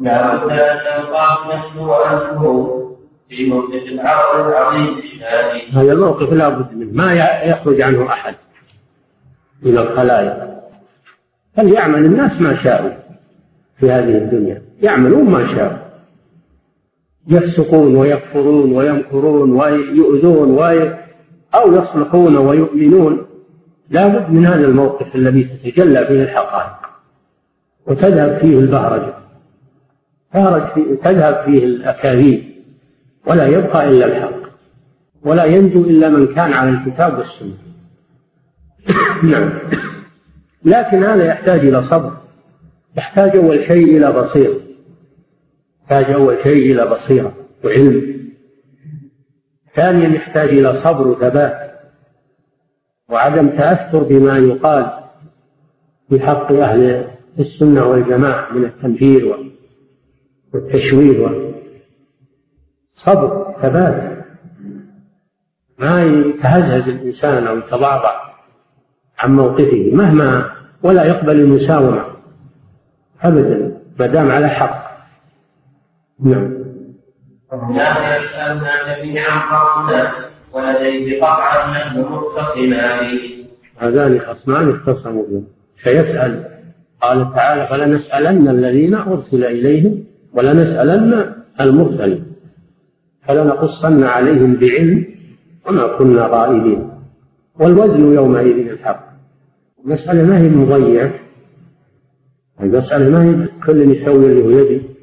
نعم 0.00 0.38
لا 0.40 0.44
بد 0.44 0.52
أن 0.52 0.76
نلقاه 1.00 1.56
نحن 1.56 1.78
وأنتم 1.78 2.84
في 3.28 3.50
موقف 3.50 3.82
العرض 3.92 4.46
العظيم 4.46 4.94
هذا 5.72 5.92
الموقف 5.92 6.32
لا 6.32 6.48
بد 6.48 6.74
منه. 6.74 6.92
ما 6.92 7.14
يخرج 7.44 7.80
عنه 7.80 8.08
أحد 8.08 8.34
من 9.62 9.78
الخلائق. 9.78 10.53
فليعمل 11.56 12.04
الناس 12.04 12.40
ما 12.40 12.54
شاءوا 12.54 12.90
في 13.80 13.90
هذه 13.90 14.18
الدنيا؟ 14.18 14.62
يعملون 14.82 15.24
ما 15.24 15.46
شاءوا. 15.46 15.78
يفسقون 17.28 17.96
ويكفرون 17.96 18.72
ويمكرون 18.72 19.52
ويؤذون 19.52 20.50
وي... 20.50 20.94
أو 21.54 21.74
يصلحون 21.74 22.36
ويؤمنون. 22.36 23.26
لا 23.90 24.08
بد 24.08 24.30
من 24.30 24.46
هذا 24.46 24.66
الموقف 24.66 25.16
الذي 25.16 25.44
تتجلى 25.44 26.06
فيه 26.06 26.22
الحقائق 26.22 26.76
وتذهب 27.86 28.38
فيه 28.38 28.58
البهرجة. 28.58 29.14
تذهب 31.02 31.42
فيه 31.44 31.64
الأكاذيب. 31.64 32.44
ولا 33.26 33.46
يبقى 33.46 33.88
إلا 33.88 34.06
الحق. 34.06 34.44
ولا 35.22 35.44
ينجو 35.44 35.80
إلا 35.80 36.08
من 36.08 36.26
كان 36.26 36.52
على 36.52 36.70
الكتاب 36.70 37.18
والسنة. 37.18 37.54
نعم. 39.30 39.50
لكن 40.64 41.04
هذا 41.04 41.24
يحتاج 41.24 41.60
إلى 41.60 41.82
صبر. 41.82 42.16
يحتاج 42.96 43.36
أول 43.36 43.64
شيء 43.64 43.96
إلى 43.96 44.12
بصيرة. 44.12 44.60
يحتاج 45.82 46.14
أول 46.14 46.36
شيء 46.42 46.72
إلى 46.72 46.86
بصيرة 46.90 47.34
وعلم. 47.64 48.14
ثانيا 49.74 50.08
يحتاج 50.08 50.48
إلى 50.48 50.74
صبر 50.74 51.08
وثبات. 51.08 51.80
وعدم 53.08 53.48
تأثر 53.48 54.02
بما 54.02 54.38
يقال 54.38 54.92
في 56.08 56.20
حق 56.20 56.52
أهل 56.52 57.10
السنة 57.38 57.86
والجماعة 57.86 58.52
من 58.52 58.64
التنفير 58.64 59.52
والتشويه 60.54 61.52
صبر 62.92 63.54
ثبات. 63.62 64.24
ما 65.78 66.04
يتهزهز 66.04 66.88
الإنسان 66.88 67.46
أو 67.46 67.58
يتضعضع. 67.58 68.33
عن 69.18 69.36
موقفه 69.36 69.90
مهما 69.92 70.50
ولا 70.82 71.04
يقبل 71.04 71.40
المساومة 71.40 72.04
أبدا 73.22 73.76
ما 73.98 74.06
دام 74.06 74.30
على 74.30 74.48
حق. 74.48 74.84
نعم. 76.20 76.64
لا 77.52 78.16
يسألنا 78.16 78.96
جميعا 78.96 79.38
قصدا 79.38 80.10
ولديه 80.52 81.22
قطعا 81.22 81.70
نحن 81.70 82.00
مختصمان 82.00 83.18
هذان 83.76 84.18
خصمان 84.18 84.70
اختصموا 84.70 85.24
به 85.30 85.42
فيسأل 85.76 86.44
قال 87.02 87.34
تعالى 87.34 87.66
فلنسألن 87.66 88.48
الذين 88.48 88.94
أرسل 88.94 89.44
إليهم 89.44 90.04
ولنسألن 90.32 91.34
المرسلين. 91.60 92.24
فلنقصن 93.28 94.04
عليهم 94.04 94.54
بعلم 94.54 95.06
وما 95.66 95.86
كنا 95.86 96.26
غائبين. 96.26 96.93
والوزن 97.60 98.14
يومئذ 98.14 98.68
الحق. 98.68 99.14
المسألة 99.84 100.22
ما 100.22 100.38
هي 100.38 100.48
مضيعة؟ 100.48 101.12
المسألة 102.60 103.08
ما 103.08 103.24
هي 103.24 103.48
كل 103.66 103.90
يسوي 103.90 104.26
اللي 104.26 104.44
هو 104.44 104.50
يبي 104.50 104.94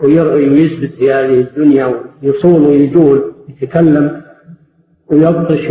ويثبت 0.00 0.94
في 0.94 1.12
هذه 1.12 1.40
الدنيا 1.40 1.94
ويصول 2.22 2.62
ويجول 2.62 3.32
يتكلم 3.48 4.22
ويبطش 5.06 5.70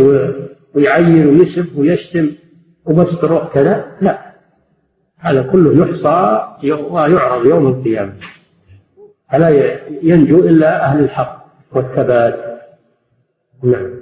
ويعير 0.74 1.28
ويسب 1.28 1.78
ويشتم 1.78 2.30
وبس 2.84 3.20
تروح 3.20 3.52
كذا؟ 3.52 3.84
لا. 4.00 4.34
هذا 5.18 5.42
كله 5.42 5.86
يحصى 5.86 6.46
ويعرض 6.90 7.46
يوم 7.46 7.66
القيامة. 7.66 8.12
فلا 9.32 9.78
ينجو 10.02 10.38
إلا 10.38 10.84
أهل 10.84 11.04
الحق 11.04 11.46
والثبات. 11.72 12.60
نعم. 13.62 13.99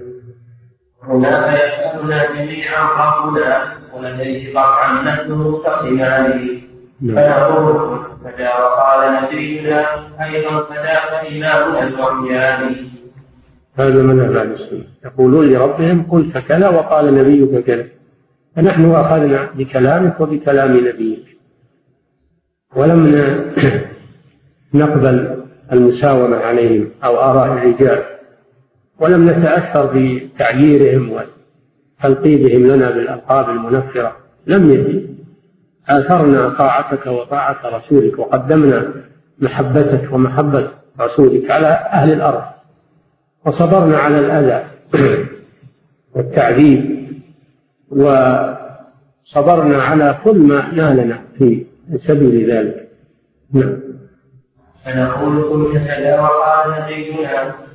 هنا 1.09 1.55
يسألنا 1.55 2.27
جميعا 2.37 2.83
ربنا 3.01 3.62
ولديه 3.94 4.51
قطعا 4.51 5.03
نحن 5.03 5.33
مختصمان. 5.33 6.61
فنقول 7.01 8.01
فدا 8.25 8.51
وقال 8.59 9.23
نبينا 9.23 9.85
أيضا 10.25 10.62
فدا 10.62 10.94
فإلهنا 11.11 11.83
الوحيان. 11.88 12.77
هذا 13.79 14.03
من 14.03 14.37
أهل 14.37 14.51
السنة. 14.51 14.85
يقولون 15.05 15.49
لربهم 15.53 16.07
قلت 16.11 16.38
كذا 16.38 16.68
وقال 16.68 17.14
نبيك 17.14 17.64
كذا. 17.64 17.87
فنحن 18.57 18.90
أخذنا 18.90 19.49
بكلامك 19.55 20.21
وبكلام 20.21 20.77
نبيك. 20.77 21.38
ولم 22.77 23.01
نقبل 24.75 25.44
المساومة 25.73 26.37
عليهم 26.37 26.90
أو 27.05 27.16
آراء 27.16 27.53
الرجال. 27.53 28.17
ولم 29.00 29.30
نتأثر 29.30 29.90
بتعييرهم 29.94 31.12
وتلقيبهم 32.02 32.66
لنا 32.66 32.90
بالألقاب 32.90 33.50
المنفرة. 33.50 34.16
لم 34.46 34.70
يجي 34.70 35.07
آثرنا 35.88 36.49
طاعتك 36.49 37.07
وطاعة 37.07 37.59
رسولك 37.64 38.18
وقدمنا 38.18 38.92
محبتك 39.38 40.12
ومحبة 40.12 40.68
رسولك 41.01 41.51
على 41.51 41.66
أهل 41.66 42.12
الأرض. 42.12 42.42
وصبرنا 43.46 43.99
على 43.99 44.18
الأذى 44.18 44.64
والتعذيب. 46.14 47.09
وصبرنا 47.90 49.82
على 49.82 50.18
كل 50.24 50.38
ما 50.38 50.72
نالنا 50.74 51.22
في 51.38 51.64
سبيل 51.96 52.51
ذلك. 52.51 52.88
نعم. 53.53 53.78
فنقول 54.84 55.72
كذا 55.74 56.20
وقال 56.20 56.72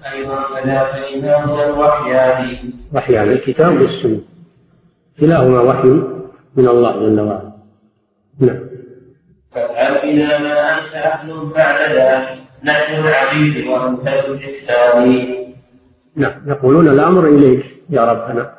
كذا 0.04 0.84
فإنا 0.84 1.46
من 1.46 1.60
الوحيان 1.60 2.58
وحيان 2.94 3.30
الكتاب 3.30 3.82
والسنة 3.82 4.20
كلاهما 5.20 5.62
وحي 5.62 5.88
من 6.56 6.68
الله 6.68 6.92
جل 6.92 7.20
وعلا. 7.20 7.54
نعم. 8.40 8.60
فافعل 9.52 9.94
بنا 10.04 10.40
ما 10.40 10.54
أنت 10.78 10.94
أهل 10.96 11.46
بعد 11.56 11.92
ذلك 11.92 12.40
نحن 12.64 13.08
العبيد 13.08 13.68
وأنت 13.68 14.08
ذو 14.08 14.34
الإحسان. 14.34 15.26
نعم. 16.16 16.34
يقولون 16.48 16.88
الأمر 16.88 17.28
إليك 17.28 17.66
يا 17.90 18.02
ربنا. 18.12 18.54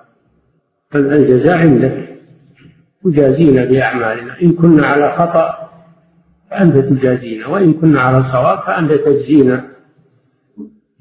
الجزاء 0.94 1.58
عندك؟ 1.58 2.08
تجازينا 3.04 3.64
بأعمالنا. 3.64 4.42
إن 4.42 4.52
كنا 4.52 4.86
على 4.86 5.12
خطأ 5.12 5.70
فأنت 6.50 6.76
تجازينا. 6.76 7.46
وإن 7.46 7.72
كنا 7.72 8.00
على 8.00 8.22
صواب 8.22 8.58
فأنت 8.58 8.92
تجزينا. 8.92 9.73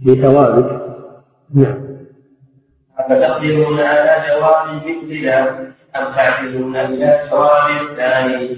بثوابك 0.05 0.81
نعم. 1.53 1.83
أفتقدرون 2.99 3.79
على 3.79 4.15
جواب 4.29 4.81
مثلنا 4.85 5.49
أم 5.95 6.15
تعجزون 6.15 6.75
إلى 6.75 7.19
جواب 7.31 7.89
الثاني؟ 7.91 8.57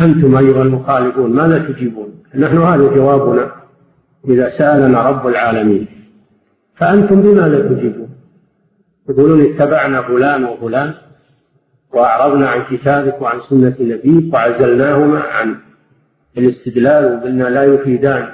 أنتم 0.00 0.36
أيها 0.36 0.62
المخالفون 0.62 1.30
ماذا 1.30 1.58
تجيبون؟ 1.58 2.22
نحن 2.34 2.58
هذا 2.58 2.94
جوابنا 2.94 3.50
إذا 4.28 4.48
سألنا 4.48 5.08
رب 5.08 5.26
العالمين. 5.26 5.86
فأنتم 6.76 7.22
بماذا 7.22 7.60
تجيبون؟ 7.60 8.08
يقولون 9.08 9.40
اتبعنا 9.40 10.02
فلان 10.02 10.44
وفلان 10.44 10.94
وأعرضنا 11.92 12.48
عن 12.48 12.62
كتابك 12.70 13.22
وعن 13.22 13.40
سنة 13.40 13.74
نبيك 13.80 14.34
وعزلناهما 14.34 15.20
عن 15.20 15.56
الاستدلال 16.38 17.14
وقلنا 17.14 17.44
لا 17.44 17.64
يفيدان 17.64 18.28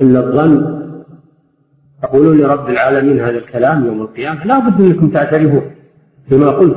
إلا 0.00 0.18
الظن. 0.20 0.84
تقولون 2.04 2.38
لرب 2.38 2.70
العالمين 2.70 3.20
هذا 3.20 3.38
الكلام 3.38 3.86
يوم 3.86 4.02
القيامة؟ 4.02 4.44
لا 4.44 4.58
بد 4.58 4.80
أنكم 4.80 5.10
تعترفون 5.10 5.70
بما 6.30 6.50
قلت 6.50 6.76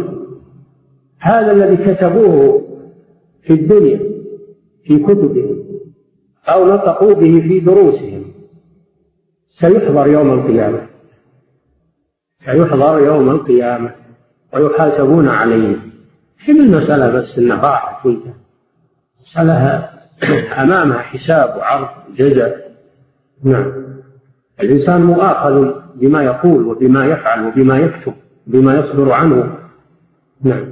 هذا 1.19 1.51
الذي 1.51 1.77
كتبوه 1.77 2.61
في 3.41 3.53
الدنيا 3.53 3.99
في 4.83 4.99
كتبهم 4.99 5.63
أو 6.49 6.73
نطقوا 6.73 7.13
به 7.13 7.41
في 7.47 7.59
دروسهم 7.59 8.23
سيحضر 9.47 10.07
يوم 10.07 10.31
القيامة. 10.33 10.87
سيحضر 12.45 13.05
يوم 13.05 13.29
القيامة 13.29 13.91
ويحاسبون 14.53 15.27
عليه 15.27 15.75
في 16.37 16.51
المسألة 16.51 17.19
بس 17.19 17.39
إنها 17.39 17.61
راحت 17.61 18.05
وانتهت 18.05 18.33
مسألة 19.21 19.89
أمامها 20.63 20.99
حساب 20.99 21.57
وعرض 21.57 21.87
جزاء. 22.17 22.71
نعم. 23.43 23.86
الإنسان 24.61 25.01
مؤاخذ 25.01 25.73
بما 25.95 26.23
يقول 26.23 26.67
وبما 26.67 27.05
يفعل 27.05 27.45
وبما 27.45 27.79
يكتب 27.79 28.13
بما 28.47 28.79
يصدر 28.79 29.11
عنه. 29.11 29.57
نعم. 30.43 30.65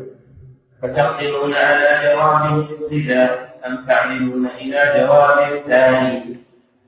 فتقدمون 0.82 1.54
على 1.54 1.90
جواب 2.04 2.66
الابتداء 2.70 3.60
أم 3.68 3.78
تعملون 3.88 4.48
إلى 4.62 4.80
جواب 4.98 5.54
الثاني. 5.54 6.38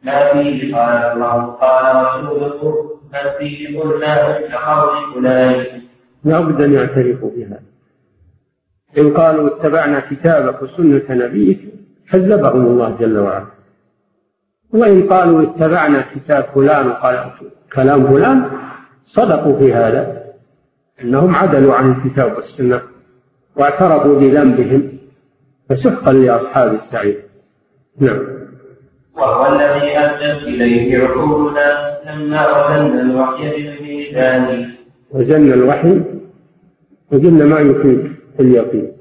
ما 0.03 0.33
فيه 0.33 0.75
قال 0.75 1.11
الله 1.13 1.45
قال 1.45 2.05
رسوله 2.05 2.91
ما 3.13 3.19
فيه 3.39 3.79
قلنا 3.79 4.39
كقول 4.39 5.13
فلان. 5.15 5.81
لا 6.23 6.39
بد 6.39 6.61
أن 6.61 6.73
يعترفوا 6.73 7.31
بهذا. 7.35 7.59
إن 8.97 9.13
قالوا 9.13 9.47
اتبعنا 9.47 9.99
كتابك 9.99 10.61
وسنة 10.61 11.03
نبيك 11.09 11.59
كذبهم 12.11 12.65
الله 12.65 12.97
جل 12.99 13.17
وعلا. 13.17 13.56
وإن 14.73 15.03
قالوا 15.09 15.43
اتبعنا 15.43 16.05
كتاب 16.15 16.45
فلان 16.55 16.87
وقال 16.87 17.31
كلام 17.73 18.07
فلان 18.07 18.43
صدقوا 19.05 19.59
في 19.59 19.73
هذا 19.73 20.23
أنهم 21.01 21.35
عدلوا 21.35 21.75
عن 21.75 21.91
الكتاب 21.91 22.35
والسنة 22.35 22.81
واعترفوا 23.55 24.19
بذنبهم 24.19 24.97
فسحقا 25.69 26.13
لأصحاب 26.13 26.73
السعير. 26.73 27.23
نعم. 27.99 28.19
وهو 29.15 29.55
الذي 29.55 29.97
أدت 29.97 30.43
إليه 30.43 31.03
عقولنا 31.03 31.97
لما 32.05 32.41
وزن 32.65 32.99
الوحي 32.99 33.49
بالميزان. 33.49 34.69
وزن 35.11 35.53
الوحي 35.53 36.01
وقلنا 37.11 37.45
ما 37.45 37.59
يفيد 37.59 38.11
اليقين. 38.39 38.91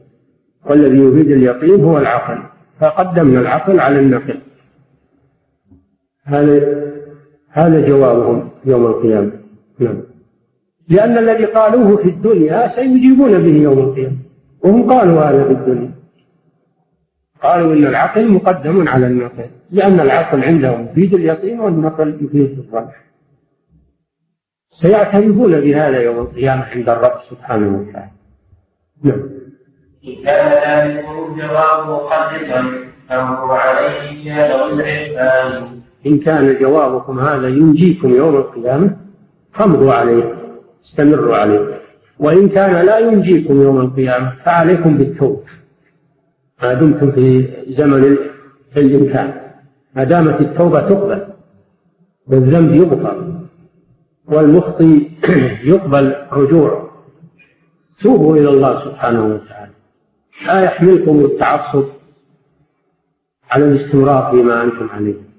والذي 0.64 0.98
يفيد 0.98 1.30
اليقين 1.30 1.84
هو 1.84 1.98
العقل. 1.98 2.38
فقدمنا 2.80 3.40
العقل 3.40 3.80
على 3.80 4.00
النقل. 4.00 4.38
هذا 6.26 6.56
هذا 7.48 7.88
جوابهم 7.88 8.50
يوم 8.64 8.86
القيامة. 8.86 9.32
نعم. 9.78 10.02
لأن 10.88 11.18
الذي 11.18 11.44
قالوه 11.44 11.96
في 11.96 12.08
الدنيا 12.08 12.68
سيجيبون 12.68 13.38
به 13.38 13.56
يوم 13.62 13.78
القيامة. 13.78 14.16
وهم 14.60 14.90
قالوا 14.92 15.22
هذا 15.22 15.44
في 15.44 15.52
الدنيا. 15.52 15.90
قالوا 17.42 17.74
إن 17.74 17.86
العقل 17.86 18.32
مقدم 18.32 18.88
على 18.88 19.06
النقل 19.06 19.50
لأن 19.70 20.00
العقل 20.00 20.44
عندهم 20.44 20.88
يفيد 20.90 21.14
اليقين 21.14 21.60
والنقل 21.60 22.18
يفيد 22.20 22.58
الظن 22.58 22.88
سيعترفون 24.68 25.60
بهذا 25.60 26.00
يوم 26.00 26.18
القيامة 26.18 26.64
عند 26.64 26.88
الرب 26.88 27.22
سبحانه 27.30 27.78
وتعالى. 27.78 28.10
نعم. 29.02 29.22
كان 30.24 30.48
ذلك 30.52 31.04
الجواب 31.08 31.88
مقدسا 31.88 32.64
فهو 33.08 33.50
عليه 33.50 34.32
يا 34.32 34.66
العرفان 34.66 35.80
إن 36.06 36.18
كان 36.18 36.58
جوابكم 36.60 37.18
هذا 37.20 37.48
ينجيكم 37.48 38.14
يوم 38.14 38.36
القيامة 38.36 38.96
فامضوا 39.52 39.92
عليه 39.92 40.34
استمروا 40.84 41.36
عليه. 41.36 41.80
وإن 42.18 42.48
كان 42.48 42.86
لا 42.86 42.98
ينجيكم 42.98 43.62
يوم 43.62 43.80
القيامة 43.80 44.32
فعليكم 44.44 44.96
بالتوبة. 44.96 45.42
ما 46.62 46.74
دمتم 46.74 47.10
في 47.10 47.48
زمن 47.68 48.16
الإمكان. 48.76 49.34
ما 49.96 50.04
دامت 50.04 50.40
التوبة 50.40 50.80
تقبل 50.80 51.26
والذنب 52.26 52.74
يغفر 52.74 53.32
والمخطي 54.26 55.10
يقبل 55.72 56.14
رجوعه. 56.32 56.90
توبوا 58.00 58.36
إلى 58.36 58.48
الله 58.48 58.80
سبحانه 58.84 59.24
وتعالى. 59.24 59.72
لا 60.46 60.60
يحملكم 60.60 61.24
التعصب 61.24 61.84
على 63.50 63.64
الاستمرار 63.64 64.30
فيما 64.30 64.64
أنتم 64.64 64.88
عليه. 64.88 65.35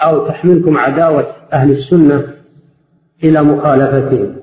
أو 0.00 0.28
تحملكم 0.28 0.76
عداوة 0.76 1.26
أهل 1.52 1.70
السنة 1.70 2.34
إلى 3.24 3.42
مخالفتهم. 3.42 4.36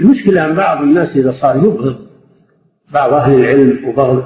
المشكلة 0.00 0.46
أن 0.46 0.54
بعض 0.54 0.82
الناس 0.82 1.16
إذا 1.16 1.30
صار 1.30 1.56
يبغض 1.56 1.96
بعض 2.92 3.12
أهل 3.12 3.34
العلم 3.34 3.88
وبغض 3.88 4.24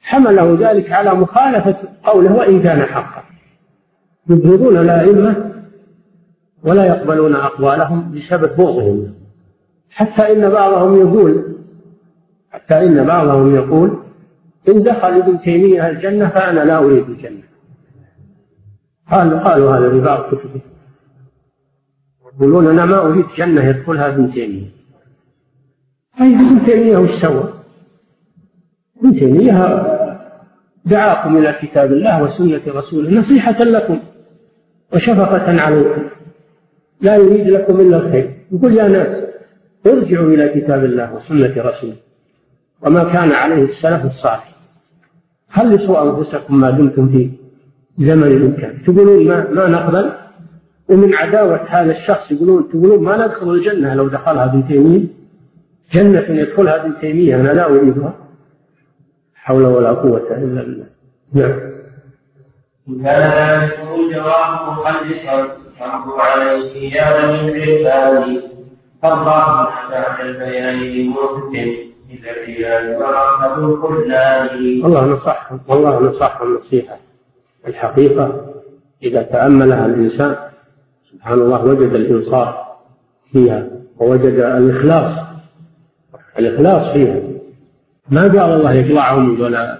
حمله 0.00 0.56
ذلك 0.60 0.92
على 0.92 1.14
مخالفة 1.14 1.76
قوله 2.04 2.32
وإن 2.32 2.62
كان 2.62 2.82
حقا. 2.82 3.22
يبغضون 4.30 4.76
الأئمة 4.76 5.50
ولا 6.64 6.86
يقبلون 6.86 7.34
أقوالهم 7.34 8.12
بسبب 8.12 8.56
بغضهم. 8.56 9.14
حتى 9.90 10.32
إن 10.32 10.50
بعضهم 10.50 10.96
يقول 11.00 11.56
حتى 12.50 12.86
إن 12.86 13.04
بعضهم 13.04 13.54
يقول 13.54 13.98
إن 14.68 14.82
دخل 14.82 15.08
ابن 15.08 15.40
تيمية 15.40 15.88
الجنة 15.88 16.28
فأنا 16.28 16.60
لا 16.60 16.78
أريد 16.78 17.08
الجنة. 17.08 17.53
قالوا 19.10 19.38
قالوا 19.38 19.76
هذا 19.76 19.90
في 19.90 20.00
بعض 20.00 20.34
كتبه 20.34 20.60
يقولون 22.36 22.66
أنا 22.66 22.84
ما 22.84 23.06
أريد 23.06 23.24
جنة 23.36 23.64
يدخلها 23.64 24.08
ابن 24.08 24.30
تيمية. 24.30 24.70
طيب 26.18 26.34
ابن 26.34 26.66
تيمية 26.66 26.96
وش 26.98 27.10
سوى؟ 27.10 27.54
ابن 29.00 29.14
تيمية 29.14 29.86
دعاكم 30.84 31.36
إلى 31.36 31.52
كتاب 31.62 31.92
الله 31.92 32.22
وسنة 32.22 32.60
رسوله 32.68 33.18
نصيحة 33.18 33.64
لكم 33.64 33.98
وشفقة 34.92 35.62
عليكم. 35.62 36.02
لا 37.00 37.16
يريد 37.16 37.48
لكم 37.48 37.80
إلا 37.80 37.96
الخير. 37.96 38.30
يقول 38.52 38.72
يا 38.72 38.88
ناس 38.88 39.24
ارجعوا 39.86 40.28
إلى 40.28 40.48
كتاب 40.48 40.84
الله 40.84 41.14
وسنة 41.14 41.54
رسوله. 41.56 41.96
وما 42.82 43.04
كان 43.04 43.32
عليه 43.32 43.62
السلف 43.62 44.04
الصالح. 44.04 44.54
خلصوا 45.48 46.02
أنفسكم 46.02 46.60
ما 46.60 46.70
دمتم 46.70 47.08
في 47.08 47.30
زمن 47.96 48.26
الإمكان 48.26 48.82
تقولون 48.82 49.28
ما, 49.28 49.50
ما 49.50 49.68
نقبل؟ 49.68 50.10
ومن 50.88 51.14
عداوة 51.14 51.60
هذا 51.68 51.92
الشخص 51.92 52.32
يقولون 52.32 52.68
تقولون 52.68 53.04
ما 53.04 53.26
ندخل 53.26 53.50
الجنة 53.50 53.94
لو 53.94 54.08
دخلها 54.08 54.44
ابن 54.44 54.68
تيمية؟ 54.68 55.04
جنة 55.92 56.40
يدخلها 56.40 56.84
ابن 56.84 56.94
تيمية 57.00 57.36
أنا 57.36 57.48
لا 57.48 57.66
أريدها. 57.66 58.14
حول 59.34 59.64
ولا 59.64 59.90
قوة 59.90 60.26
إلا 60.30 60.62
بالله. 60.62 60.86
نعم. 61.32 61.74
كان 62.86 63.02
ذلك 63.04 63.78
الجواب 63.98 64.68
مخلصا 64.68 65.48
فانظر 65.80 66.20
عليه 66.20 66.94
يا 66.94 67.32
من 67.32 67.60
عبادي 67.60 68.40
فالله 69.02 69.68
بعد 69.90 70.20
البيان 70.26 70.76
لمسلم 70.80 71.94
والله 74.84 75.06
نصحهم 75.06 75.60
والله 75.68 76.00
نصحهم 76.00 76.54
نصيحة. 76.54 76.98
الحقيقة 77.66 78.54
إذا 79.02 79.22
تأملها 79.22 79.86
الإنسان 79.86 80.36
سبحان 81.12 81.38
الله 81.38 81.64
وجد 81.64 81.94
الإنصاف 81.94 82.54
فيها 83.32 83.66
ووجد 83.98 84.34
الإخلاص 84.34 85.12
الإخلاص 86.38 86.92
فيها. 86.92 87.16
ما 88.10 88.22
قال 88.22 88.38
الله 88.38 88.72
يطلعهم 88.72 89.40
ولا 89.40 89.78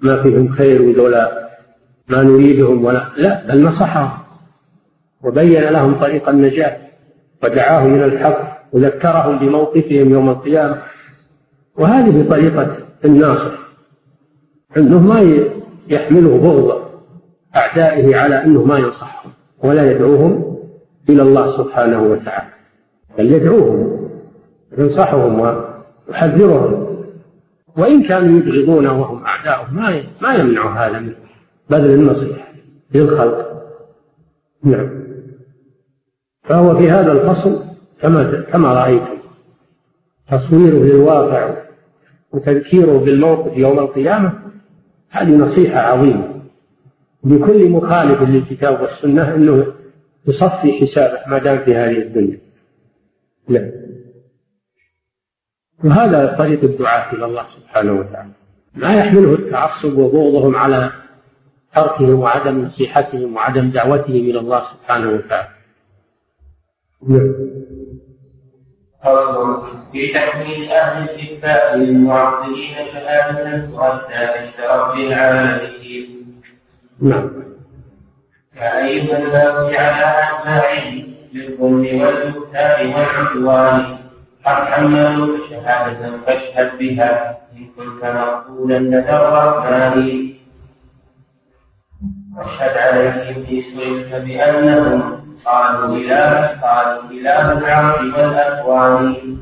ما 0.00 0.22
فيهم 0.22 0.48
خير 0.52 1.00
ولا 1.00 1.48
ما 2.08 2.22
نريدهم 2.22 2.84
ولا 2.84 3.08
لا 3.16 3.46
بل 3.48 3.62
نصحهم 3.62 4.10
وبين 5.22 5.62
لهم 5.62 5.94
طريق 5.94 6.28
النجاة 6.28 6.76
ودعاهم 7.42 7.94
إلى 7.94 8.04
الحق 8.04 8.62
وذكرهم 8.72 9.38
بموقفهم 9.38 10.12
يوم 10.12 10.30
القيامة. 10.30 10.82
وهذه 11.76 12.28
طريقة 12.28 12.76
الناصح 13.04 13.52
أنه 14.76 15.00
ما 15.00 15.44
يحمله 15.88 16.36
بغض 16.38 16.81
أعدائه 17.56 18.16
على 18.16 18.44
أنه 18.44 18.64
ما 18.64 18.78
ينصحهم 18.78 19.30
ولا 19.64 19.92
يدعوهم 19.92 20.58
إلى 21.08 21.22
الله 21.22 21.50
سبحانه 21.50 22.02
وتعالى 22.02 22.52
بل 23.18 23.32
يدعوهم 23.32 24.08
ينصحهم 24.78 25.40
ويحذرهم. 26.08 26.92
وإن 27.76 28.02
كانوا 28.02 28.38
يبغضونه 28.38 29.00
وهم 29.00 29.24
أعداؤه 29.24 29.70
ما 29.72 30.02
ما 30.20 30.34
يمنع 30.34 30.86
هذا 30.86 31.00
من 31.00 31.12
بذل 31.70 31.90
النصيحة 31.90 32.48
للخلق. 32.94 33.62
نعم. 34.64 34.90
فهو 36.44 36.76
في 36.78 36.90
هذا 36.90 37.12
الفصل 37.12 37.64
كما 38.02 38.44
كما 38.52 38.74
رأيتم 38.74 39.18
تصويره 40.30 40.84
للواقع 40.84 41.54
وتذكيره 42.32 42.98
بالموقف 42.98 43.56
يوم 43.56 43.78
القيامة 43.78 44.32
هذه 45.10 45.36
نصيحة 45.36 45.80
عظيمة. 45.80 46.41
لكل 47.24 47.68
مخالف 47.68 48.22
للكتاب 48.22 48.80
والسنة 48.80 49.34
أنه 49.34 49.72
يصفي 50.26 50.72
حسابه 50.72 51.18
ما 51.26 51.38
دام 51.38 51.58
في 51.58 51.74
هذه 51.74 51.98
الدنيا. 51.98 52.38
نعم. 53.48 53.70
وهذا 55.84 56.36
طريق 56.38 56.64
الدعاة 56.64 57.12
إلى 57.14 57.24
الله 57.24 57.46
سبحانه 57.56 57.92
وتعالى. 57.92 58.30
ما 58.74 58.94
يحمله 58.94 59.34
التعصب 59.34 59.98
وبغضهم 59.98 60.56
على 60.56 60.92
تركهم 61.74 62.20
وعدم 62.20 62.64
نصيحتهم 62.64 63.36
وعدم 63.36 63.70
دعوتهم 63.70 64.16
إلى 64.16 64.38
الله 64.38 64.62
سبحانه 64.72 65.10
وتعالى. 65.10 65.48
نعم. 67.08 67.32
في 69.92 70.12
تحميل 70.12 70.70
أهل 70.70 71.10
الكتاب 71.10 71.78
للمعطلين 71.80 72.74
شهادة 72.92 73.66
تؤدى 73.66 74.14
عند 74.14 74.58
رب 74.70 74.98
العالمين. 74.98 76.21
نعم. 77.02 77.30
أيها 78.62 79.18
الناس 79.18 79.74
على 79.74 80.06
أتباعهم 80.22 81.14
بالظلم 81.32 82.00
والبهتان 82.00 82.92
والعدوان؟ 82.94 83.96
حملوا 84.44 85.38
شهادة 85.50 86.12
فاشهد 86.26 86.78
بها. 86.78 87.38
إن 87.56 87.66
كنت 87.76 88.04
مقبولا 88.04 88.78
لدى 88.78 89.10
الرحمن. 89.10 90.28
واشهد 92.36 92.76
عليهم 92.76 93.44
في 93.44 93.62
سئلت 93.62 94.14
بأنهم 94.14 95.24
قالوا 95.44 95.96
إله 95.96 96.60
قالوا 96.62 97.02
إله 97.10 97.52
العرش 97.52 98.00
والأكوان. 98.00 99.36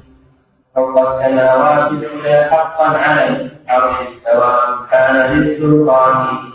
فوق 0.74 0.98
السماوات 1.08 1.92
العلى 1.92 2.44
حقا 2.50 2.88
على 2.88 3.50
العرش 3.68 3.96
سواء 4.24 4.78
كان 4.90 5.16
للسلطان. 5.16 6.50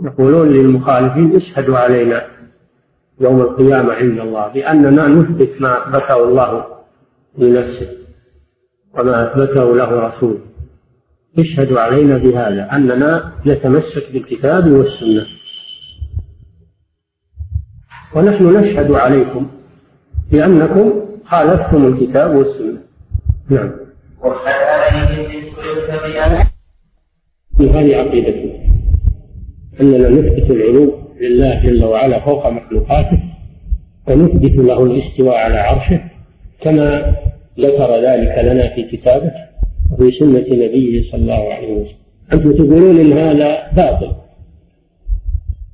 يقولون 0.00 0.48
للمخالفين 0.48 1.36
اشهدوا 1.36 1.78
علينا 1.78 2.26
يوم 3.20 3.40
القيامة 3.40 3.92
عند 3.92 4.18
الله 4.18 4.48
بأننا 4.48 5.08
نثبت 5.08 5.50
ما 5.60 5.82
أثبته 5.82 6.24
الله 6.24 6.66
لنفسه 7.38 7.88
وما 8.94 9.32
أثبته 9.32 9.76
له 9.76 10.06
رسوله 10.06 10.38
اشهدوا 11.38 11.80
علينا 11.80 12.18
بهذا 12.18 12.68
أننا 12.72 13.32
نتمسك 13.46 14.12
بالكتاب 14.12 14.66
والسنة. 14.66 15.26
ونحن 18.14 18.56
نشهد 18.56 18.92
عليكم 18.92 19.46
بأنكم 20.32 20.92
خالفتم 21.26 21.86
الكتاب 21.86 22.36
والسنة. 22.36 22.78
نعم. 23.48 23.72
في 27.58 27.70
هذه 27.70 27.96
عقيدتنا. 27.96 28.45
أننا 29.80 30.08
نثبت 30.08 30.50
العلو 30.50 30.94
لله 31.20 31.62
جل 31.62 31.84
وعلا 31.84 32.20
فوق 32.20 32.46
مخلوقاته 32.46 33.18
ونثبت 34.08 34.56
له 34.56 34.82
الاستواء 34.82 35.36
على 35.36 35.58
عرشه 35.58 36.00
كما 36.60 37.16
ذكر 37.60 38.00
ذلك 38.00 38.38
لنا 38.44 38.74
في 38.74 38.82
كتابه 38.82 39.32
وفي 39.92 40.10
سنة 40.10 40.44
نبيه 40.50 41.02
صلى 41.02 41.20
الله 41.20 41.52
عليه 41.54 41.72
وسلم. 41.72 41.96
أنتم 42.32 42.52
تقولون 42.52 43.00
إن 43.00 43.12
هذا 43.12 43.70
باطل. 43.76 44.12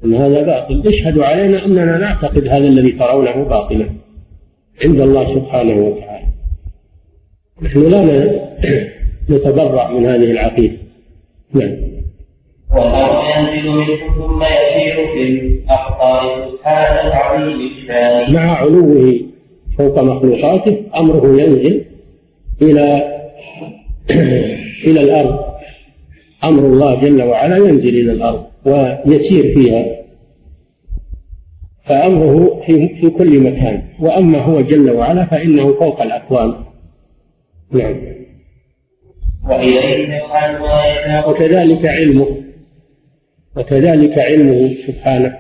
أن 0.05 0.15
هذا 0.15 0.43
باطل. 0.43 0.89
اشهدوا 0.89 1.25
علينا 1.25 1.67
أننا 1.67 1.99
نعتقد 1.99 2.49
هذا 2.49 2.69
الذي 2.69 2.93
ترونه 2.93 3.45
باطلا 3.45 3.87
عند 4.85 5.01
الله 5.01 5.35
سبحانه 5.35 5.75
وتعالى. 5.75 6.27
نحن 7.63 7.91
لا 7.91 8.31
نتبرع 9.31 9.91
من 9.91 10.07
هذه 10.07 10.31
العقيدة. 10.31 10.77
نعم. 11.55 12.02
والأمر 12.73 13.23
ينزل 13.37 13.71
منه 13.71 13.87
ثم 14.17 14.43
يسير 14.43 15.07
في 15.15 15.23
الأخطار 15.23 16.51
سبحان 16.53 17.07
العظيم 17.07 17.61
الشان 17.67 18.35
مع 18.35 18.57
علوه 18.57 19.21
فوق 19.79 20.03
مخلوقاته 20.03 20.83
أمره 20.97 21.41
ينزل 21.41 21.85
إلى 22.63 23.13
إلى 24.87 25.01
الأرض. 25.01 25.45
أمر 26.45 26.67
الله 26.67 26.95
جل 26.95 27.23
وعلا 27.23 27.57
ينزل 27.57 27.89
إلى 27.89 28.13
الأرض 28.13 28.45
ويسير 28.65 29.55
فيها. 29.55 29.87
فأمره 31.85 32.63
في, 32.67 32.89
في 32.89 33.11
كل 33.11 33.41
مكان. 33.41 33.83
وأما 34.01 34.39
هو 34.39 34.61
جل 34.61 34.91
وعلا 34.91 35.25
فإنه 35.25 35.73
فوق 35.73 36.03
الأكوان 36.03 36.55
نعم. 37.73 37.95
وكذلك 41.27 41.87
علمه. 41.87 42.42
وكذلك 43.57 44.19
علمه 44.19 44.75
سبحانه. 44.87 45.39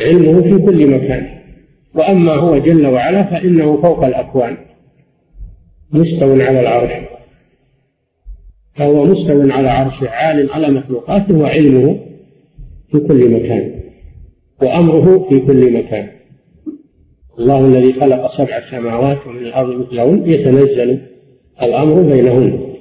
علمه 0.00 0.42
في 0.42 0.58
كل 0.58 0.86
مكان. 0.86 1.26
وأما 1.94 2.32
هو 2.32 2.58
جل 2.58 2.86
وعلا 2.86 3.22
فإنه 3.22 3.82
فوق 3.82 4.04
الأكوان. 4.04 4.56
مستو 5.90 6.32
على 6.32 6.60
العرش. 6.60 6.92
فهو 8.74 9.04
مستو 9.04 9.50
على 9.50 9.68
عرشه 9.68 10.08
عال 10.08 10.50
على 10.50 10.70
مخلوقاته 10.70 11.34
وعلمه 11.34 11.98
في 12.92 12.98
كل 12.98 13.30
مكان. 13.30 13.80
وأمره 14.62 15.26
في 15.28 15.40
كل 15.40 15.72
مكان. 15.72 16.08
الله 17.38 17.66
الذي 17.66 17.92
خلق 17.92 18.26
سبع 18.26 18.60
سماوات 18.60 19.26
ومن 19.26 19.38
الأرض 19.38 19.74
مثلهن 19.74 20.30
يتنزل 20.30 20.98
الأمر 21.62 22.02
بينهن. 22.02 22.74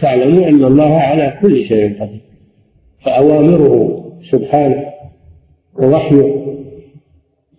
تعلموا 0.00 0.48
أن 0.48 0.64
الله 0.64 0.98
على 0.98 1.38
كل 1.42 1.64
شيء 1.64 2.02
قدير. 2.02 2.33
فأوامره 3.04 4.00
سبحانه 4.22 4.84
ووحيه 5.74 6.44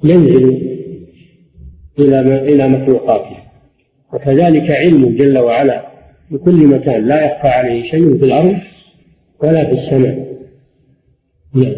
ينزل 0.04 0.62
إلى 2.00 2.20
إلى 2.54 2.68
مخلوقاته. 2.68 3.38
وكذلك 4.14 4.72
علمه 4.72 5.10
جل 5.10 5.38
وعلا 5.38 5.86
في 6.30 6.38
كل 6.38 6.68
مكان 6.68 7.06
لا 7.06 7.26
يخفى 7.26 7.48
عليه 7.48 7.84
شيء 7.84 8.18
في 8.18 8.26
الأرض 8.26 8.58
ولا 9.43 9.66
في 9.66 9.72
السماء. 9.72 10.26
نعم. 11.54 11.76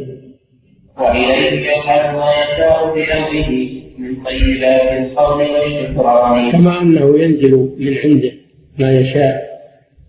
وإليه 0.99 1.69
يفعل 1.69 2.15
ما 2.15 2.31
يشاء 2.43 2.95
بأمره 2.95 3.49
من 3.97 4.23
طيبات 4.23 5.11
القول 5.11 5.41
والشكران. 5.41 6.51
كما 6.51 6.81
أنه 6.81 7.19
ينزل 7.19 7.75
من 7.79 7.97
عنده 8.03 8.31
ما 8.79 8.99
يشاء 8.99 9.47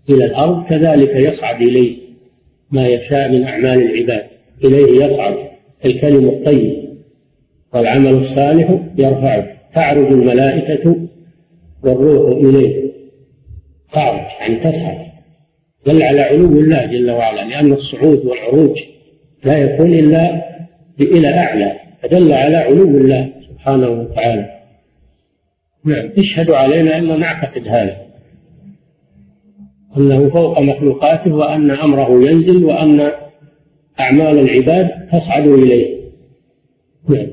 إلى 0.09 0.25
الأرض 0.25 0.65
كذلك 0.65 1.15
يصعد 1.15 1.61
إليه 1.61 2.08
ما 2.71 2.87
يشاء 2.87 3.31
من 3.31 3.43
أعمال 3.43 3.91
العباد. 3.91 4.23
إليه 4.63 5.05
يصعد 5.05 5.35
الكلم 5.85 6.29
الطيب 6.29 6.89
والعمل 7.73 8.13
الصالح 8.13 8.79
يرفعه. 8.97 9.47
تعرج 9.75 10.07
الملائكة 10.07 10.95
والروح 11.83 12.37
إليه. 12.37 12.91
تعرج 13.93 14.25
يعني 14.39 14.55
تصعد. 14.55 14.97
دل 15.85 16.03
على 16.03 16.21
علو 16.21 16.45
الله 16.45 16.85
جل 16.85 17.11
وعلا 17.11 17.49
لأن 17.49 17.73
الصعود 17.73 18.25
والعروج 18.25 18.79
لا 19.43 19.57
يكون 19.57 19.93
إلا 19.93 20.49
إلى 21.01 21.27
أعلى. 21.27 21.79
فدل 22.01 22.33
على 22.33 22.55
علو 22.55 22.83
الله 22.83 23.29
سبحانه 23.49 23.89
وتعالى. 23.89 24.59
نعم 25.85 26.09
اشهدوا 26.17 26.57
علينا 26.57 26.97
أننا 26.97 27.17
نعتقد 27.17 27.67
هذا. 27.67 28.08
أنه 29.97 30.29
فوق 30.29 30.59
مخلوقاته 30.59 31.35
وأن 31.35 31.71
أمره 31.71 32.29
ينزل 32.29 32.65
وأن 32.65 33.11
أعمال 33.99 34.39
العباد 34.39 35.09
تصعد 35.11 35.47
إليه. 35.47 35.99
نعم. 37.09 37.27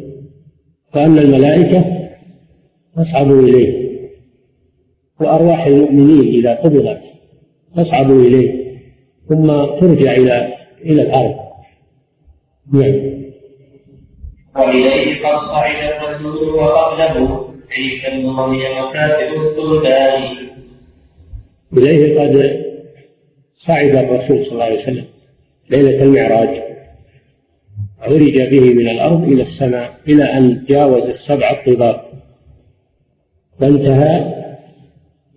وأن 0.95 1.19
الملائكة 1.19 1.85
تصعد 2.97 3.31
إليه. 3.31 3.87
وأرواح 5.21 5.67
المؤمنين 5.67 6.35
إذا 6.35 6.55
قبضت 6.55 7.01
تصعد 7.77 8.11
إليه. 8.11 8.67
ثم 9.29 9.47
ترجع 9.65 10.13
إلى 10.13 10.55
إلى 10.85 11.03
الأرض. 11.03 11.35
نعم. 12.73 13.17
وإليه 14.57 15.27
قد 15.27 15.39
صعد 15.47 15.77
الرسول 15.77 16.55
وقبله 16.55 17.49
عيسى 17.77 18.11
بن 18.11 18.27
مريم 18.27 18.93
كافر 18.93 19.47
السلطان 19.47 20.46
إليه 21.77 22.21
قد 22.21 22.65
صعد 23.55 23.95
الرسول 23.97 24.45
صلى 24.45 24.53
الله 24.53 24.65
عليه 24.65 24.83
وسلم 24.83 25.05
ليلة 25.71 26.03
المعراج. 26.03 26.63
عرج 28.01 28.41
به 28.51 28.61
من 28.61 28.89
الأرض 28.89 29.23
إلى 29.23 29.43
السماء 29.43 29.95
إلى 30.09 30.25
أن 30.25 30.65
جاوز 30.69 31.03
السبع 31.03 31.51
الطباق. 31.51 32.13
وانتهى 33.61 34.35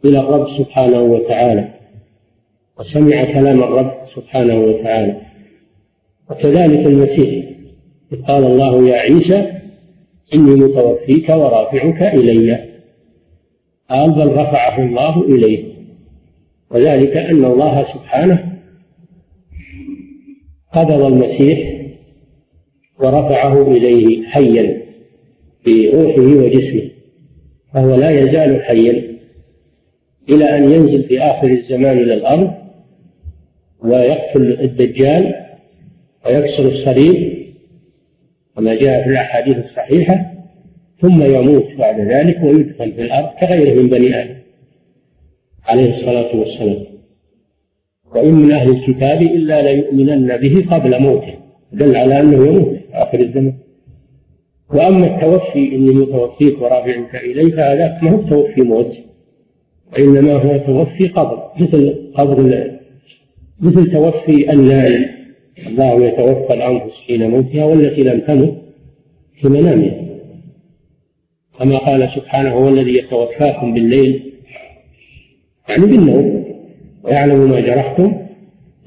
إلى 0.06 0.20
الرب 0.20 0.50
سبحانه 0.50 1.02
وتعالى. 1.02 1.68
وسمع 2.80 3.24
كلام 3.24 3.64
الرب 3.64 3.94
سبحانه 4.16 4.60
وتعالى. 4.60 5.22
وكذلك 6.30 6.86
المسيح. 6.86 7.46
قال 8.28 8.44
الله 8.44 8.90
يا 8.90 8.98
عيسى 8.98 9.52
إني 10.34 10.56
متوفيك 10.56 11.30
ورافعك 11.30 12.02
إلي. 12.02 12.70
قال 13.90 14.12
بل 14.12 14.28
رفعه 14.28 14.80
الله 14.80 15.22
إليه. 15.22 15.79
وذلك 16.72 17.18
أن 17.18 17.46
الله 17.46 17.84
سبحانه 17.94 18.60
قبض 20.74 21.02
المسيح 21.02 21.80
ورفعه 23.00 23.72
إليه 23.72 24.26
حيا 24.26 24.82
بروحه 25.66 26.22
وجسمه 26.22 26.90
فهو 27.74 27.96
لا 27.96 28.10
يزال 28.10 28.64
حيا 28.64 29.04
إلى 30.30 30.58
أن 30.58 30.72
ينزل 30.72 31.04
في 31.04 31.20
آخر 31.22 31.48
الزمان 31.48 31.98
إلى 31.98 32.14
الأرض 32.14 32.52
ويقتل 33.84 34.60
الدجال 34.62 35.36
ويكسر 36.26 36.68
الصليب 36.68 37.40
كما 38.56 38.76
جاء 38.76 39.04
في 39.04 39.10
الأحاديث 39.10 39.58
الصحيحة 39.58 40.34
ثم 41.02 41.24
يموت 41.24 41.74
بعد 41.78 42.00
ذلك 42.00 42.44
ويدفن 42.44 42.92
في 42.92 43.02
الأرض 43.02 43.30
كغيره 43.40 43.82
من 43.82 43.90
بني 43.90 44.22
آدم. 44.22 44.39
عليه 45.70 45.90
الصلاة 45.90 46.36
والسلام. 46.40 46.84
وإن 48.16 48.34
من 48.34 48.52
أهل 48.52 48.70
الكتاب 48.70 49.22
إلا 49.22 49.62
ليؤمنن 49.62 50.38
به 50.38 50.66
قبل 50.72 51.02
موته. 51.02 51.34
دل 51.74 51.96
على 51.96 52.20
أنه 52.20 52.48
يموت 52.48 52.70
في 52.76 52.94
آخر 52.94 53.20
الزمان 53.20 53.54
وأما 54.74 55.16
التوفي 55.16 55.76
إني 55.76 55.94
متوفيك 55.94 56.62
ورافعك 56.62 57.16
إلي 57.16 57.52
فهذا 57.52 58.00
ما 58.02 58.10
هو 58.12 58.22
توفي 58.22 58.62
موت. 58.62 58.98
وإنما 59.94 60.34
هو 60.34 60.58
توفي 60.58 61.08
قبر. 61.08 61.52
مثل 61.60 62.12
قبر 62.14 62.38
مثل 63.62 63.92
توفي 63.92 64.54
النائم 64.54 65.06
الله 65.68 66.06
يتوفى 66.06 66.54
الأنفس 66.54 66.96
حين 67.08 67.30
موتها 67.30 67.66
والتي 67.66 68.04
لم 68.04 68.20
تمت 68.20 68.54
في 69.42 69.48
منامها. 69.48 70.10
كما 71.60 71.78
قال 71.78 72.10
سبحانه 72.16 72.54
هو 72.54 72.70
الذي 72.70 72.98
يتوفاكم 72.98 73.74
بالليل 73.74 74.29
يعني 75.70 75.86
بالنوم 75.86 76.46
ويعلم 77.04 77.50
ما 77.50 77.60
جرحتم 77.60 78.14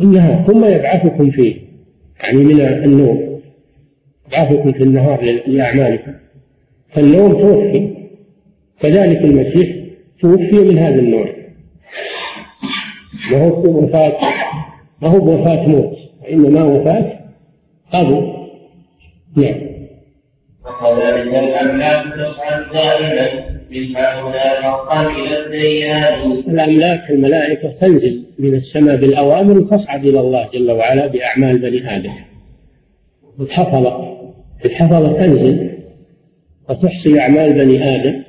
النهار 0.00 0.44
ثم 0.46 0.64
يبعثكم 0.64 1.30
فيه 1.30 1.56
يعني 2.22 2.38
من 2.38 2.60
النوم 2.60 3.40
يبعثكم 4.28 4.72
في 4.72 4.82
النهار 4.82 5.42
لأعمالكم. 5.46 6.12
فالنوم 6.88 7.32
توفي 7.32 7.88
كذلك 8.80 9.18
المسيح 9.18 9.76
توفي 10.20 10.56
من 10.56 10.78
هذا 10.78 11.00
النوع. 11.00 11.28
ما 13.32 13.38
هو 13.38 13.78
وفاة 13.78 14.18
ما 15.02 15.08
هو 15.08 15.34
وفاة 15.34 15.66
موت 15.68 15.98
وإنما 16.22 16.64
وفاة 16.64 17.12
قبر. 17.92 18.48
نعم. 19.36 19.54
وكذلك 20.64 21.34
الأملاك 21.34 22.04
تصعد 22.04 22.72
دائما 22.72 23.41
من 23.72 23.96
هؤلاء 23.96 25.46
الديان. 25.46 26.32
الأملاك 26.32 27.10
الملائكة 27.10 27.72
تنزل 27.80 28.24
من 28.38 28.54
السماء 28.54 28.96
بالأوامر 28.96 29.58
وتصعد 29.58 30.06
إلى 30.06 30.20
الله 30.20 30.48
جل 30.54 30.70
وعلا 30.70 31.06
بأعمال 31.06 31.58
بني 31.58 31.96
آدم. 31.96 32.12
الحفظة. 33.40 34.18
الحفظة 34.64 35.12
تنزل 35.12 35.70
وتحصي 36.68 37.20
أعمال 37.20 37.52
بني 37.52 37.94
آدم. 37.94 38.22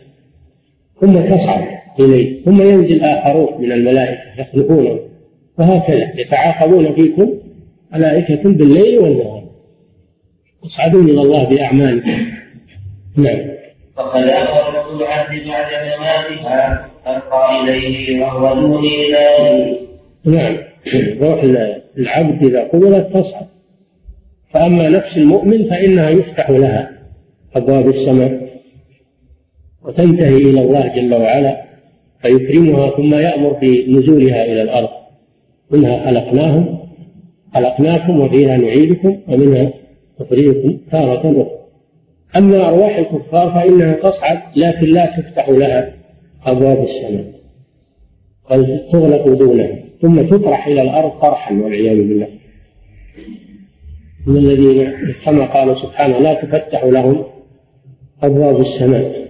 ثم 1.01 1.35
تصعد 1.35 1.67
إليه. 1.99 2.43
ثم 2.45 2.61
ينزل 2.61 3.03
آخرون 3.03 3.61
من 3.61 3.71
الملائكة 3.71 4.41
يخلقونه. 4.41 4.99
وهكذا 5.59 6.19
يتعاقبون 6.19 6.95
فيكم 6.95 7.33
ملائكة 7.93 8.43
بالليل 8.43 8.99
والنهار. 8.99 9.43
تصعدون 10.63 11.09
إلى 11.09 11.21
الله 11.21 11.43
بأعمالكم. 11.43 12.11
نعم. 13.17 13.53
عهد 15.01 15.47
بعد 15.47 15.67
مماتها 15.83 16.89
ألقى 17.07 17.61
إليه 17.61 18.21
وهو 18.21 18.53
دون 18.53 18.83
نعم. 20.25 20.57
روح 21.21 21.43
العبد 21.97 22.43
إذا 22.43 22.63
قبلت 22.63 23.07
تصعد. 23.13 23.45
فأما 24.53 24.89
نفس 24.89 25.17
المؤمن 25.17 25.69
فإنها 25.69 26.09
يفتح 26.09 26.49
لها 26.49 26.91
أبواب 27.55 27.89
السماء 27.89 28.49
وتنتهي 29.83 30.37
إلى 30.37 30.61
الله 30.61 30.95
جل 30.95 31.13
وعلا 31.13 31.63
فيكرمها 32.21 32.89
ثم 32.89 33.13
يأمر 33.13 33.57
بنزولها 33.61 34.45
إلى 34.45 34.61
الأرض. 34.61 34.89
منها 35.71 36.05
خلقناهم 36.05 36.79
خلقناكم 37.53 38.19
وفيها 38.19 38.57
نعيدكم 38.57 39.21
ومنها 39.27 39.73
نخرجكم 40.21 40.77
تارة 40.91 41.19
أخرى. 41.19 41.62
أما 42.36 42.69
أرواح 42.69 42.97
الكفار 42.97 43.51
فإنها 43.51 43.93
تصعد 43.93 44.39
لكن 44.55 44.86
لا 44.86 45.05
تفتح 45.05 45.49
لها 45.49 45.93
أبواب 46.45 46.84
السماء. 46.84 47.34
بل 48.51 48.89
تغلق 48.91 49.27
دونها 49.27 49.84
ثم 50.01 50.21
تطرح 50.21 50.67
إلى 50.67 50.81
الأرض 50.81 51.09
طرحا 51.09 51.55
والعياذ 51.55 51.97
بالله. 51.97 52.27
من 54.27 54.38
الذين 54.38 54.93
كما 55.25 55.45
قال 55.45 55.77
سبحانه 55.79 56.19
لا 56.19 56.34
تفتح 56.34 56.84
لهم 56.84 57.23
أبواب 58.23 58.59
السماء. 58.59 59.27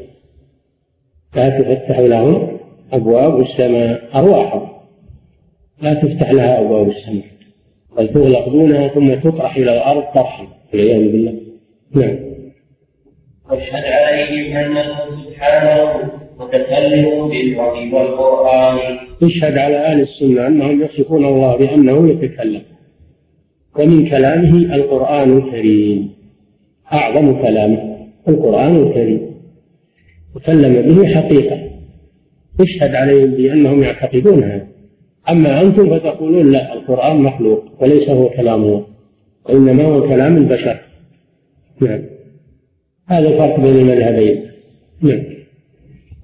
لا 1.35 1.49
تفتح 1.49 1.99
لهم 1.99 2.57
أبواب 2.93 3.39
السماء 3.39 4.09
أرواحهم. 4.15 4.69
لا 5.81 5.93
تفتح 5.93 6.31
لها 6.31 6.61
أبواب 6.61 6.87
السماء. 6.87 7.25
بل 7.97 8.07
تغلق 8.07 8.49
دونها 8.49 8.87
ثم 8.87 9.13
تطرح 9.13 9.55
إلى 9.55 9.77
الأرض 9.77 10.03
طرحا 10.15 10.47
والعياذ 10.73 11.11
بالله. 11.11 11.33
نعم. 11.91 12.32
وأشهد 13.51 13.83
عليهم 13.85 14.57
أنه 14.57 14.83
سبحانه 15.25 16.09
متكلم 16.39 17.29
بالوحي 17.29 17.91
والقرآن. 17.91 18.77
يشهد 19.21 19.57
على 19.57 19.77
أهل 19.77 20.01
السنة 20.01 20.47
أنهم 20.47 20.81
يصفون 20.81 21.25
الله 21.25 21.55
بأنه 21.55 22.09
يتكلم. 22.09 22.61
ومن 23.79 24.05
كلامه 24.05 24.75
القرآن 24.75 25.37
الكريم. 25.37 26.13
أعظم 26.93 27.41
كلامه 27.41 28.07
القرآن 28.27 28.75
الكريم. 28.75 29.33
وكلم 30.35 30.95
به 30.95 31.15
حقيقة. 31.15 31.57
اشهد 32.59 32.95
عليهم 32.95 33.31
بأنهم 33.31 33.83
يعتقدون 33.83 34.43
هذا. 34.43 34.67
أما 35.29 35.61
أنتم 35.61 35.99
فتقولون 35.99 36.51
لا 36.51 36.73
القرآن 36.73 37.17
مخلوق 37.17 37.63
وليس 37.79 38.09
هو 38.09 38.29
كلام 38.29 38.63
الله 38.63 38.85
وإنما 39.45 39.83
هو 39.83 40.01
كلام 40.01 40.37
البشر. 40.37 40.77
نعم. 41.81 42.12
هذا 43.07 43.27
الفرق 43.27 43.59
بين 43.59 43.77
المذهبين. 43.77 44.51
نعم. 45.01 45.23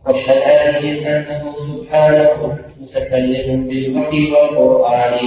واشهد 0.05 0.41
عليهم 0.41 1.07
أنه 1.07 1.55
سبحانه 1.77 2.57
متكلم 2.81 3.67
بالوحي 3.67 4.31
والقرآن. 4.31 5.17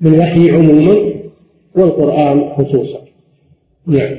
بالوحي 0.00 0.50
عموما 0.50 1.12
والقرآن 1.74 2.50
خصوصا. 2.56 2.98
نعم. 3.86 4.14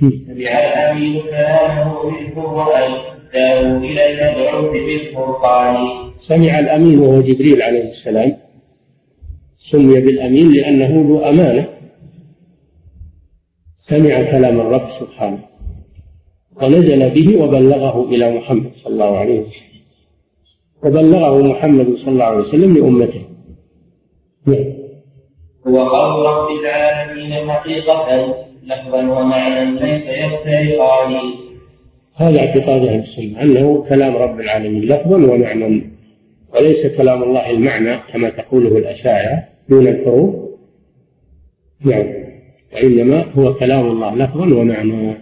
سمع 0.00 0.50
الأمين 0.50 1.22
كلامه 1.22 2.10
في 2.10 2.28
القرآن 2.28 2.90
دعوا 3.34 3.78
إلى 3.78 4.02
المبعوث 4.10 4.70
بالفرقان. 4.70 5.88
سمع 6.20 6.58
الأمين 6.58 6.98
وهو 6.98 7.20
جبريل 7.20 7.62
عليه 7.62 7.90
السلام. 7.90 8.36
سمي 9.58 10.00
بالأمين 10.00 10.52
لأنه 10.52 11.04
ذو 11.08 11.18
أمانة. 11.18 11.68
سمع 13.78 14.22
كلام 14.22 14.60
الرب 14.60 14.88
سبحانه. 15.00 15.49
ونزل 16.62 17.10
به 17.10 17.42
وبلغه 17.42 18.08
إلى 18.08 18.36
محمد 18.38 18.70
صلى 18.74 18.92
الله 18.92 19.18
عليه 19.18 19.40
وسلم. 19.40 19.70
وبلغه 20.82 21.42
محمد 21.42 21.96
صلى 21.96 22.12
الله 22.12 22.24
عليه 22.24 22.38
وسلم 22.38 22.76
لأمته. 22.76 23.22
نعم. 24.46 24.64
هو 25.66 25.78
قول 25.78 26.26
رب 26.26 26.60
العالمين 26.60 27.50
حقيقة 27.50 28.34
لفظا 28.64 29.00
ومعنى 29.00 29.80
ليس 29.80 30.02
يفترقان. 30.02 31.16
هذا 32.14 32.38
اعتقاد 32.40 32.86
أهل 32.86 33.00
السنة 33.00 33.42
أنه 33.42 33.84
كلام 33.88 34.16
رب 34.16 34.40
العالمين 34.40 34.82
لفظا 34.82 35.16
ومعنى. 35.16 35.90
وليس 36.54 36.86
كلام 36.86 37.22
الله 37.22 37.50
المعنى 37.50 37.96
كما 38.12 38.28
تقوله 38.30 38.78
الأشاعرة 38.78 39.44
دون 39.68 39.88
الحروف. 39.88 40.34
نعم. 41.84 42.06
وإنما 42.74 43.24
هو 43.38 43.54
كلام 43.54 43.86
الله 43.86 44.14
لفظا 44.14 44.44
ومعنى. 44.44 45.14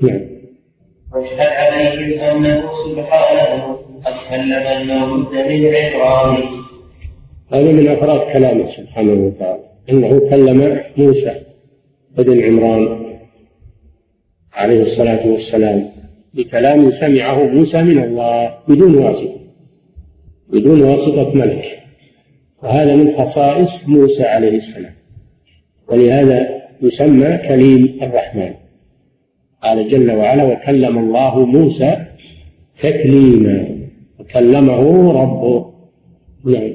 نعم. 0.00 0.35
واشهد 1.16 1.40
عليهم 1.40 2.20
أنه 2.20 2.62
سبحانه 2.86 3.78
قد 4.04 4.14
كلم 4.30 4.52
الموت 4.52 5.32
من 5.32 5.74
عبران 5.74 6.42
هذا 7.52 7.72
من 7.72 7.88
أفراد 7.88 8.32
كلامه 8.32 8.70
سبحانه 8.70 9.26
وتعالى. 9.26 9.64
أنه 9.90 10.30
كلم 10.30 10.82
موسى 10.96 11.34
ابن 12.18 12.44
عمران 12.44 13.16
عليه 14.52 14.82
الصلاة 14.82 15.26
والسلام 15.26 15.90
بكلام 16.34 16.90
سمعه 16.90 17.44
موسى 17.44 17.82
من 17.82 17.98
الله 18.02 18.54
بدون 18.68 18.94
واسطة 18.94 19.40
بدون 20.48 20.82
واسطة 20.82 21.34
ملك. 21.34 21.78
وهذا 22.62 22.96
من 22.96 23.16
خصائص 23.16 23.88
موسى 23.88 24.22
عليه 24.24 24.58
السلام. 24.58 24.94
ولهذا 25.88 26.62
يسمى 26.82 27.38
كليم 27.48 27.98
الرحمن. 28.02 28.54
قال 29.62 29.88
جل 29.88 30.10
وعلا 30.12 30.44
وكلم 30.44 30.98
الله 30.98 31.46
موسى 31.46 32.06
تكليما. 32.82 33.78
وكلمه 34.18 35.12
ربه. 35.12 35.72
نعم. 36.44 36.72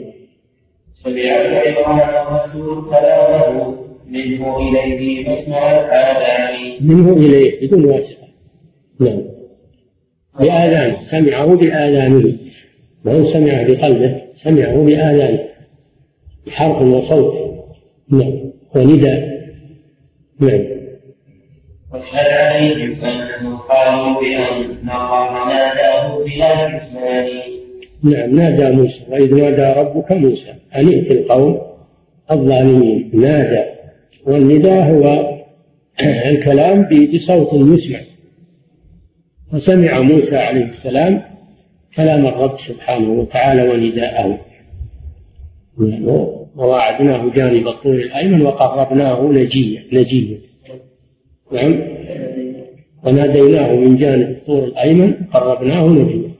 سمع 1.04 1.12
الرسول 1.12 2.90
كلامه 2.90 3.76
منه 4.08 4.58
إليه 4.58 5.30
مسمع 5.30 5.72
الآذان. 5.72 6.54
منه 6.82 7.14
إليه 7.14 7.68
بدون 7.68 7.86
واسطة. 7.86 8.28
نعم. 9.00 9.22
بآذان. 10.40 10.96
سمعه 11.04 11.56
بآذانه. 11.56 12.38
ما 13.06 13.14
هو 13.14 13.26
سمعه 13.26 13.64
بقلبه؟ 13.64 14.22
سمعه 14.44 14.76
بآذانه. 14.76 15.40
بحرف 16.48 16.82
وصوت. 16.82 17.34
نعم. 18.10 18.52
ونداء. 18.76 19.42
نعم. 20.40 20.81
واشهد 21.94 22.28
عليهم 22.28 23.06
أنهم 23.06 23.58
قالوا 23.58 24.22
بأن 24.22 24.90
الله 24.90 25.48
ناداه 25.48 26.24
بلا 26.24 26.78
كتمان 26.78 27.28
نعم 28.04 28.36
نادى 28.36 28.76
موسى 28.76 29.02
وإذ 29.10 29.36
نادى 29.36 29.80
ربك 29.80 30.12
موسى. 30.12 30.54
أن 30.76 30.88
ائت 30.88 31.12
القوم 31.12 31.62
الظالمين. 32.32 33.12
نادى. 33.14 33.64
والنداء 34.26 34.84
هو 34.84 35.38
الكلام 36.32 36.90
بصوت 37.14 37.50
يسمع 37.54 38.00
فسمع 39.52 40.00
موسى 40.00 40.38
عليه 40.38 40.66
السلام 40.66 41.22
كلام 41.96 42.26
الرب 42.26 42.60
سبحانه 42.60 43.10
وتعالى 43.10 43.70
ونداءه. 43.70 44.40
وواعدناه 46.56 47.30
جانب 47.30 47.68
الطور 47.68 47.96
الأيمن 47.96 48.42
وقربناه 48.42 49.22
نجيا 49.22 49.84
نجيا. 49.94 50.51
نعم. 51.52 51.80
وناديناه 53.04 53.76
من 53.76 53.98
جانب 53.98 54.30
الطور 54.30 54.64
الأيمن 54.64 55.14
قربناه 55.34 55.88
نجيا 55.88 56.32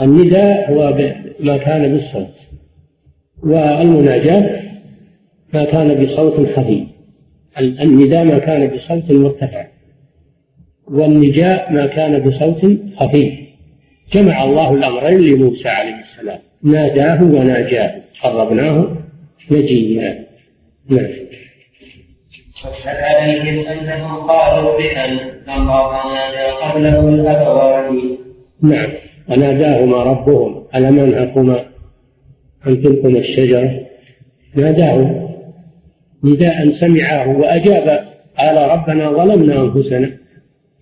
النداء 0.00 0.72
هو 0.72 0.94
ما 1.40 1.56
كان 1.56 1.92
بالصوت. 1.92 2.34
والمناجاة 3.42 4.62
ما 5.54 5.64
كان 5.64 6.04
بصوت 6.04 6.50
خفي. 6.50 6.86
النداء 7.60 8.24
ما 8.24 8.38
كان 8.38 8.66
بصوت 8.66 9.10
مرتفع. 9.10 9.66
والنجاء 10.86 11.72
ما 11.72 11.86
كان 11.86 12.18
بصوت 12.18 12.78
خفي. 12.96 13.38
جمع 14.12 14.44
الله 14.44 14.74
الأمرين 14.74 15.20
لموسى 15.20 15.68
عليه 15.68 16.00
السلام. 16.00 16.40
ناداه 16.62 17.22
وناجاه. 17.22 17.94
قربناه 18.22 18.96
نجيا 19.50 20.26
نعم. 20.88 21.06
واشهد 22.66 22.96
عليهم 22.96 23.66
أنهم 23.66 24.30
قالوا 24.30 24.78
بأن 24.78 25.18
الله 25.56 25.92
نادى 26.14 26.50
قبله 26.62 27.08
الأبوان. 27.08 28.16
نعم. 28.62 28.90
وناداهما 29.28 30.02
ربهم. 30.02 30.64
الم 30.74 30.98
انهكما 30.98 31.64
عن 32.66 32.82
تلكما 32.82 33.18
الشجرة؟ 33.18 33.80
ناداه. 34.54 35.28
نداء 36.24 36.70
سمعه 36.70 37.38
وأجاب 37.38 38.08
قال 38.38 38.56
ربنا 38.70 39.12
ظلمنا 39.12 39.60
أنفسنا 39.62 40.10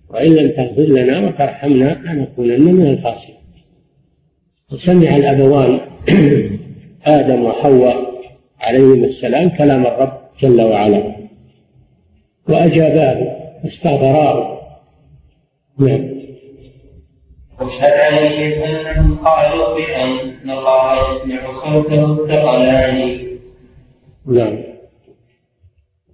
وإن 0.09 0.35
لم 0.35 0.49
تغفر 0.51 0.81
لنا 0.81 1.27
وترحمنا 1.27 2.01
لنكونن 2.05 2.61
من 2.61 2.87
الخاسرين. 2.87 3.35
وسمع 4.71 5.15
الأبوان 5.17 5.79
آدم 7.17 7.45
وحواء 7.45 8.13
عليهما 8.61 9.05
السلام 9.05 9.49
كلام 9.49 9.85
الرب 9.85 10.13
جل 10.41 10.61
وعلا. 10.61 11.22
واجاباه 12.49 13.37
واستغفراه 13.63 14.59
نعم. 15.79 16.09
واشهد 17.61 17.91
عليهم 17.91 18.63
انهم 18.63 19.15
قالوا 19.15 19.75
بأن 19.75 20.49
الله 20.49 20.95
يسمع 21.15 21.53
صوته 21.65 22.11
الثقلان 22.11 23.19
نعم. 24.25 24.57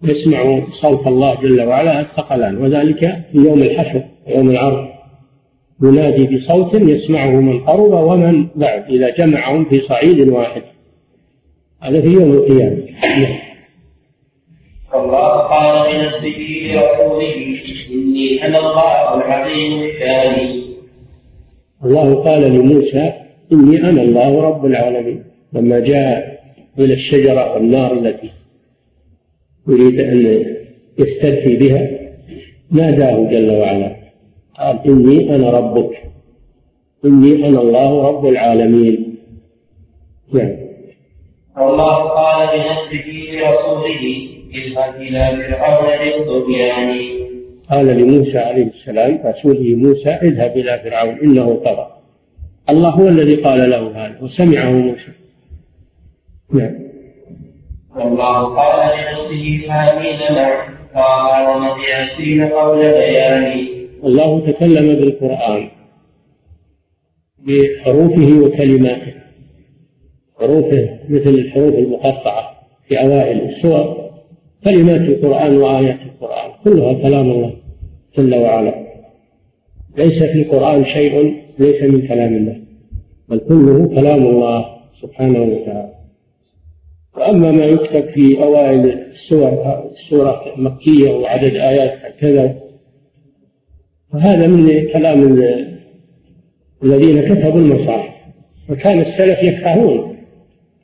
يسمع 0.04 0.62
صوت 0.72 1.08
الله 1.08 1.36
جل 1.36 1.62
وعلا 1.62 2.00
الثقلان 2.00 2.58
وذلك 2.58 3.00
في 3.32 3.38
يوم 3.38 3.62
الحشر 3.62 4.04
يوم 4.28 4.50
العرض. 4.50 4.88
ينادي 5.84 6.36
بصوت 6.36 6.74
يسمعه 6.74 7.30
من 7.30 7.60
قرب 7.60 7.94
ومن 7.94 8.48
بعد 8.56 8.84
إذا 8.90 9.10
جمعهم 9.10 9.66
في 9.66 9.82
صعيد 9.82 10.30
واحد. 10.30 10.62
هذا 11.82 12.02
في 12.02 12.08
يوم 12.08 12.32
القيامة. 12.32 12.84
الله 13.04 13.49
قال 15.60 15.96
لنفسه 15.96 16.40
لرسوله 16.74 17.60
إني 17.92 18.46
أنا 18.46 18.60
الله 18.60 19.16
العظيم 19.16 19.84
الثاني 19.84 20.64
الله 21.86 22.16
قال 22.16 22.42
لموسى 22.42 23.14
إني 23.52 23.78
أنا 23.90 24.02
الله 24.02 24.42
رب 24.42 24.66
العالمين. 24.66 25.24
لما 25.54 25.80
جاء 25.80 26.40
إلى 26.80 26.94
الشجرة 26.94 27.54
والنار 27.54 27.94
التي 27.94 28.30
يريد 29.68 30.00
أن 30.00 30.46
يسترخي 31.00 31.56
بها 31.56 31.90
ناداه 32.72 33.30
جل 33.32 33.52
وعلا 33.52 33.96
قال 34.60 34.80
إني 34.86 35.36
أنا 35.36 35.50
ربك 35.50 36.04
إني 37.06 37.48
أنا 37.48 37.62
الله 37.62 38.08
رب 38.08 38.26
العالمين. 38.26 39.16
نعم. 40.34 40.56
الله 41.58 41.96
قال 41.96 42.48
لنفسه 42.58 43.08
لرسوله 43.34 44.29
اذهب 44.56 45.02
إلى 45.02 45.44
فرعون 45.48 45.88
بالطغيان 46.00 47.00
قال 47.70 47.86
لموسى 47.86 48.40
عليه 48.40 48.68
السلام 48.68 49.20
رسوله 49.26 49.76
موسى 49.76 50.10
اذهب 50.10 50.58
إلى 50.58 50.80
فرعون 50.84 51.20
إنه 51.20 51.62
طغى. 51.66 51.96
الله 52.70 52.90
هو 52.90 53.08
الذي 53.08 53.36
قال 53.36 53.70
له 53.70 54.06
هذا 54.06 54.18
وسمعه 54.22 54.70
موسى. 54.70 55.12
نعم. 56.54 56.76
والله 57.96 58.44
قال 58.44 58.98
لنفسه 58.98 59.68
فامين 59.68 60.36
معه 60.36 60.80
قال 60.96 61.80
عشرين 61.94 62.44
قول 62.44 62.78
بياني 62.78 63.68
الله 64.04 64.52
تكلم 64.52 64.96
بالقرآن 64.96 65.70
بحروفه 67.40 68.40
وكلماته. 68.44 69.14
حروفه 70.40 71.00
مثل 71.10 71.30
الحروف 71.30 71.76
المقطعة 71.76 72.60
في 72.88 73.02
أوائل 73.02 73.42
السور. 73.42 74.09
كلمات 74.64 75.02
القرآن 75.02 75.58
وآيات 75.58 76.00
القرآن 76.02 76.52
كلها 76.64 76.94
كلام 76.94 77.32
الله 77.32 77.54
جل 78.18 78.36
وعلا. 78.36 78.90
ليس 79.98 80.24
في 80.24 80.42
القرآن 80.42 80.86
شيء 80.86 81.44
ليس 81.60 81.84
من 81.84 82.08
كلام 82.08 82.36
الله 82.36 82.60
بل 83.30 83.40
كله 83.40 83.88
كلام 83.96 84.28
الله 84.28 84.66
سبحانه 85.02 85.42
وتعالى. 85.42 85.94
وأما 87.18 87.52
ما 87.52 87.66
يكتب 87.66 88.10
في 88.10 88.44
أوائل 88.44 88.90
السور 88.90 89.50
السورة 89.92 90.54
مكية 90.58 91.12
وعدد 91.12 91.56
آيات 91.56 92.16
كذا 92.20 92.60
وهذا 94.14 94.48
من 94.48 94.88
كلام 94.94 95.44
الذين 96.84 97.22
كتبوا 97.22 97.60
المصاحف. 97.60 98.14
وكان 98.70 99.00
السلف 99.00 99.44
يكرهون 99.44 100.16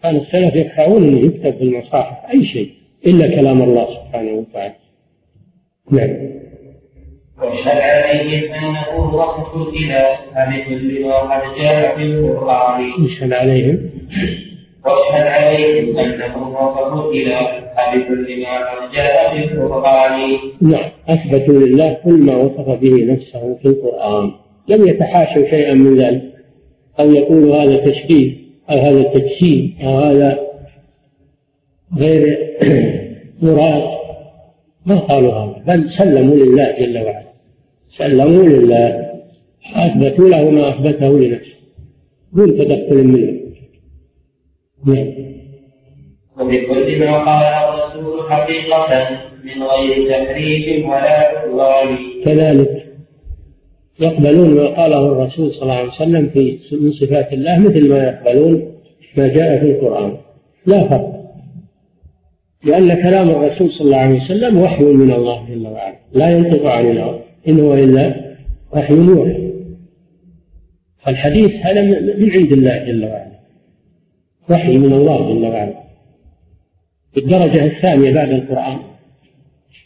كان 0.04 0.16
السلف 0.16 0.56
يكرهون 0.56 1.04
أن 1.04 1.26
يكتب 1.26 1.58
في 1.58 1.64
المصاحف 1.64 2.32
أي 2.34 2.46
شيء. 2.46 2.70
إلا 3.06 3.36
كلام 3.36 3.62
الله 3.62 3.86
سبحانه 3.86 4.32
وتعالى. 4.32 4.74
نعم. 5.92 6.10
واشهد 7.42 7.78
عليهم 7.78 8.54
أنه 8.54 9.16
وصف 9.16 9.56
الإله 9.56 10.18
بكل 10.50 11.06
ما 11.06 11.16
قد 11.16 11.60
جاء 11.62 11.98
في 11.98 12.04
القرآن. 12.04 13.06
يشهد 13.06 13.34
عليهم. 13.34 13.90
واشهد 14.86 15.28
عليهم 15.28 15.98
انهم 15.98 16.54
وصفوا 16.54 17.14
الإله 17.14 17.48
بكل 17.94 18.42
ما 18.44 18.54
قد 18.70 18.92
جاء 18.96 19.38
في 19.38 19.54
القرآن. 19.54 20.38
نعم. 20.62 20.90
أثبتوا 21.10 21.54
لله 21.54 21.98
كل 22.04 22.18
ما 22.28 22.36
وصف 22.36 22.70
به 22.70 23.06
نفسه 23.14 23.58
في 23.62 23.68
القرآن. 23.68 24.32
لم 24.68 24.88
يتحاشوا 24.88 25.50
شيئا 25.50 25.74
من 25.74 26.02
ذلك. 26.02 26.36
أو 27.00 27.12
يقولوا 27.12 27.56
هذا 27.56 27.92
تشبيه 27.92 28.34
أو 28.70 28.78
هذا 28.78 29.04
تجسيم 29.04 29.78
أو 29.84 29.98
هذا 29.98 30.40
غير 31.98 32.38
مراد. 33.42 33.84
ما 34.86 34.96
قالوا 34.96 35.34
هذا؟ 35.34 35.64
بل 35.68 35.90
سلموا 35.92 36.36
لله 36.36 36.72
جل 36.80 36.98
وعلا. 36.98 37.24
سلموا 37.90 38.44
لله. 38.44 39.12
أثبتوا 39.76 40.30
له 40.30 40.50
ما 40.50 40.70
أثبته 40.70 41.20
لنفسه. 41.20 41.56
دون 42.34 42.58
تدخل 42.58 43.04
منه. 43.04 43.40
نعم. 44.86 45.08
وبكل 46.40 47.00
ما 47.00 47.18
قاله 47.18 47.74
الرسول 47.74 48.32
حقيقة 48.32 49.10
من 49.44 49.64
غير 49.64 50.10
تحريف 50.10 50.86
ولا 50.86 51.20
عدوان. 51.20 51.98
كذلك 52.26 52.86
يقبلون 54.00 54.50
ما 54.50 54.68
قاله 54.68 55.06
الرسول 55.06 55.54
صلى 55.54 55.64
الله 55.64 55.76
عليه 55.76 55.88
وسلم 55.88 56.30
في 56.30 56.60
من 56.72 56.92
صفات 56.92 57.34
الله 57.34 57.60
مثل 57.60 57.90
ما 57.90 58.04
يقبلون 58.08 58.72
ما 59.18 59.28
جاء 59.28 59.60
في 59.60 59.72
القرآن. 59.72 60.18
لا 60.66 60.88
فرق. 60.88 61.15
لأن 62.66 62.94
كلام 63.04 63.30
الرسول 63.30 63.72
صلى 63.72 63.86
الله 63.86 63.98
عليه 63.98 64.22
وسلم 64.22 64.58
وحي 64.58 64.84
من 64.84 65.12
الله 65.12 65.46
جل 65.50 65.68
وعلا. 65.68 65.96
لا 66.14 66.30
ينطق 66.30 66.66
عن 66.66 66.92
الهوى 66.92 67.20
إن 67.48 67.60
هو 67.60 67.74
إلا 67.74 68.36
وحي 68.74 68.94
يوحى 68.94 69.52
فالحديث 71.00 71.56
هذا 71.56 71.82
من 71.82 72.32
عند 72.32 72.52
الله 72.52 72.78
جل 72.86 73.06
وعلا. 73.06 73.40
وحي 74.50 74.78
من 74.78 74.94
الله 74.94 75.34
جل 75.34 75.46
وعلا. 75.46 75.84
في 77.14 77.20
الدرجة 77.20 77.66
الثانية 77.66 78.14
بعد 78.14 78.30
القرآن. 78.30 78.78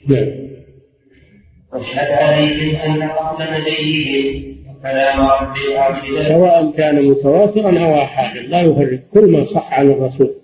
نعم. 0.08 0.28
واشهد 1.74 2.12
عليهم 2.12 2.76
أن 2.76 3.10
قبل 3.10 3.46
نبيهم 3.62 4.56
كلام 4.84 5.20
رب 5.22 5.56
العالمين 5.72 6.24
سواء 6.24 6.72
كان 6.78 7.06
متواترا 7.06 7.80
أو 7.80 8.02
أحادا 8.02 8.42
لا 8.42 8.62
يفرق. 8.62 9.00
كل 9.14 9.32
ما 9.32 9.46
صح 9.46 9.80
عن 9.80 9.92
الرسول. 9.92 10.36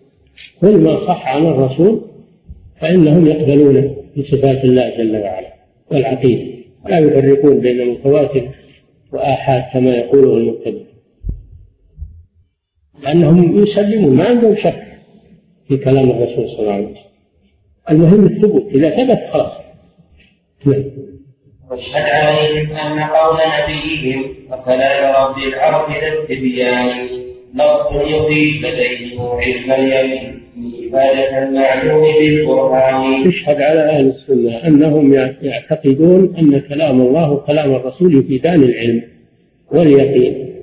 كل 0.61 0.77
ما 0.77 0.99
صح 0.99 1.35
عن 1.35 1.45
الرسول 1.45 2.14
فإنهم 2.81 3.27
يقبلون 3.27 3.95
بصفات 4.17 4.63
الله 4.63 4.97
جل 4.97 5.17
وعلا 5.17 5.53
والعقيدة. 5.91 6.55
لا 6.89 6.99
يفرقون 6.99 7.59
بين 7.59 7.89
متواتر 7.89 8.49
وآحاد 9.13 9.63
كما 9.73 9.95
يقوله 9.95 10.37
المبتدئ. 10.37 10.85
لأنهم 13.03 13.63
يسلمون 13.63 14.15
ما 14.15 14.25
عندهم 14.25 14.55
شك 14.55 14.83
في 15.67 15.77
كلام 15.77 16.09
الرسول 16.09 16.49
صلى 16.49 16.59
الله 16.59 16.73
عليه 16.73 16.85
وسلم. 16.85 17.05
المهم 17.89 18.25
الثبوت 18.25 18.75
إذا 18.75 18.89
ثبت 18.89 19.29
خلاص. 19.33 19.53
نعم. 20.65 20.83
واشهد 21.69 22.09
عليهم 22.09 22.71
أن 22.71 22.99
قول 22.99 23.37
نبيهم 23.63 24.35
وكلام 24.51 25.15
رب 25.15 25.37
العرب 25.37 25.89
للتبيان 26.03 27.07
لفظ 27.53 28.11
يضيف 28.13 28.65
لديهم 28.65 29.27
علم 29.27 29.71
اليمين 29.71 30.34
عبادة 30.95 31.43
المعلوم 31.43 32.03
بالقرآن. 32.19 33.27
يشهد 33.27 33.61
على 33.61 33.79
أهل 33.79 34.07
السنة 34.07 34.67
أنهم 34.67 35.13
يعتقدون 35.41 36.35
أن 36.39 36.59
كلام 36.59 37.01
الله 37.01 37.31
وكلام 37.31 37.75
الرسول 37.75 38.19
يفيدان 38.19 38.63
العلم 38.63 39.01
واليقين. 39.71 40.55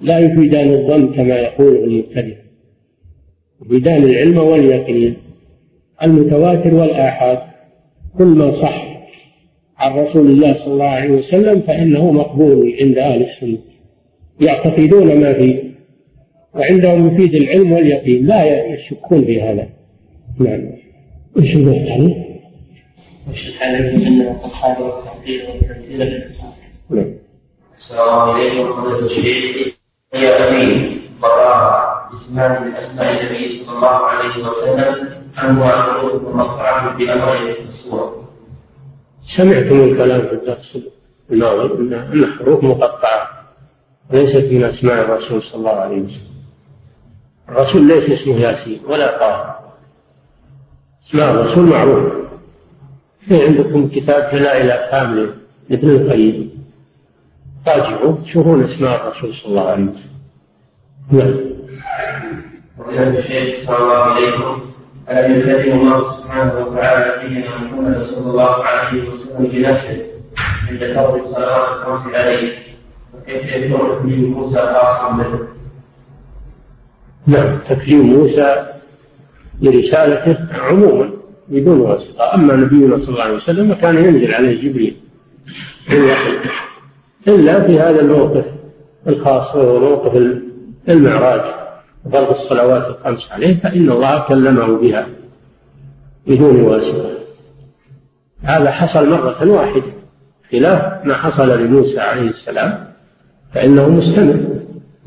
لا 0.00 0.18
يفيدان 0.18 0.72
الظن 0.72 1.14
كما 1.14 1.38
يقول 1.38 1.76
المبتدئ 1.76 2.36
يفيدان 3.62 4.02
العلم 4.02 4.38
واليقين. 4.38 5.16
المتواتر 6.02 6.74
والآحاد. 6.74 7.38
كل 8.18 8.24
ما 8.24 8.50
صح 8.50 8.86
عن 9.78 9.98
رسول 9.98 10.26
الله 10.26 10.54
صلى 10.54 10.72
الله 10.72 10.88
عليه 10.88 11.10
وسلم 11.10 11.60
فإنه 11.60 12.10
مقبول 12.12 12.76
عند 12.80 12.98
أهل 12.98 13.22
السنة. 13.22 13.58
يعتقدون 14.40 15.20
ما 15.20 15.32
فيه. 15.32 15.75
وعندهم 16.56 17.14
يفيد 17.14 17.34
العلم 17.34 17.72
واليقين. 17.72 18.26
لا 18.26 18.66
يشكون 18.66 19.24
في 19.24 19.42
هذا. 19.42 19.68
نعم. 20.38 20.70
وش 21.36 21.56
الحديث؟ 21.56 22.16
وش 23.30 23.48
الحديث 23.48 24.08
من 24.08 24.36
الصحابة 24.44 24.84
والتحقيق 24.84 25.50
والتمثيل 25.50 26.32
نعم. 26.90 27.14
السلام 27.78 28.18
عليكم 28.18 28.58
ورحمة 28.60 28.98
الله 28.98 29.72
هي 30.14 30.28
أمين 30.28 31.00
براءة 31.22 32.10
اسمان 32.14 32.62
من 32.62 32.74
أسماء 32.74 33.22
النبي 33.22 33.64
صلى 33.64 33.76
الله 33.76 33.88
عليه 33.88 34.48
وسلم 34.48 35.08
أنواع 35.42 35.82
حروف 35.82 36.24
ومقطعات 36.24 36.96
بأمر 36.96 37.36
الصور 37.68 38.24
سمعتم 39.24 39.80
الكلام 39.80 40.20
في 40.20 40.32
الدرس 40.32 40.78
الماضي 41.30 41.94
أن 41.94 42.26
حروف 42.38 42.64
مقطعة 42.64 43.28
ليست 44.12 44.48
من 44.52 44.64
أسماء 44.64 45.04
الرسول 45.04 45.42
صلى 45.42 45.58
الله 45.58 45.70
عليه 45.70 46.00
وسلم. 46.00 46.35
الرسول 47.48 47.88
ليس 47.88 48.10
اسمه 48.10 48.34
ياسين 48.34 48.80
ولا 48.88 49.18
طه 49.18 49.56
اسماء 51.06 51.30
الرسول 51.30 51.64
معروف. 51.64 52.12
في 53.28 53.44
عندكم 53.46 53.88
كتاب 53.88 54.30
دلائل 54.32 54.66
الافهام 54.66 55.34
لابن 55.68 55.90
القيم؟ 55.90 56.66
راجعوا 57.68 58.16
تشوفون 58.24 58.64
أسماء 58.64 59.08
الرسول 59.08 59.34
صلى 59.34 59.50
الله 59.50 59.70
عليه 59.70 59.84
وسلم. 59.84 60.16
نعم. 61.10 61.34
وكان 62.78 63.16
الشيخ 63.16 63.66
صلى 63.66 63.76
الله 63.78 63.96
عليكم 63.96 64.60
ألا 65.10 65.26
يكلم 65.26 65.78
الله 65.80 66.16
سبحانه 66.16 66.66
وتعالى 66.66 67.28
سيدنا 67.28 67.56
محمد 67.58 68.04
صلى 68.04 68.30
الله 68.30 68.64
عليه 68.64 69.08
وسلم 69.08 69.46
بنفسه 69.52 70.06
عند 70.70 70.84
فرض 70.94 71.14
الصلوات 71.14 71.68
الخمس 71.68 72.14
عليه؟ 72.14 72.52
وكيف 73.14 73.56
يكون 73.56 74.02
في 74.02 74.16
موسى 74.16 74.56
خاصا 74.56 75.10
به 75.10 75.38
نعم 77.26 77.58
تكليم 77.68 78.00
موسى 78.00 78.66
لرسالته 79.62 80.36
عموما 80.54 81.10
بدون 81.48 81.80
واسطة. 81.80 82.34
أما 82.34 82.56
نبينا 82.56 82.98
صلى 82.98 83.08
الله 83.08 83.22
عليه 83.22 83.34
وسلم 83.34 83.72
كان 83.72 83.96
ينزل 83.96 84.34
عليه 84.34 84.62
جبريل 84.62 84.96
إلا 87.28 87.66
في 87.66 87.80
هذا 87.80 88.00
الموقف 88.00 88.44
الخاص 89.06 89.54
وهو 89.54 89.80
موقف 89.80 90.36
المعراج 90.88 91.40
فرض 92.12 92.30
الصلوات 92.30 92.86
الخمس 92.86 93.32
عليه 93.32 93.56
فإن 93.56 93.90
الله 93.90 94.18
كلمه 94.18 94.66
بها 94.66 95.06
بدون 96.26 96.60
واسطة. 96.60 97.10
هذا 98.42 98.70
حصل 98.70 99.10
مرة 99.10 99.50
واحدة 99.50 99.82
خلاف 100.52 101.06
ما 101.06 101.14
حصل 101.14 101.60
لموسى 101.60 102.00
عليه 102.00 102.28
السلام 102.30 102.86
فإنه 103.54 103.88
مستمر 103.88 104.36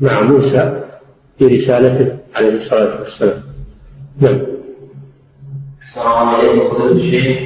مع 0.00 0.22
موسى 0.22 0.80
في 1.40 1.46
رسالته 1.46 2.16
عليه 2.36 2.56
الصلاة 2.56 3.00
والسلام. 3.00 3.42
نعم. 4.20 4.40
السلام 5.88 6.28
عليكم 6.28 6.70
فضيلة 6.70 6.92
الشيخ 6.92 7.38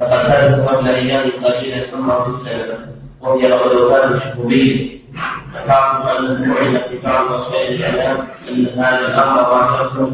لقد 0.00 0.26
كانت 0.26 0.68
قبل 0.68 0.88
أيام 0.88 1.30
قليلة 1.44 1.86
تمر 1.92 2.24
في 2.24 2.30
السنة. 2.30 2.78
وهي 3.20 3.52
غزوات 3.52 4.10
الشهورية 4.12 4.98
فحاصل 5.54 6.26
أن 6.26 6.42
المعلم 6.42 6.80
في 6.90 6.98
بعض 7.04 7.30
وسائل 7.30 7.74
الإعلام 7.74 8.26
أن 8.48 8.66
هذا 8.66 9.06
الأمر 9.06 9.42
ظاهرة 9.42 10.12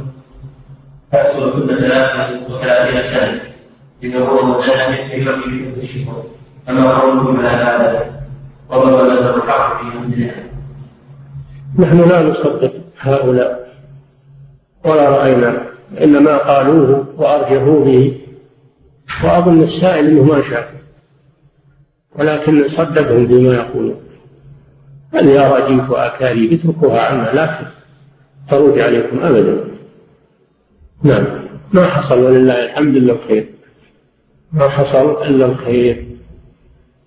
تحصل 1.13 1.53
كل 1.53 1.77
ثلاثة 1.77 2.41
وثلاثين 2.49 3.03
سنة. 4.01 4.27
هو 4.27 4.47
مختلف 4.47 5.01
في 5.11 5.25
فقه 5.25 5.41
كل 5.41 5.83
الشهور 5.83 6.25
فما 6.67 6.99
قولكم 6.99 7.37
على 7.37 7.49
هذا؟ 7.49 8.23
وما 8.71 8.97
بلغ 8.97 9.37
الحق 9.37 9.81
في 9.81 9.99
مثل 9.99 10.50
نحن 11.79 12.09
لا 12.09 12.23
نصدق 12.23 12.73
هؤلاء 13.01 13.71
ولا 14.85 15.09
رأينا 15.11 15.63
إنما 16.01 16.37
قالوه 16.37 17.07
وأرجحوا 17.17 17.85
به 17.85 18.21
وأظن 19.25 19.63
السائل 19.63 20.07
أنه 20.07 20.23
ما 20.23 20.43
شاف 20.43 20.65
ولكن 22.19 22.69
صدقهم 22.69 23.27
بما 23.27 23.55
يقولون. 23.55 24.01
هذه 25.15 25.47
أراجيف 25.47 25.91
وأكاذيب 25.91 26.53
اتركوها 26.53 27.01
عنا 27.01 27.31
لا 27.35 27.59
تروج 28.49 28.79
عليكم 28.79 29.19
أبدا. 29.23 29.65
نعم. 31.03 31.25
ما 31.73 31.87
حصل 31.87 32.23
ولله 32.23 32.65
الحمد 32.65 32.97
إلا 32.97 33.13
الخير. 33.13 33.47
ما 34.53 34.69
حصل 34.69 35.23
إلا 35.23 35.47
الخير. 35.47 36.07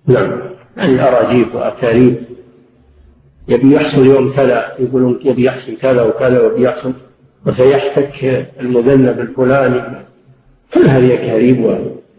نعم. 0.06 0.40
يعني 0.76 1.08
أراجيف 1.08 1.54
وأكاذيب 1.54 2.33
يبي 3.48 3.74
يحصل 3.74 4.06
يوم 4.06 4.32
كذا 4.32 4.74
يقولون 4.78 5.20
يبي 5.24 5.44
يحصل 5.44 5.76
كذا 5.76 6.02
وكذا 6.02 6.40
ويبي 6.40 6.62
يحصل 6.62 6.92
وسيحتك 7.46 8.48
المذنب 8.60 9.20
الفلاني. 9.20 9.82
كل 10.74 10.86
هذه 10.86 11.14
أكاذيب 11.14 11.64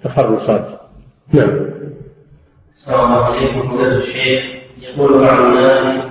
وتخرصات 0.03 0.81
نعم. 1.33 1.69
السلام 2.75 3.13
عليكم 3.13 3.69
فضيلة 3.69 3.97
الشيخ. 3.97 4.43
يقول 4.81 5.19
بعض 5.19 5.39
الناس 5.39 6.03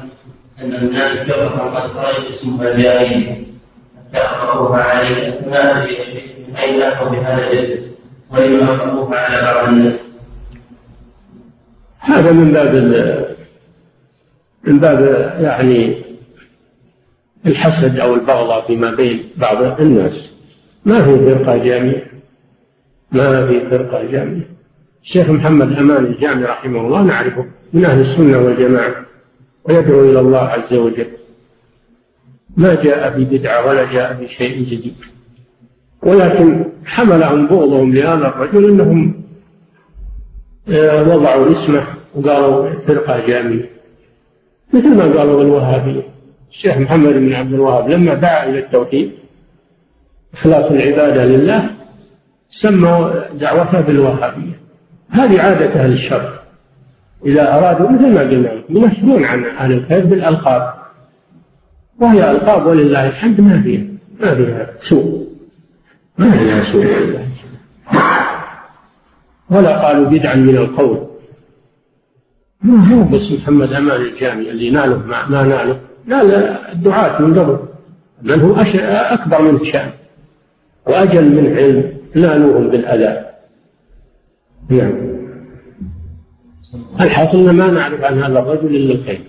أن 0.62 0.75
الناس 0.75 1.19
فرقة 1.19 1.71
قد 1.71 2.25
اسمها 2.35 2.77
جاهلية 2.77 3.45
حتى 4.12 4.19
أخبروها 4.19 4.83
عليه. 4.83 5.41
ما 5.51 5.83
أدري 5.83 5.97
من 6.49 6.57
أين 6.57 6.83
أخذوا 6.83 7.11
بهذا 7.11 7.51
الجسد؟ 7.51 7.83
ولم 8.31 8.69
أخبروها 8.69 9.19
على 9.19 9.55
بعض 9.55 9.69
الناس. 9.69 9.95
هذا 11.99 12.33
من 12.33 12.53
باب 12.53 13.34
من 14.67 14.79
باب 14.79 15.01
يعني 15.41 15.95
الحسد 17.47 17.99
أو 17.99 18.15
البغضاء 18.15 18.67
فيما 18.67 18.95
بين 18.95 19.23
بعض 19.37 19.81
الناس. 19.81 20.33
ما 20.85 21.01
في 21.05 21.19
فرقة 21.19 21.57
جامعة. 21.57 22.03
ما 23.12 23.47
في 23.47 23.71
فرقة 23.71 24.11
جامعة. 24.12 24.43
الشيخ 25.03 25.31
محمد 25.31 25.79
أمان 25.79 26.05
الجامع 26.05 26.51
رحمه 26.51 26.81
الله 26.81 27.03
نعرفه 27.03 27.47
من 27.73 27.85
أهل 27.85 28.01
السنة 28.01 28.39
والجماعة 28.39 28.95
ويدعو 29.65 30.11
إلى 30.11 30.21
الله 30.21 30.39
عز 30.39 30.75
وجل. 30.75 31.07
ما 32.57 32.75
جاء 32.83 33.19
ببدعة 33.19 33.67
ولا 33.67 33.93
جاء 33.93 34.12
بشيء 34.23 34.65
جديد. 34.65 34.97
ولكن 36.03 36.65
حملهم 36.87 37.47
بغضهم 37.47 37.95
لهذا 37.95 38.29
الرجل 38.29 38.65
إنهم 38.69 39.25
آه، 40.69 41.09
وضعوا 41.09 41.51
اسمه 41.51 41.85
وقالوا 42.15 42.71
فرقة 42.87 43.27
جامية 43.27 43.74
مثل 44.75 44.97
ما 44.97 45.03
قالوا 45.03 45.43
الوهابية 45.43 46.03
الشيخ 46.51 46.79
محمد 46.79 47.14
بن 47.14 47.33
عبد 47.33 47.53
الوهاب 47.53 47.91
لما 47.91 48.14
دعا 48.14 48.49
إلى 48.49 48.59
التوحيد 48.59 49.12
إخلاص 50.35 50.70
العبادة 50.70 51.25
لله 51.25 51.70
سموا 52.49 53.11
دعوته 53.35 53.81
بالوهابية. 53.81 54.61
هذه 55.11 55.41
عادة 55.41 55.66
أهل 55.66 55.93
الشر 55.93 56.39
إذا 57.27 57.59
أرادوا 57.59 57.91
مثل 57.91 58.14
ما 58.14 58.20
قلنا 58.20 58.53
ينفرون 58.68 59.25
عن 59.25 59.45
أهل 59.45 59.72
الخير 59.72 60.05
بالألقاب. 60.05 60.75
وهي 62.01 62.31
ألقاب 62.31 62.66
ولله 62.66 63.09
الحمد 63.09 63.41
ما 63.41 63.62
فيها 63.62 63.85
ما 64.20 64.35
فيها 64.35 64.70
سوء. 64.81 65.29
ما 66.18 66.31
فيها 66.31 66.62
سوء 66.62 66.87
ولا 69.51 69.87
قالوا 69.87 70.07
بدعا 70.07 70.35
من 70.35 70.57
القول. 70.57 71.14
بس. 72.65 73.33
محمد 73.33 73.73
أمان 73.73 74.01
الجامي 74.01 74.51
اللي 74.51 74.71
ناله 74.71 74.97
ما, 74.97 75.27
ما 75.27 75.43
ناله. 75.43 75.81
نال 76.07 76.33
الدعاة 76.73 77.23
من 77.23 77.39
قبل. 77.39 77.59
بل 78.23 78.41
هو 78.41 78.55
أكبر 79.15 79.43
من 79.43 79.65
شأن 79.65 79.91
وأجل 80.87 81.25
من 81.25 81.57
علم 81.57 81.99
نالوهم 82.15 82.71
بالأذى. 82.71 83.25
نعم. 84.69 85.15
الحاصل 87.01 87.51
ما 87.51 87.67
نعرف 87.71 88.05
عن 88.05 88.19
هذا 88.19 88.39
الرجل 88.39 88.77
إلا 88.77 88.95
الخير. 88.95 89.21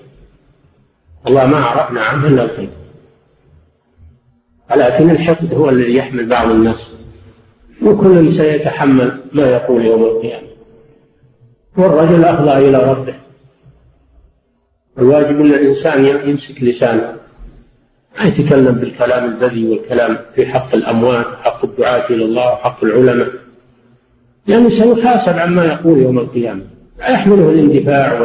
والله 1.26 1.46
ما 1.46 1.58
عرفنا 1.58 2.02
عنه 2.02 2.28
إلا 2.28 2.44
الخير. 2.44 2.70
ولكن 4.72 5.10
الحقد 5.10 5.54
هو 5.54 5.70
الذي 5.70 5.96
يحمل 5.96 6.30
بعض 6.30 6.52
الناس. 6.52 6.92
وكل 7.84 8.34
سيتحمل 8.34 9.20
ما 9.34 9.44
يقول 9.44 9.86
يوم 9.86 10.04
القيامة. 10.04 10.48
والرجل 11.78 12.26
أفضى 12.26 12.70
إلى 12.70 12.78
ربه. 12.78 13.24
الواجب 15.00 15.39
أن 15.39 15.46
الإنسان 15.46 16.06
يمسك 16.06 16.64
لسانه. 16.64 17.16
ما 18.20 18.26
يتكلم 18.26 18.72
بالكلام 18.72 19.26
البذي 19.26 19.70
والكلام 19.70 20.18
في 20.36 20.46
حق 20.46 20.76
الأموات 20.76 21.26
وحق 21.28 21.66
الدعاة 21.66 22.10
إلى 22.10 22.26
الله 22.26 22.54
وحق 22.54 22.84
العلماء. 22.84 23.28
لأنه 24.48 24.70
سيحاسب 24.70 25.39
عما 25.39 25.66
يقول 25.66 26.00
يوم 26.00 26.20
القيامة. 26.20 26.62
لا 27.00 27.10
يحمله 27.10 27.50
الاندفاع 27.50 28.22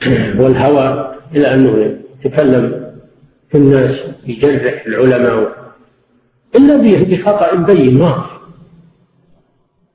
والهوى 0.40 1.14
إلى 1.34 1.54
أنه 1.54 1.98
يتكلم 2.24 2.92
في 3.50 3.58
الناس 3.58 4.00
يجرح 4.26 4.86
العلماء. 4.86 5.56
إلا 6.56 6.76
بخطأ 7.02 7.54
بين 7.54 8.00
واضح. 8.00 8.40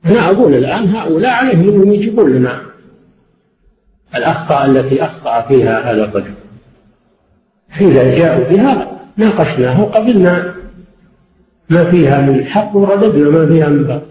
أنا 0.06 0.26
أقول 0.26 0.54
الآن 0.54 0.88
هؤلاء 0.88 1.32
عليهم 1.32 1.70
أنهم 1.70 1.94
يجيبون 1.94 2.34
لنا 2.34 2.71
الأخطاء 4.16 4.66
التي 4.66 5.06
أخطأ 5.06 5.42
فيها 5.42 5.92
هذا 5.92 6.04
الرجل. 6.04 6.34
فإذا 7.70 8.16
جاءوا 8.16 8.44
بها 8.50 8.92
ناقشناها 9.18 9.82
وقبلنا 9.82 10.56
ما 11.70 11.92
فيها 11.92 12.22
من 12.22 12.46
حق 12.46 12.76
ورددنا 12.76 13.30
ما 13.30 13.46
فيها 13.46 13.68
من 13.68 13.84
باطل. 13.84 14.06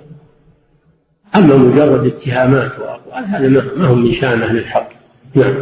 أما 1.36 1.56
مجرد 1.56 2.06
اتهامات 2.06 2.72
وأقوال 2.78 3.24
هذا 3.24 3.48
ما 3.76 3.86
هم 3.86 4.04
من 4.04 4.12
شأن 4.12 4.42
أهل 4.42 4.56
الحق. 4.58 4.88
نعم. 5.34 5.54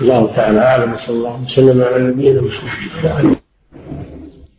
الله 0.00 0.32
تعالى 0.36 0.60
أعلم 0.60 0.92
وصلى 0.92 1.16
الله 1.16 1.42
وسلم 1.44 1.82
على 1.82 2.04
نبينا 2.04 2.40
محمد. 2.40 3.36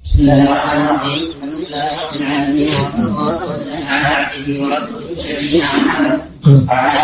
بسم 0.04 0.20
الله 0.20 0.44
الرحمن 0.44 0.82
الرحيم. 0.82 1.24
الحمد 1.30 1.54
لله 1.54 1.88
رب 2.04 2.16
العالمين 2.22 2.68
وصلى 2.68 3.08
الله 3.08 3.36
وسلم 3.36 3.88
على 3.88 4.08
عبده 4.08 4.64
ورسوله 4.64 5.16
سيدنا 5.16 5.66
محمد 5.86 6.22
وعلى 6.48 7.00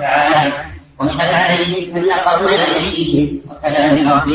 تعالى 0.00 0.52
واشهد 1.00 1.34
عليه 1.34 1.92
كل 1.92 2.10
رب 4.08 4.28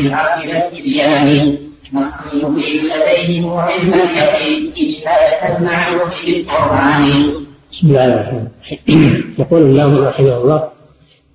المعروف 5.58 6.26
بالقران 6.26 7.10
بسم 7.72 7.88
الله 7.88 8.06
الرحمن 8.06 8.47
الرحيم 8.47 9.36
يقول 9.39 9.62
الله 9.62 10.08
رحمه 10.10 10.38
الله 10.38 10.70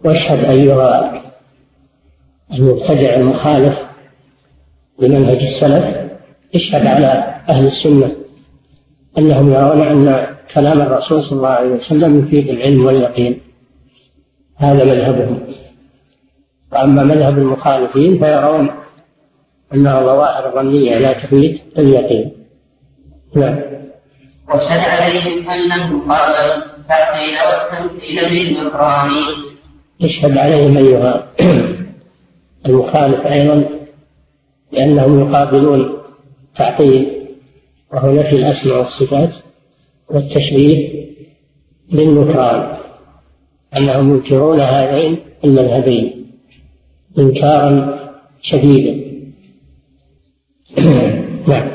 واشهد 0.05 0.45
ايها 0.45 1.23
المبتدع 2.55 3.15
المخالف 3.15 3.79
لمنهج 4.99 5.43
السلف 5.43 5.85
اشهد 6.55 6.87
على 6.87 7.35
أهل 7.49 7.67
السنة 7.67 8.24
أنهم 9.19 9.53
يرون 9.53 9.83
أن 9.83 10.27
كلام 10.55 10.81
الرسول 10.81 11.23
صلى 11.23 11.37
الله 11.37 11.49
عليه 11.49 11.71
وسلم 11.71 12.19
يفيد 12.19 12.49
العلم 12.49 12.85
واليقين. 12.85 13.41
هذا 14.57 14.85
مذهبهم. 14.85 15.39
وأما 16.73 17.05
مذهب 17.05 17.39
المخالفين 17.39 18.19
فيرون 18.19 18.71
أنها 19.75 20.01
ظواهر 20.01 20.55
ظنية 20.55 20.99
لا 20.99 21.13
تفيد 21.13 21.61
اليقين. 21.79 22.33
نعم. 23.35 23.75
واشهد 24.49 24.81
عليهم 24.81 25.51
أنهم 25.51 26.13
قال 26.13 26.35
التعطيل 26.35 27.35
والتمثيل 27.49 28.55
بالنكران 28.55 29.11
اشهد 30.03 30.39
عليهم 30.39 30.77
أيها 30.77 31.27
المخالف 32.67 33.27
أيضا 33.27 33.65
لأنهم 34.73 35.21
يقابلون 35.21 35.99
تعطيل 36.55 37.14
وهو 37.95 38.13
نفي 38.13 38.37
الأسماء 38.37 38.79
والصفات 38.79 39.35
والتشبيه 40.09 41.05
بالنكران 41.93 42.77
أنهم 43.77 44.15
ينكرون 44.15 44.61
هذين 44.61 45.19
المذهبين 45.45 46.27
إنكارا 47.19 47.99
شديدا. 48.41 49.05
نعم. 51.49 51.69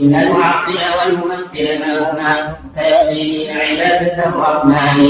إن 0.00 0.14
المعطل 0.14 0.78
والممثل 0.98 1.80
ما 1.80 2.10
هما 2.10 2.56
فيقين 2.74 3.50
عبادة 3.50 4.28
الرحمن. 4.28 5.06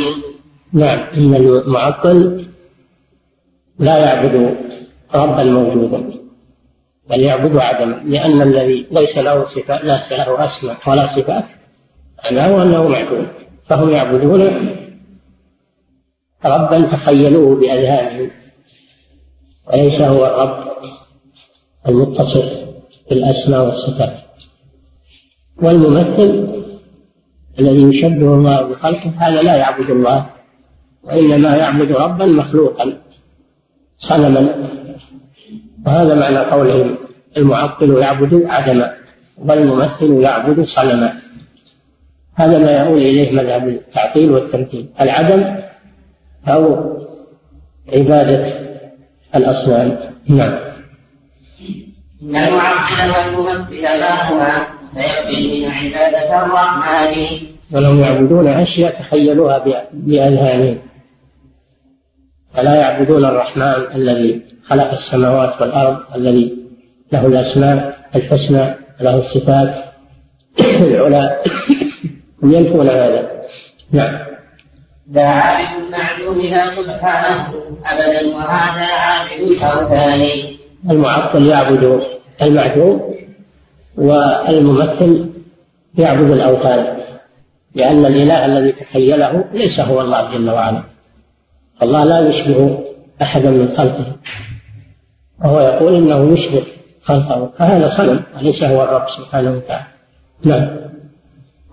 نعم. 0.72 0.98
إن 1.14 1.34
المعطل 1.34 2.46
لا 3.78 3.98
يعبد 3.98 4.56
ربا 5.14 5.44
موجودا 5.44 6.15
بل 7.10 7.20
يعبد 7.20 7.56
عدما 7.56 8.02
لأن 8.04 8.42
الذي 8.42 8.86
ليس 8.90 9.18
له 9.18 9.44
صفات 9.44 9.84
ليس 9.84 10.12
له 10.12 10.44
أسماء 10.44 10.76
ولا 10.86 11.06
صفات 11.06 11.44
معناه 12.24 12.62
أنه 12.62 12.88
معدوم 12.88 13.26
فهم 13.68 13.90
يعبدون 13.90 14.42
ربا 16.44 16.86
تخيلوه 16.86 17.56
بأذهانهم 17.56 18.30
وليس 19.68 20.00
هو 20.00 20.26
الرب 20.26 20.76
المتصف 21.88 22.64
بالأسماء 23.10 23.64
والصفات. 23.64 24.16
والممثل 25.62 26.62
الذي 27.58 27.82
يشبه 27.82 28.34
الله 28.34 28.62
بخلقه 28.62 29.12
هذا 29.18 29.42
لا 29.42 29.56
يعبد 29.56 29.90
الله 29.90 30.26
وإنما 31.04 31.56
يعبد 31.56 31.92
ربا 31.92 32.26
مخلوقا 32.26 32.98
صنما. 33.96 34.68
وهذا 35.86 36.14
معنى 36.14 36.38
قولهم 36.38 36.96
المعطل 37.36 37.98
يعبد 37.98 38.46
عدما 38.48 38.94
والممثل 39.38 40.20
يعبد 40.20 40.64
صنما 40.64 41.12
هذا 42.34 42.58
ما 42.58 42.80
يؤول 42.80 42.98
إليه 42.98 43.32
مذهب 43.32 43.68
التعطيل 43.68 44.30
والتمثيل. 44.30 44.88
العدم 45.00 45.56
أو 46.48 46.92
عبادة 47.92 48.52
الأصنام. 49.34 49.98
نعم. 50.28 50.54
إن 52.22 52.36
المعطل 52.36 53.10
والممثل 53.10 53.82
لاهما 53.82 54.66
فيقضي 54.94 55.66
عبادة 55.66 56.42
الرحمن. 56.42 57.16
ولهم 57.72 58.00
يعبدون 58.00 58.48
أشياء 58.48 58.92
تخيلوها 58.92 59.64
بأذهانهم. 59.92 60.78
فلا 62.56 62.74
يعبدون 62.74 63.24
الرحمن 63.24 63.74
الذي 63.94 64.42
خلق 64.62 64.90
السماوات 64.92 65.62
والأرض 65.62 65.98
الذي 66.14 66.56
له 67.12 67.26
الأسماء 67.26 67.96
الحسنى 68.16 68.74
له 69.00 69.18
الصفات. 69.18 69.74
العلى 70.86 71.38
هم 72.42 72.52
ينفون 72.52 72.88
هذا. 72.88 73.30
نعم. 73.92 74.18
لا 75.12 75.26
عابد 75.26 75.84
المعلوم 75.84 76.40
لا 76.40 76.70
سبحانه 76.70 77.52
أبدا 77.86 78.36
وهذا 78.36 78.86
عابد 78.86 79.40
الأوثان. 79.40 80.28
المعطل 80.90 81.46
يعبد 81.46 82.02
المعدوم 82.42 83.14
والممثل 83.96 85.26
يعبد 85.98 86.30
الأوثان 86.30 86.96
لأن 87.74 88.06
الإله 88.06 88.44
الذي 88.44 88.72
تخيله 88.72 89.44
ليس 89.52 89.80
هو 89.80 90.00
الله 90.00 90.32
جل 90.32 90.50
وعلا. 90.50 90.95
الله 91.82 92.04
لا 92.04 92.28
يشبه 92.28 92.84
أحدا 93.22 93.50
من 93.50 93.74
خلقه. 93.76 94.16
وهو 95.44 95.60
يقول 95.60 95.94
إنه 95.94 96.32
يشبه 96.32 96.62
خلقه. 97.02 97.50
فهذا 97.58 97.88
صنم 97.88 98.22
وليس 98.36 98.62
هو 98.62 98.82
الرب 98.82 99.08
سبحانه 99.08 99.50
وتعالى. 99.50 99.86
نعم. 100.44 100.86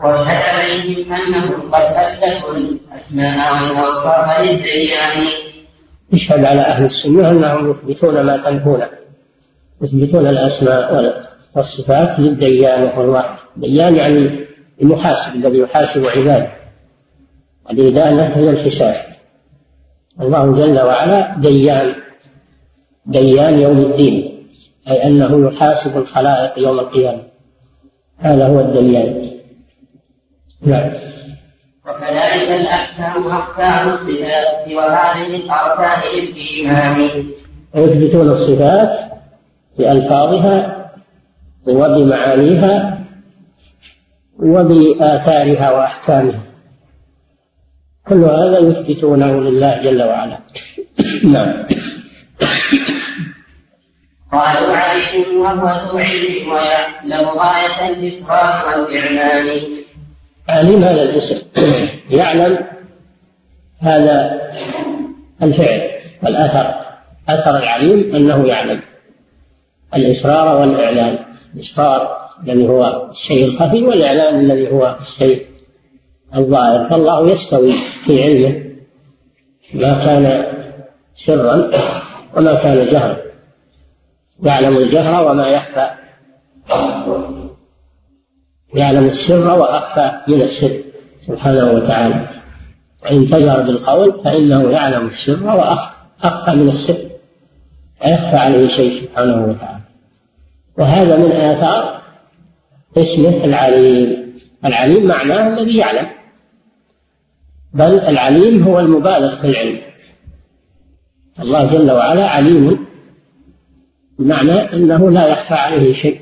واشهد 0.04 0.28
عليهم 0.28 1.14
انهم 1.14 1.72
قد 1.72 1.82
اثبتوا 1.82 2.56
الأسماء 2.56 3.54
والأوصاف 3.54 4.41
للديان 4.41 5.28
يشهد 6.14 6.45
على 6.45 6.62
أهل 6.62 6.86
السنة 6.86 7.30
أنهم 7.30 7.72
يثبتون 7.72 8.22
ما 8.22 8.38
تنفونه 8.38 8.89
يثبتون 9.82 10.28
الأسماء 10.28 11.14
والصفات 11.56 12.20
للديان 12.20 12.84
وهو 12.84 13.01
الله 13.01 13.26
ديان 13.58 13.95
يعني 13.95 14.30
المحاسب 14.82 15.36
الذي 15.36 15.60
يحاسب 15.60 16.06
عباده. 16.06 16.51
والإدانة 17.66 18.24
هي 18.24 18.49
الحساب 18.49 18.95
الله 20.22 20.53
جل 20.53 20.80
وعلا 20.80 21.36
ديان 21.38 21.93
ديان 23.05 23.59
يوم 23.59 23.78
الدين 23.78 24.47
أي 24.89 25.07
أنه 25.07 25.47
يحاسب 25.47 25.97
الخلائق 25.97 26.59
يوم 26.59 26.80
القيامة. 26.80 27.22
هذا 28.18 28.47
هو 28.47 28.59
الديان. 28.59 29.32
نعم. 30.61 30.91
وكذلك 31.88 32.61
الأحكام 32.61 33.28
أحكام 33.28 33.89
الصفات 33.89 34.72
وهذه 34.74 35.36
الأركان 35.36 35.99
للإيمان. 36.16 37.09
ويثبتون 37.76 38.30
الصفات 38.30 38.99
بألفاظها 39.78 40.89
وبمعانيها 41.68 42.99
وبآثارها 44.39 45.72
وأحكامها. 45.72 46.53
كل 48.10 48.24
هذا 48.24 48.60
يثبتونه 48.60 49.41
لله 49.41 49.82
جل 49.84 50.04
وعلا. 50.04 50.39
نعم. 51.24 51.54
قالوا 54.32 54.76
عليم 54.76 55.41
وهو 55.41 55.68
ذو 55.68 55.97
علم 55.97 56.51
ويعلم 56.51 57.28
غاية 57.28 57.89
الإسراف 57.89 58.78
والإعلان 58.78 59.60
عليم 60.49 60.84
هذا 60.84 61.04
الاسم. 61.04 61.38
يعلم 62.10 62.58
هذا 63.80 64.41
الفعل 65.43 65.82
والأثر. 66.24 66.76
أثر 67.30 67.58
العليم 67.58 68.16
أنه 68.16 68.47
يعلم. 68.47 68.82
الإسرار 69.95 70.62
والإعلان. 70.62 71.20
الإسرار 71.56 72.24
الذي 72.43 72.68
هو 72.68 73.10
الشيء 73.12 73.45
الخفي 73.45 73.84
والإعلان 73.84 74.39
الذي 74.39 74.72
هو 74.72 74.97
الشيء 75.01 75.53
الظاهر. 76.36 76.90
فالله 76.90 77.30
يستوي 77.32 77.74
في 78.06 78.24
علمه 78.24 78.64
ما 79.74 80.06
كان 80.06 80.44
سرا 81.14 81.70
وما 82.38 82.54
كان 82.54 82.88
جهرا. 82.92 83.18
يعلم 84.44 84.78
الجهر 84.78 85.32
وما 85.32 85.48
يخفى. 85.48 85.88
يعلم 88.76 89.06
السر 89.06 89.60
وأخفى 89.60 90.12
من 90.28 90.42
السر 90.42 90.72
سبحانه 91.28 91.72
وتعالى. 91.72 92.28
وإن 93.04 93.28
تجهر 93.28 93.62
بالقول 93.62 94.22
فإنه 94.26 94.72
يعلم 94.72 95.08
السر 95.08 95.44
وأخفى 95.44 96.52
من 96.56 96.70
السر. 96.70 96.98
لا 98.02 98.14
يخفى 98.14 98.36
عليه 98.36 98.68
شيء 98.68 99.02
سبحانه 99.02 99.46
وتعالى. 99.46 99.84
وهذا 100.78 101.18
من 101.18 101.32
آثار 101.32 102.02
اسمه 102.98 103.44
العليم. 103.44 104.40
العليم 104.66 105.06
معناه 105.06 105.48
الذي 105.48 105.78
يعلم. 105.78 106.08
بل 107.74 108.00
العليم 108.00 108.64
هو 108.64 108.80
المبالغ 108.80 109.36
في 109.36 109.48
العلم. 109.48 109.78
الله 111.40 111.66
جل 111.66 111.92
وعلا 111.92 112.30
عليم 112.30 112.86
بمعنى 114.20 114.52
إنه 114.52 115.12
لا 115.12 115.28
يخفى 115.28 115.54
عليه 115.54 115.94
شيء. 115.94 116.22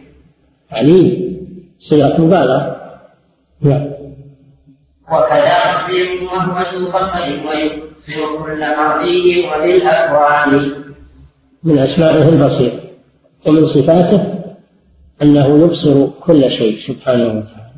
عليم 0.72 1.38
صيغة 1.80 2.22
مبالغة. 2.22 2.82
نعم. 3.62 3.92
وكذا 5.12 5.58
بصير 5.74 6.24
وهو 6.24 6.58
ذو 6.74 6.92
بصر 6.92 7.30
ويبصر 7.48 8.44
كل 8.44 8.60
مرئي 8.78 9.46
وبالاكوان 9.48 10.72
من 11.64 11.78
أسمائه 11.78 12.30
البصير. 12.30 12.72
ومن 13.48 13.66
صفاته 13.66 14.36
أنه 15.22 15.64
يبصر 15.64 16.08
كل 16.08 16.52
شيء 16.52 16.78
سبحانه 16.78 17.28
وتعالى 17.28 17.72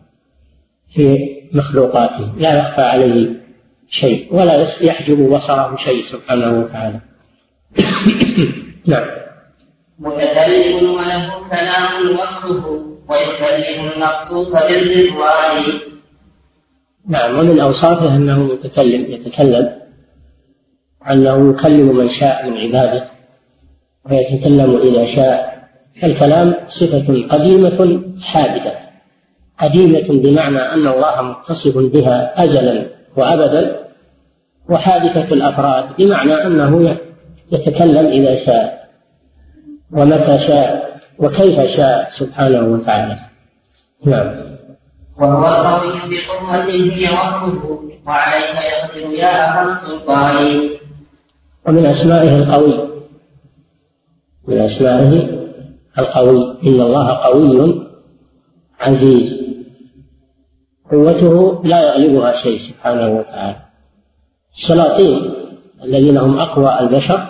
في 0.90 1.30
مخلوقاته 1.54 2.34
لا 2.38 2.60
يخفى 2.60 2.82
عليه 2.82 3.43
شيء 3.94 4.28
ولا 4.32 4.68
يحجب 4.82 5.30
بصره 5.30 5.76
شيء 5.78 6.02
سبحانه 6.04 6.60
وتعالى. 6.60 7.00
نعم. 8.91 9.08
متكلم 10.00 10.89
وله 10.89 11.30
كلام 11.50 12.18
وصفه 12.18 12.66
ويكلم 13.10 13.91
المخصوص 13.96 14.50
بالرضوان. 14.50 15.64
نعم 17.08 17.39
ومن 17.39 17.60
أوصافه 17.60 18.16
أنه 18.16 18.44
متكلم 18.44 19.06
يتكلم 19.12 19.80
أنه 21.12 21.50
يكلم 21.52 21.98
من 21.98 22.10
شاء 22.10 22.50
من 22.50 22.58
عباده 22.58 23.04
ويتكلم 24.10 24.78
إذا 24.84 25.06
شاء. 25.06 25.70
الكلام 26.04 26.56
صفة 26.68 27.28
قديمة 27.30 28.02
حادثه 28.22 28.76
قديمة 29.60 30.08
بمعنى 30.10 30.60
أن 30.60 30.88
الله 30.88 31.22
متصف 31.22 31.78
بها 31.78 32.44
ازلا 32.44 32.86
وابدا. 33.18 33.83
وحادثة 34.70 35.34
الأفراد 35.34 35.86
بمعنى 35.97 36.34
أنه 36.34 36.97
يتكلم 37.51 38.05
إذا 38.05 38.36
شاء 38.36 38.89
ومتى 39.91 40.39
شاء 40.39 40.99
وكيف 41.20 41.59
شاء 41.76 42.09
سبحانه 42.11 42.74
وتعالى. 42.74 43.20
نعم. 44.05 44.36
وهو 45.18 45.47
القوي 45.47 45.91
بقوته 46.09 46.95
هي 46.95 47.03
وصفه 47.03 47.80
وعليك 48.07 48.55
يقدر 48.72 49.14
يا 49.14 49.49
أخا 49.49 49.64
السلطان. 49.72 50.70
ومن 51.68 51.86
أسمائه 51.86 52.36
القوي. 52.36 52.89
من 54.47 54.57
أسمائه 54.57 55.30
القوي. 55.99 56.57
إن 56.64 56.82
الله 56.82 57.09
قوي 57.09 57.88
عزيز. 58.82 59.43
قوته 60.91 61.61
لا 61.64 61.82
يغلبها 61.82 62.36
شيء 62.36 62.59
سبحانه 62.59 63.07
وتعالى. 63.07 63.62
السلاطين 64.56 65.34
الذين 65.84 66.18
هم 66.18 66.40
أقوى 66.40 66.80
البشر 66.80 67.28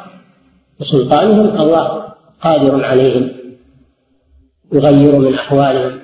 بسلطانهم 0.79 1.61
الله 1.61 2.03
قادر 2.41 2.85
عليهم 2.85 3.31
يغير 4.73 5.15
من 5.15 5.33
أحوالهم 5.33 5.99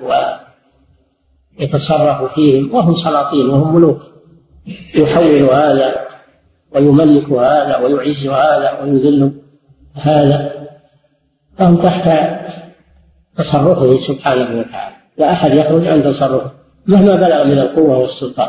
ويتصرف 1.58 2.34
فيهم 2.34 2.74
وهم 2.74 2.94
سلاطين 2.94 3.48
وهم 3.48 3.74
ملوك. 3.74 4.02
يحول 4.94 5.42
هذا 5.42 6.08
ويملك 6.74 7.30
هذا 7.30 7.76
ويعز 7.76 8.26
هذا 8.26 8.80
ويذل 8.82 9.32
هذا. 9.94 10.68
فهم 11.58 11.76
تحت 11.76 12.08
تصرفه 13.36 13.96
سبحانه 13.96 14.60
وتعالى. 14.60 14.96
لا 15.18 15.32
أحد 15.32 15.54
يخرج 15.54 15.86
عن 15.86 16.02
تصرفه 16.02 16.50
مهما 16.86 17.14
بلغ 17.14 17.44
من 17.44 17.58
القوة 17.58 17.98
والسلطان. 17.98 18.48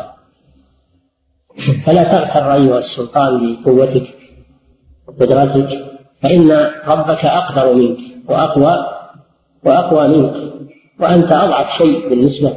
فلا 1.86 2.02
تغتر 2.04 2.54
أيها 2.54 2.78
السلطان 2.78 3.56
بقوتك 3.64 4.14
وقدرتك 5.06 5.92
فإن 6.22 6.52
ربك 6.86 7.24
أقدر 7.24 7.74
منك 7.74 7.98
وأقوى 8.28 8.86
وأقوى 9.64 10.08
منك 10.08 10.34
وأنت 11.00 11.32
أضعف 11.32 11.78
شيء 11.78 12.08
بالنسبة 12.08 12.56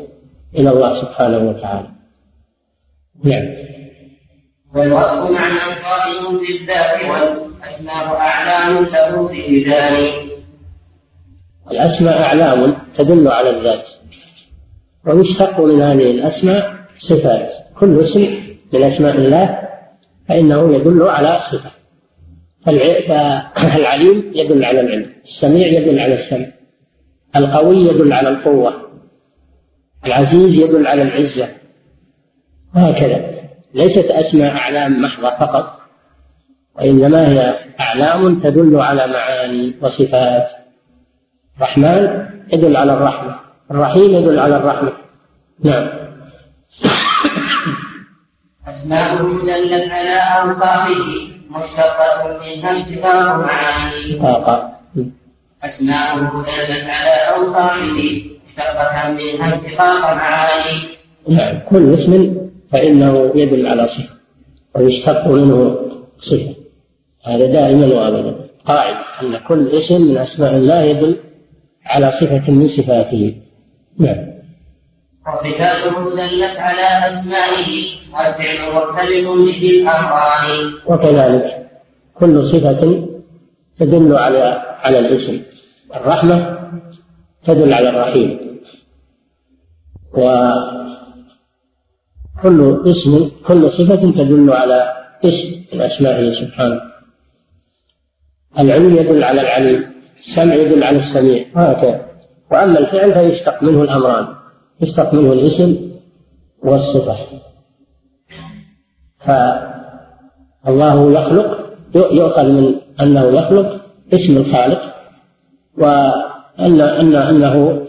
إلى 0.56 0.70
الله 0.70 0.94
سبحانه 0.94 1.38
وتعالى. 1.38 1.88
نعم. 3.24 3.46
والوصف 4.76 5.32
معنى 5.32 5.60
قائم 5.60 6.40
في 6.46 6.58
الذات 6.58 7.06
والأسماء 7.06 8.16
أعلام 8.16 8.86
له 8.86 9.28
في 9.28 9.66
الأسماء 11.72 12.22
أعلام 12.22 12.78
تدل 12.96 13.28
على 13.28 13.50
الذات 13.50 13.90
ويشتق 15.06 15.60
من 15.60 15.82
هذه 15.82 16.12
الأسماء 16.12 16.76
صفات 16.98 17.52
كل 17.80 18.00
اسم 18.00 18.45
من 18.78 18.84
أسماء 18.84 19.16
الله 19.16 19.60
فإنه 20.30 20.76
يدل 20.76 21.02
على 21.08 21.40
صفة. 21.42 21.70
فالعليم 23.56 24.32
يدل 24.36 24.66
على 24.66 24.80
العلم 24.80 25.14
السميع 25.24 25.68
يدل 25.68 26.00
على 26.00 26.14
السمع 26.14 26.46
القوي 27.36 27.78
يدل 27.78 28.14
على 28.14 28.30
القوة 28.30 28.74
العزيز 30.06 30.54
يدل 30.56 30.88
على 30.88 31.02
العزة 31.02 31.48
وهكذا. 32.76 33.32
ليست 33.74 34.06
أسماء 34.12 34.56
أعلام 34.56 35.02
محضة 35.02 35.30
فقط 35.30 35.80
وإنما 36.76 37.32
هي 37.32 37.56
أعلام 37.80 38.40
تدل 38.40 38.76
على 38.80 39.08
معاني 39.08 39.74
وصفات. 39.82 40.48
الرحمن 41.58 42.26
يدل 42.54 42.78
على 42.78 42.94
الرحمة 42.94 43.36
الرحيم 43.72 44.16
يدل 44.16 44.40
على 44.40 44.58
الرحمة. 44.58 44.92
نعم. 45.64 46.05
أسماء 48.68 49.24
دلت 49.24 49.92
على 49.92 50.16
أوصافه 50.42 50.96
مشتقة 51.50 52.40
منها 52.40 52.80
اتفاق 52.80 53.36
معاني. 53.36 54.20
طاقة. 54.22 54.72
أسماؤه 55.64 56.44
دلت 56.44 56.86
على 56.90 57.36
أوصافه 57.36 58.24
مشتقة 58.48 59.12
منها 59.12 59.56
اتفاق 59.56 60.14
معاني. 60.14 60.80
نعم 61.30 61.60
كل 61.70 61.94
اسم 61.94 62.36
فإنه 62.72 63.32
يدل 63.36 63.68
على 63.68 63.88
صفة 63.88 64.16
ويشتق 64.76 65.28
منه 65.28 65.80
صفة. 66.20 66.56
هذا 67.26 67.46
دائما 67.46 67.86
وأبدا. 67.96 68.36
قاعدة 68.66 68.98
أن 69.22 69.38
كل 69.48 69.68
اسم 69.68 70.02
من 70.02 70.18
أسماء 70.18 70.56
الله 70.56 70.82
يدل 70.82 71.16
على 71.86 72.12
صفة 72.12 72.52
من 72.52 72.68
صفاته. 72.68 73.36
نعم. 74.00 74.35
وصفاته 75.26 76.16
دلت 76.16 76.58
على 76.58 76.88
أسمائه 77.10 77.70
والفعل 78.14 78.74
مرتبط 78.74 79.26
بذي 79.38 79.70
الأمران. 79.82 80.48
وكذلك 80.86 81.46
كل 82.14 82.46
صفة 82.46 82.82
تدل 83.76 84.16
على 84.16 84.62
على 84.84 85.00
الاسم. 85.00 85.42
الرحمة 85.96 86.38
تدل 87.44 87.74
على 87.74 87.90
الرحيم. 87.90 88.60
وكل 90.14 90.82
اسم 92.92 93.32
كل 93.48 93.72
صفة 93.72 94.12
تدل 94.12 94.54
على 94.54 94.94
اسم 95.26 95.48
من 95.74 95.82
أسمائه 95.82 96.34
سبحانه. 96.34 96.82
العلم 98.60 98.96
يدل 98.96 99.24
على 99.24 99.42
العليم 99.42 99.94
السمع 100.18 100.54
يدل 100.54 100.84
على 100.84 100.98
السميع 100.98 101.46
وهكذا. 101.56 102.06
وأما 102.52 102.80
الفعل 102.80 103.14
فيشتق 103.14 103.64
منه 103.64 103.82
الأمران. 103.82 104.28
يشتق 104.82 105.14
منه 105.14 105.34
الاسم 105.34 105.92
والصفة. 106.64 107.16
فالله 109.20 111.12
يخلق 111.12 111.76
يؤخذ 111.96 112.52
من 112.52 112.76
أنه 113.02 113.26
يخلق 113.26 113.82
اسم 114.14 114.38
الخالق 114.38 114.96
وأن 115.78 116.82
أن 116.82 117.16
أنه 117.16 117.86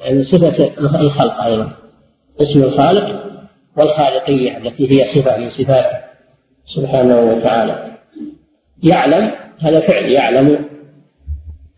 يعني 0.00 0.22
صفة 0.22 0.70
الخلق 0.78 1.40
أيضا 1.40 1.72
اسم 2.40 2.62
الخالق 2.62 3.24
والخالقية 3.76 4.56
التي 4.56 4.90
هي 4.90 5.06
صفة 5.06 5.38
من 5.38 5.48
صفاته 5.48 5.98
سبحانه 6.64 7.20
وتعالى. 7.20 7.96
يعلم 8.82 9.30
هذا 9.58 9.80
فعل 9.80 10.04
يعلم 10.04 10.75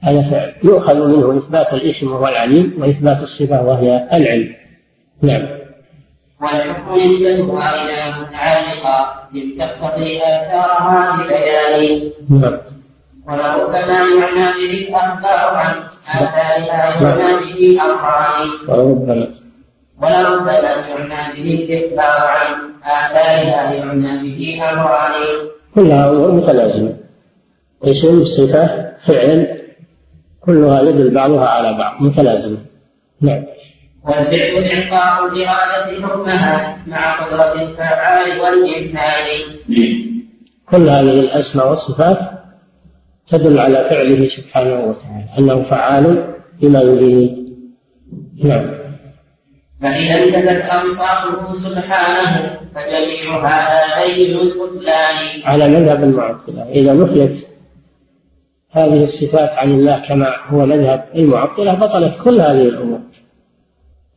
هذا 0.00 0.22
فعل. 0.22 0.52
يؤخذ 0.64 0.94
منه 0.94 1.38
إثبات 1.38 1.74
الاسم 1.74 2.12
وهو 2.12 2.28
العليم 2.28 2.74
وإثبات 2.78 3.22
الصفة 3.22 3.62
وهي 3.62 4.08
العلم. 4.12 4.54
نعم. 5.22 5.46
والحكم 6.40 6.94
نسبتها 6.94 7.74
إلى 7.74 8.22
متعلقة 8.22 9.14
إذ 9.34 9.58
تقتضي 9.58 10.18
آثارها 10.18 11.16
ببيان 11.16 12.10
نعم. 12.30 12.58
ولربما 13.28 13.98
يعنى 13.98 14.52
به 14.52 14.88
الأخبار 14.88 15.54
عن 15.54 15.74
آثارها 16.08 17.02
يعنى 17.02 17.44
به 17.44 17.78
أمران 17.82 18.48
وربما 18.68 19.28
ولربما 20.02 20.52
يعنى 20.52 21.42
به 21.42 21.66
الإخبار 21.68 22.28
عن 22.28 22.72
آثارها 22.84 23.72
يعنى 23.72 24.22
به 24.22 24.60
أمران 24.72 25.12
كلها 25.74 26.10
أمور 26.10 26.30
متلازمة 26.32 26.96
اسم 27.84 28.24
صفة 28.24 28.92
فعل 29.06 29.57
كلها 30.48 30.82
يدل 30.82 31.10
بعضها 31.10 31.48
على 31.48 31.72
بعض 31.72 32.02
متلازمة 32.02 32.56
نعم. 33.20 33.44
والفعل 34.04 34.64
إعطاء 34.64 35.26
الإرادة 35.26 36.06
حكمها 36.06 36.78
مع 36.86 37.12
قدرة 37.12 37.62
الفعال 37.62 38.40
والإمكان 38.40 39.26
كل 40.70 40.88
هذه 40.88 41.20
الأسماء 41.20 41.68
والصفات 41.68 42.18
تدل 43.26 43.58
على 43.58 43.86
فعله 43.90 44.28
سبحانه 44.28 44.74
وتعالى 44.74 45.26
أنه 45.38 45.62
فعال 45.62 46.34
بما 46.60 46.80
يريد. 46.80 47.48
نعم. 48.44 48.78
فإذا 49.82 50.24
انتهت 50.24 50.70
أوصافه 50.70 51.54
سبحانه 51.54 52.60
فجميعها 52.74 54.00
غير 54.00 54.40
البطلان 54.40 55.42
على 55.44 55.68
مذهب 55.68 56.04
المعطلة. 56.04 56.62
إذا 56.62 56.94
نفيت 56.94 57.47
هذه 58.70 59.02
الصفات 59.02 59.50
عن 59.50 59.70
الله 59.70 59.98
كما 59.98 60.32
هو 60.48 60.66
مذهب 60.66 61.04
المعطلة 61.14 61.74
بطلت 61.74 62.18
كل 62.24 62.40
هذه 62.40 62.68
الأمور. 62.68 63.00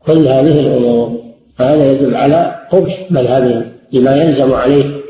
كل 0.05 0.27
هذه 0.27 0.59
الأمور. 0.59 1.21
فهذا 1.57 1.91
يدل 1.91 2.15
على 2.15 2.67
قبح 2.71 3.11
مذهبهم 3.11 3.71
لما 3.91 4.15
يلزم 4.15 4.53
عليه 4.53 5.01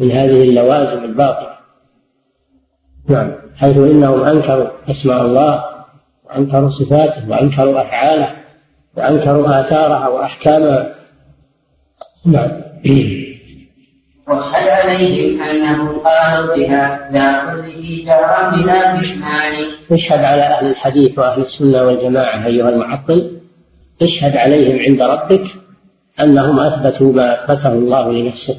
من 0.00 0.10
هذه 0.10 0.42
اللوازم 0.42 1.04
الباطلة. 1.04 1.56
نعم. 3.08 3.32
حيث 3.56 3.76
إنهم 3.76 4.22
أنكروا 4.22 4.66
أسماء 4.90 5.22
الله 5.22 5.64
وأنكروا 6.24 6.68
صفاته 6.68 7.30
وأنكروا 7.30 7.80
أفعاله 7.80 8.36
وأنكروا 8.96 9.60
آثارها 9.60 10.08
وأحكامها 10.08 10.94
نعم. 12.24 12.50
وأشهد 14.28 14.68
عليهم 14.68 15.42
أنهم 15.42 15.98
قالوا 15.98 16.56
بها 16.56 17.10
لا 17.12 17.44
كله 17.44 18.04
جرى 18.06 18.62
بلا 18.62 18.94
بإثمان 18.94 19.52
اشهد 19.92 20.24
على 20.24 20.42
أهل 20.42 20.70
الحديث 20.70 21.18
وأهل 21.18 21.40
السنة 21.40 21.82
والجماعة 21.82 22.46
أيها 22.46 22.68
المعطل. 22.68 23.30
اشهد 24.02 24.36
عليهم 24.36 24.78
عند 24.78 25.02
ربك 25.02 25.46
أنهم 26.20 26.58
أثبتوا 26.58 27.12
ما 27.12 27.34
أثبته 27.34 27.72
الله 27.72 28.12
لنفسه 28.12 28.56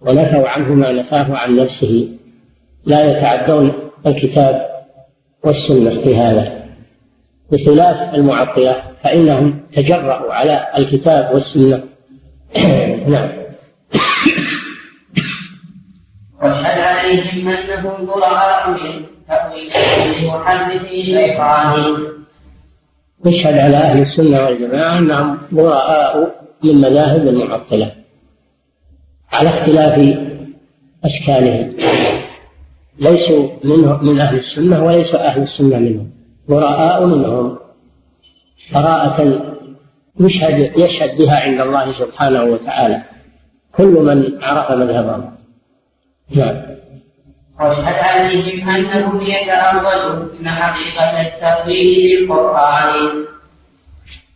ونفوا 0.00 0.48
عنه 0.48 0.74
ما 0.74 0.92
نفاه 0.92 1.26
عن 1.36 1.56
نفسه. 1.56 2.08
لا 2.84 3.10
يتعدون 3.10 3.72
الكتاب 4.06 4.66
والسنة 5.44 5.90
في 5.90 6.16
هذا. 6.16 6.66
بخلاف 7.52 8.14
المعطلة 8.14 8.76
فإنهم 9.04 9.60
تجرأوا 9.74 10.32
على 10.34 10.66
الكتاب 10.78 11.34
والسنة. 11.34 11.82
نعم. 13.12 13.45
وأشهد 16.46 16.78
عليهم 16.80 17.48
أنهم 17.48 18.06
براء 18.06 18.70
من 18.70 19.02
تأويل 19.28 19.70
محرف 20.26 20.90
شيطان 20.92 21.96
نشهد 23.24 23.58
على 23.58 23.76
أهل 23.76 24.02
السنة 24.02 24.44
والجماعة 24.44 24.98
أنهم 24.98 25.38
براء 25.52 26.46
من 26.64 26.74
مذاهب 26.80 27.28
المعطلة 27.28 27.92
على 29.32 29.48
اختلاف 29.48 30.18
أشكالهم. 31.04 31.76
ليسوا 32.98 33.48
منه 33.64 33.96
من 34.02 34.20
أهل 34.20 34.36
السنة 34.36 34.84
وليس 34.84 35.14
أهل 35.14 35.42
السنة 35.42 35.78
منهم. 35.78 36.10
براء 36.48 37.04
منهم. 37.06 37.58
براءة 38.74 39.42
يشهد 40.20 40.78
يشهد 40.78 41.18
بها 41.18 41.40
عند 41.40 41.60
الله 41.60 41.92
سبحانه 41.92 42.44
وتعالى. 42.44 43.02
كل 43.76 43.84
من 43.84 44.44
عرف 44.44 44.72
مذهبهم. 44.72 45.36
نعم 46.30 46.76
واشهد 47.60 47.98
عليهم 47.98 48.70
انهم 48.70 49.20
يتأولون 49.20 50.48
حقيقة 50.48 51.20
التأويل 51.20 52.26
بالقرآن 52.26 53.24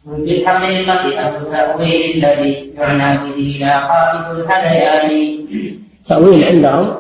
بالحقيقة 0.04 1.20
أو 1.20 1.36
التأويل 1.36 2.24
الذي 2.24 2.72
يعنى 2.76 3.18
به 3.18 3.56
لا 3.60 3.78
قائد 3.78 4.38
الهذيان 4.38 5.38
تأويل 6.06 6.44
عندهم 6.44 6.96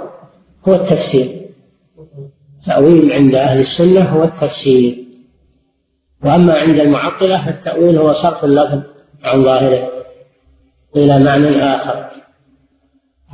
هو 0.68 0.74
التفسير. 0.74 1.26
تأويل 2.66 3.12
عند 3.12 3.34
أهل 3.34 3.60
السنة 3.60 4.00
هو 4.00 4.24
التفسير. 4.24 5.04
وأما 6.24 6.58
عند 6.58 6.78
المعطلة 6.80 7.44
فالتأويل 7.44 7.98
هو 7.98 8.12
صرف 8.12 8.44
اللفظ 8.44 8.80
عن 9.24 9.44
ظاهره 9.44 9.92
إلى 10.96 11.18
معنى 11.18 11.62
آخر. 11.64 12.10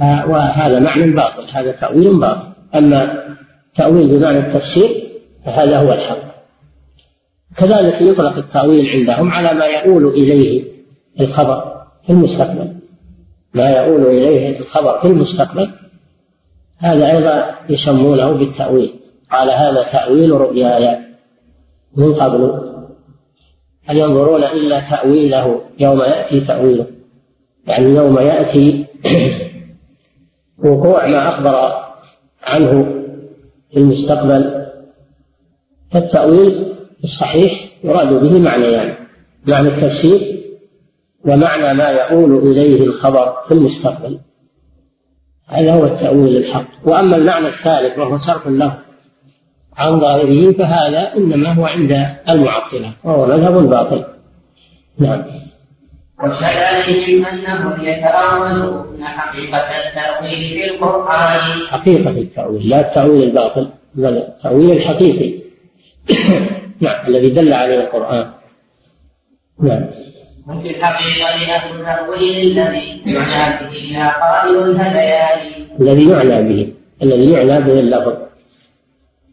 وهذا 0.00 0.78
معنى 0.78 1.10
باطل 1.10 1.44
هذا 1.52 1.72
تأويل 1.72 2.14
باطل. 2.14 2.48
أما 2.74 3.26
تأويل 3.74 4.08
بمعنى 4.08 4.38
التفسير 4.38 5.10
فهذا 5.46 5.78
هو 5.78 5.92
الحق. 5.92 6.18
كذلك 7.56 8.00
يطلق 8.00 8.36
التأويل 8.36 8.90
عندهم 8.90 9.30
على 9.30 9.54
ما 9.54 9.64
يؤول 9.64 10.06
إليه 10.06 10.64
الخبر 11.20 11.82
في 12.06 12.12
المستقبل. 12.12 12.76
ما 13.54 13.70
يؤول 13.70 14.06
إليه 14.06 14.58
الخبر 14.58 14.98
في 14.98 15.06
المستقبل. 15.06 15.70
هذا 16.78 17.16
أيضا 17.16 17.54
يسمونه 17.70 18.32
بالتأويل. 18.32 18.92
قال 19.32 19.50
هذا 19.50 19.82
تأويل 19.82 20.30
رؤياي 20.30 20.98
من 21.96 22.14
قبل. 22.14 22.72
هل 23.84 23.96
ينظرون 23.96 24.44
إلا 24.44 24.80
تأويله؟ 24.80 25.60
يوم 25.78 25.98
يأتي 25.98 26.40
تأويله. 26.40 26.86
يعني 27.66 27.94
يوم 27.94 28.18
يأتي 28.18 28.84
وقوع 30.58 31.06
ما 31.06 31.28
أخبر 31.28 31.86
عنه 32.46 32.84
في 33.70 33.76
المستقبل 33.76 34.66
فالتأويل 35.90 36.74
الصحيح 37.04 37.68
يراد 37.84 38.12
به 38.12 38.38
معنيان 38.38 38.72
يعني 38.72 38.96
معنى 39.46 39.68
التفسير 39.68 40.42
ومعنى 41.24 41.74
ما 41.74 41.88
يؤول 41.88 42.38
إليه 42.38 42.84
الخبر 42.84 43.36
في 43.48 43.54
المستقبل 43.54 44.18
هذا 45.46 45.72
هو 45.74 45.84
التأويل 45.84 46.36
الحق. 46.36 46.68
وأما 46.84 47.16
المعنى 47.16 47.46
الثالث 47.46 47.98
وهو 47.98 48.16
صرف 48.16 48.46
اللفظ 48.46 48.78
عن 49.76 50.00
ظاهره 50.00 50.52
فهذا 50.52 51.16
إنما 51.16 51.52
هو 51.52 51.66
عند 51.66 52.06
المعطلة 52.28 52.92
وهو 53.04 53.26
مذهب 53.26 53.70
باطل. 53.70 54.04
نعم. 54.98 55.45
عليهم 56.18 57.26
إنهم 57.26 57.84
يتأولون 57.84 59.04
حقيقة 59.04 59.58
التأويل 59.58 60.30
في 60.30 60.70
القرآن. 60.70 61.66
حقيقة 61.70 62.10
التأويل 62.10 62.68
لا 62.68 62.80
التأويل 62.80 63.22
الباطل 63.22 63.68
بل 63.94 64.16
التأويل 64.16 64.70
الحقيقي. 64.70 65.34
نعم 66.80 67.06
الذي 67.08 67.30
دل 67.30 67.52
عليه 67.52 67.80
القرآن. 67.80 68.30
نعم. 69.60 69.86
وفي 70.48 70.70
الحقيقة 70.70 71.54
أهل 71.54 71.80
التأويل 71.80 72.58
الذي 72.58 73.02
يعنى 73.06 73.66
به 73.70 74.08
قائل 74.20 74.70
الهذيان 74.70 75.38
الذي 75.80 76.10
يعنى 76.10 76.42
به 76.42 76.72
الذي 77.02 77.30
يعنى 77.30 77.60
به 77.60 77.80
اللفظ. 77.80 78.16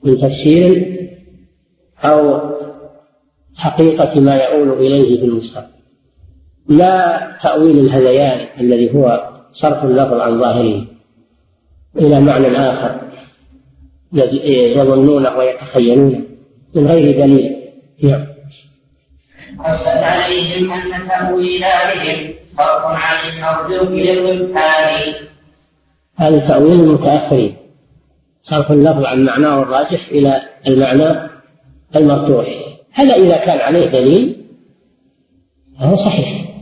من 0.03 0.17
تفسير 0.17 0.99
أو 2.03 2.39
حقيقة 3.57 4.19
ما 4.19 4.35
يؤول 4.35 4.71
إليه 4.71 5.19
في 5.19 5.25
المستقبل. 5.25 5.82
لا 6.67 7.31
تأويل 7.41 7.79
الهذيان 7.79 8.47
الذي 8.59 8.95
هو 8.95 9.29
صرف 9.51 9.83
اللفظ 9.83 10.19
عن 10.19 10.39
ظاهره 10.39 10.85
إلى 11.97 12.19
معنى 12.19 12.47
آخر 12.47 13.01
يظنونه 14.75 15.37
ويتخيلونه 15.37 16.21
من 16.75 16.87
غير 16.87 17.17
دليل. 17.25 17.55
نعم. 18.03 18.25
واشهد 19.59 20.03
عليهم 20.03 20.71
أن 20.71 21.07
تأويل 21.07 21.61
بهم 21.61 22.33
صرف 22.57 22.85
عن 22.85 23.15
المرجوك 23.29 23.89
للربحان 23.89 25.13
هذا 26.15 26.39
تأويل 26.39 26.79
المتأخرين 26.79 27.55
صرف 28.41 28.71
اللفظ 28.71 29.05
عن 29.05 29.25
معناه 29.25 29.61
الراجح 29.61 30.07
إلى 30.11 30.41
المعنى 30.67 31.29
المرجوح 31.95 32.47
هذا 32.91 33.15
إذا 33.15 33.37
كان 33.37 33.59
عليه 33.59 33.85
دليل 33.85 34.45
فهو 35.79 35.95
صحيح. 35.95 36.52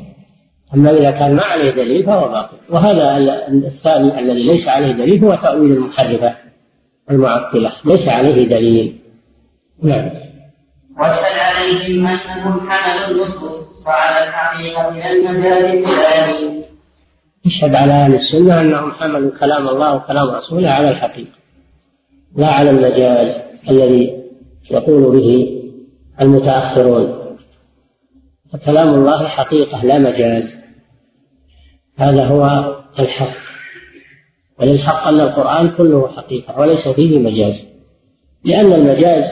أما 0.74 0.92
إذا 0.92 1.12
كان 1.12 1.36
ما 1.36 1.44
عليه 1.44 1.72
دليل 1.72 2.06
فهو 2.06 2.28
باطل. 2.28 2.58
وهذا 2.70 3.18
الثاني 3.48 4.20
الذي 4.20 4.44
ليس 4.44 4.68
عليه 4.68 4.92
دليل 4.92 5.26
هو 5.26 5.36
تأويل 5.36 5.72
المحرفة 5.72 6.36
المعطلة 7.12 7.72
ليس 7.86 8.08
عليه 8.08 8.48
دليل. 8.48 9.00
نعم. 9.82 10.10
واشهد 11.00 11.40
عليهم 11.40 12.08
أنهم 12.08 12.70
حملوا 12.70 13.24
النصوص 13.24 13.88
على 13.88 14.28
الحقيقة 14.28 14.90
المجال 14.90 15.86
الثاني 15.86 16.62
يشهد 17.46 17.76
على 17.76 17.94
أهل 17.94 18.16
السنة 18.16 18.62
أنهم 18.62 18.92
حملوا 18.92 19.32
كلام 19.40 19.70
الله 19.70 19.96
وكلام 19.96 20.30
رسوله 20.30 20.70
على 20.70 20.90
الحقيقة 20.90 21.38
لا 22.36 22.48
على 22.48 22.70
المجاز 22.70 23.40
الذي 23.70 24.24
يقول 24.72 25.12
به 25.12 25.62
المتأخرون. 26.22 27.38
فكلام 28.54 28.94
الله 28.94 29.28
حقيقة 29.28 29.86
لا 29.86 29.98
مجاز. 30.00 30.61
هذا 31.98 32.26
هو 32.26 32.76
الحق. 33.00 33.38
وللحق 34.60 35.08
أن 35.08 35.20
القرآن 35.20 35.70
كله 35.78 36.08
حقيقة 36.08 36.60
وليس 36.60 36.88
فيه 36.88 37.20
مجاز. 37.20 37.66
لأن 38.46 38.74
المجاز 38.74 39.26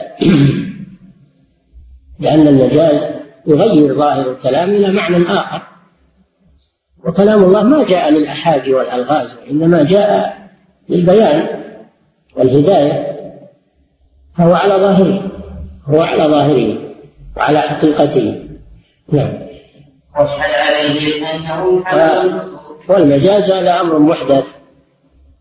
لأن 2.20 2.48
المجاز 2.48 3.06
يغير 3.46 3.94
ظاهر 3.94 4.30
الكلام 4.30 4.70
إلى 4.70 4.92
معنى 4.92 5.16
آخر. 5.16 5.62
وكلام 7.04 7.44
الله 7.44 7.62
ما 7.62 7.84
جاء 7.84 8.10
للأحاج 8.10 8.70
والألغاز 8.70 9.36
وإنما 9.38 9.82
جاء 9.82 10.40
للبيان 10.88 11.46
والهداية. 12.36 13.16
فهو 14.38 14.54
على 14.54 14.74
ظاهره 14.74 15.30
هو 15.84 16.02
على 16.02 16.22
ظاهره 16.22 16.78
وعلى 17.36 17.60
حقيقته. 17.60 18.44
نعم. 19.12 19.49
واشهد 20.18 20.54
عليهم 20.54 21.24
حملوا 21.24 21.80
والمجاز 22.88 23.50
هذا 23.50 23.80
أمر 23.80 23.98
محدث. 23.98 24.44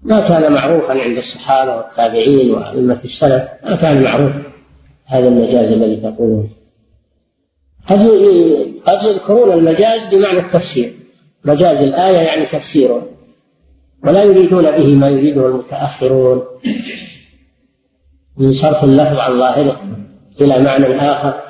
ما 0.03 0.27
كان 0.27 0.51
معروفا 0.53 1.01
عند 1.01 1.17
الصحابة 1.17 1.75
والتابعين 1.75 2.51
وأئمة 2.51 2.99
السلف 3.03 3.43
ما 3.63 3.75
كان 3.75 4.03
معروف 4.03 4.31
هذا 5.05 5.27
المجاز 5.27 5.71
الذي 5.71 5.95
تقولون 5.95 6.49
قد 7.87 7.99
قد 8.85 9.03
يذكرون 9.03 9.51
المجاز 9.51 10.01
بمعنى 10.11 10.39
التفسير. 10.39 10.93
مجاز 11.45 11.77
الآية 11.77 12.17
يعني 12.17 12.45
تفسيره. 12.45 13.07
ولا 14.03 14.23
يريدون 14.23 14.71
به 14.71 14.95
ما 14.95 15.09
يريده 15.09 15.45
المتأخرون. 15.45 16.43
من 18.37 18.53
صرف 18.53 18.83
اللفظ 18.83 19.19
عن 19.19 19.39
ظاهره 19.39 19.81
إلى 20.41 20.59
معنى 20.59 21.01
آخر. 21.11 21.48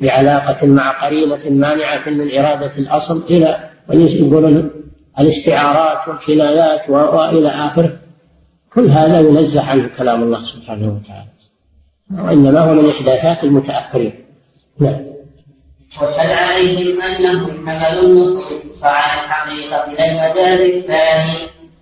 بعلاقة 0.00 0.66
مع 0.66 0.90
قرينة 0.90 1.40
مانعة 1.50 2.08
من 2.08 2.38
إرادة 2.38 2.72
الأصل 2.78 3.22
إلى 3.30 3.70
ويقولون 3.88 4.70
الاستعارات 5.20 6.08
والكنايات 6.08 6.90
وإلى 6.90 7.48
آخره. 7.48 7.98
كل 8.74 8.86
هذا 8.86 9.20
ينزه 9.20 9.70
عنه 9.70 9.88
كلام 9.98 10.22
الله 10.22 10.40
سبحانه 10.40 11.00
وتعالى. 11.00 11.28
وإنما 12.24 12.60
هو 12.60 12.74
من 12.74 12.90
إحداثات 12.90 13.44
المتأخرين. 13.44 14.24
نعم. 14.78 15.08
واشهد 16.00 16.30
عليهم 16.30 17.02
أنهم 17.02 17.70
حملوا 17.70 18.02
النصوص 18.02 18.84
على 18.84 19.24
الحقيقة 19.24 19.84
إلى 19.84 20.04
المجال 20.10 20.76
الثاني 20.76 21.38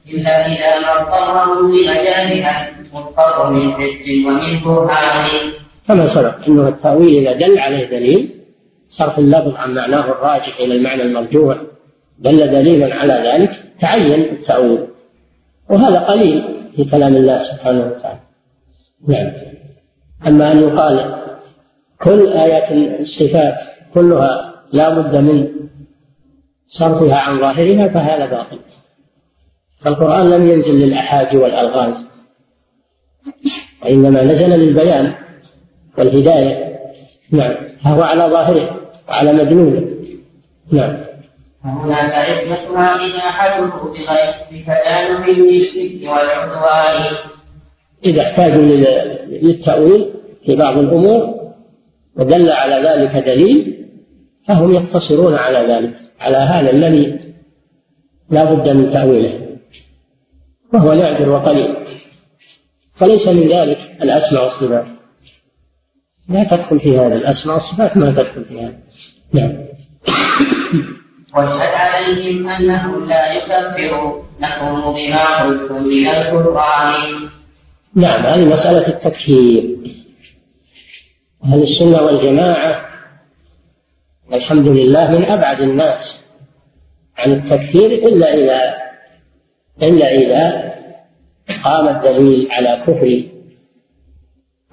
إلا 0.08 0.46
إذا 0.46 0.80
ما 0.80 1.00
اضطرهم 1.00 1.70
لمجالها 1.70 2.70
مضطر 2.92 3.50
من 3.50 3.72
حس 3.72 4.08
ومن 4.26 4.60
برهان. 4.64 5.52
كما 5.88 6.08
سبق. 6.08 6.34
إنه 6.48 6.68
التأويل 6.68 7.28
إذا 7.28 7.46
دل 7.46 7.58
عليه 7.58 7.84
دليل 7.84 8.30
صرف 8.88 9.18
اللفظ 9.18 9.54
عن 9.56 9.74
معناه 9.74 10.04
الراجح 10.10 10.58
إلى 10.60 10.76
المعنى 10.76 11.02
المرجوح 11.02 11.56
دل 12.18 12.50
دليلا 12.50 12.94
على 12.94 13.12
ذلك 13.12 13.50
تعين 13.80 14.20
التأويل. 14.20 14.86
وهذا 15.70 15.98
قليل 15.98 16.44
في 16.76 16.84
كلام 16.84 17.16
الله 17.16 17.38
سبحانه 17.38 17.86
وتعالى. 17.86 18.20
نعم. 19.08 19.32
أما 20.26 20.52
أن 20.52 20.58
يقال 20.58 21.14
كل 22.02 22.26
آيات 22.26 23.00
الصفات 23.00 23.60
كلها 23.94 24.54
لا 24.72 24.88
بد 24.88 25.16
من 25.16 25.48
صرفها 26.66 27.16
عن 27.16 27.38
ظاهرها 27.38 27.88
فهذا 27.88 28.26
باطل. 28.26 28.58
فالقرآن 29.80 30.30
لم 30.30 30.50
ينزل 30.50 30.74
للأحاج 30.74 31.36
والألغاز 31.36 32.06
وإنما 33.82 34.24
نزل 34.24 34.50
للبيان. 34.50 35.25
والهداية. 35.98 36.76
نعم. 37.30 37.54
فهو 37.84 38.02
على 38.02 38.22
ظاهره 38.22 38.80
وعلى 39.08 39.32
مدلوله. 39.32 39.82
نعم. 40.72 40.96
فهناك 41.64 42.12
عصمتها 42.12 43.06
إذا 43.06 43.20
حدثوا 43.20 43.90
بغير 43.90 44.34
بتدانع 44.52 45.26
للإثم 45.26 46.08
والعدوان. 46.08 47.16
إذا 48.04 48.22
احتاجوا 48.22 48.62
للتأويل 49.28 50.10
في 50.46 50.56
بعض 50.56 50.78
الأمور 50.78 51.34
ودل 52.16 52.50
على 52.50 52.88
ذلك 52.88 53.16
دليل 53.16 53.86
فهم 54.48 54.74
يقتصرون 54.74 55.34
على 55.34 55.58
ذلك 55.58 55.94
على 56.20 56.36
هذا 56.36 56.70
الذي 56.70 57.18
لا 58.30 58.44
بد 58.44 58.68
من 58.68 58.90
تأويله. 58.90 59.40
وهو 60.74 60.92
نادر 60.92 61.28
وقليل. 61.28 61.74
فليس 62.94 63.28
من 63.28 63.48
ذلك 63.48 63.78
الأسماء 64.02 64.44
والصفات 64.44 64.95
لا 66.28 66.44
تدخل 66.44 66.80
في 66.80 66.98
هذا 66.98 67.14
الأسماء 67.14 67.54
والصفات 67.54 67.96
ما 67.96 68.10
تدخل 68.10 68.44
في 68.44 68.60
هذا. 68.60 68.78
نعم. 69.32 69.66
واشهد 71.34 71.74
عليهم 71.74 72.48
أنهم 72.48 73.04
لا 73.04 73.32
يكفروا 73.32 74.22
نحكم 74.40 74.94
بما 74.94 75.42
قلتم 75.42 75.82
من 75.82 76.06
القرآن. 76.06 77.28
نعم 77.94 78.26
هذه 78.26 78.44
مسألة 78.44 78.88
التكفير. 78.88 79.76
أهل 81.44 81.62
السنة 81.62 82.02
والجماعة 82.02 82.88
الحمد 84.32 84.68
لله 84.68 85.10
من 85.10 85.24
أبعد 85.24 85.60
الناس 85.60 86.20
عن 87.18 87.32
التكفير 87.32 87.90
إلا 87.90 88.34
إذا 88.34 88.74
إلا 89.82 90.12
إذا 90.12 90.74
قام 91.64 91.88
الدليل 91.88 92.48
على 92.52 92.82
كفر 92.86 93.22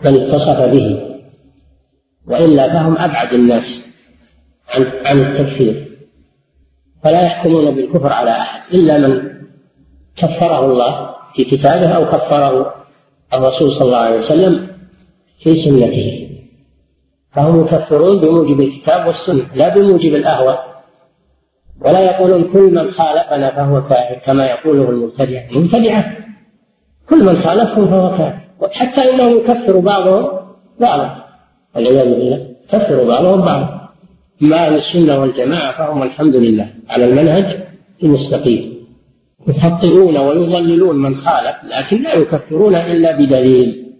من 0.03 0.21
اتصف 0.21 0.61
به. 0.61 1.12
وإلا 2.27 2.73
فهم 2.73 2.97
أبعد 2.97 3.33
الناس 3.33 3.87
عن 4.75 4.91
عن 5.05 5.21
التكفير. 5.21 5.97
فلا 7.03 7.21
يحكمون 7.25 7.71
بالكفر 7.71 8.13
على 8.13 8.31
أحد 8.31 8.73
إلا 8.73 8.97
من 8.97 9.31
كفره 10.15 10.65
الله 10.65 11.15
في 11.35 11.43
كتابه 11.43 11.87
أو 11.87 12.05
كفره 12.05 12.75
الرسول 13.33 13.71
صلى 13.71 13.85
الله 13.85 13.97
عليه 13.97 14.19
وسلم 14.19 14.67
في 15.39 15.55
سنته. 15.55 16.29
فهم 17.31 17.61
يكفرون 17.61 18.19
بموجب 18.19 18.61
الكتاب 18.61 19.07
والسنة 19.07 19.45
لا 19.55 19.75
بموجب 19.75 20.15
الأهوى. 20.15 20.59
ولا 21.81 21.99
يقولون 21.99 22.43
كل 22.53 22.71
من 22.75 22.87
خالفنا 22.87 23.49
فهو 23.49 23.83
كافر 23.83 24.15
كما 24.15 24.45
يقوله 24.45 24.89
المبتدعة 24.89 25.49
المبتدعة 25.51 26.17
كل 27.09 27.23
من 27.23 27.35
خالفهم 27.35 27.87
فهو 27.87 28.09
كافر. 28.09 28.39
حتى 28.73 29.13
إنهم 29.13 29.37
يكفر 29.37 29.79
بعضهم 29.79 30.39
بعضا. 30.79 31.22
والعياذ 31.75 32.15
بالله. 32.15 32.47
يكفر 32.63 33.03
بعضهم 33.03 33.41
بعضا 33.41 33.89
اما 34.41 34.55
أهل 34.55 34.75
السنة 34.75 35.21
والجماعة 35.21 35.71
فهم 35.77 36.03
الحمد 36.03 36.35
لله 36.35 36.67
على 36.89 37.05
المنهج 37.05 37.59
المستقيم. 38.03 38.73
يخطئون 39.47 40.17
ويضللون 40.17 40.95
من 40.95 41.15
خالف 41.15 41.55
لكن 41.77 42.01
لا 42.01 42.13
يكفرون 42.13 42.75
إلا 42.75 43.11
بدليل. 43.17 43.93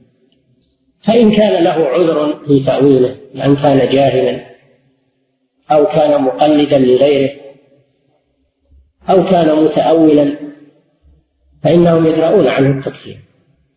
فإن 1.02 1.32
كان 1.32 1.64
له 1.64 1.88
عذر 1.88 2.40
في 2.48 2.60
تأويله 2.60 3.16
لأن 3.34 3.56
كان 3.56 3.90
جاهلا 3.90 4.46
أو 5.72 5.86
كان 5.86 6.22
مقلدا 6.22 6.78
لغيره 6.80 7.30
أو 9.10 9.24
كان 9.24 9.64
متاولا 9.64 10.36
فإنهم 11.64 12.06
يدرؤون 12.06 12.48
عنه 12.48 12.70
التكفير 12.78 13.20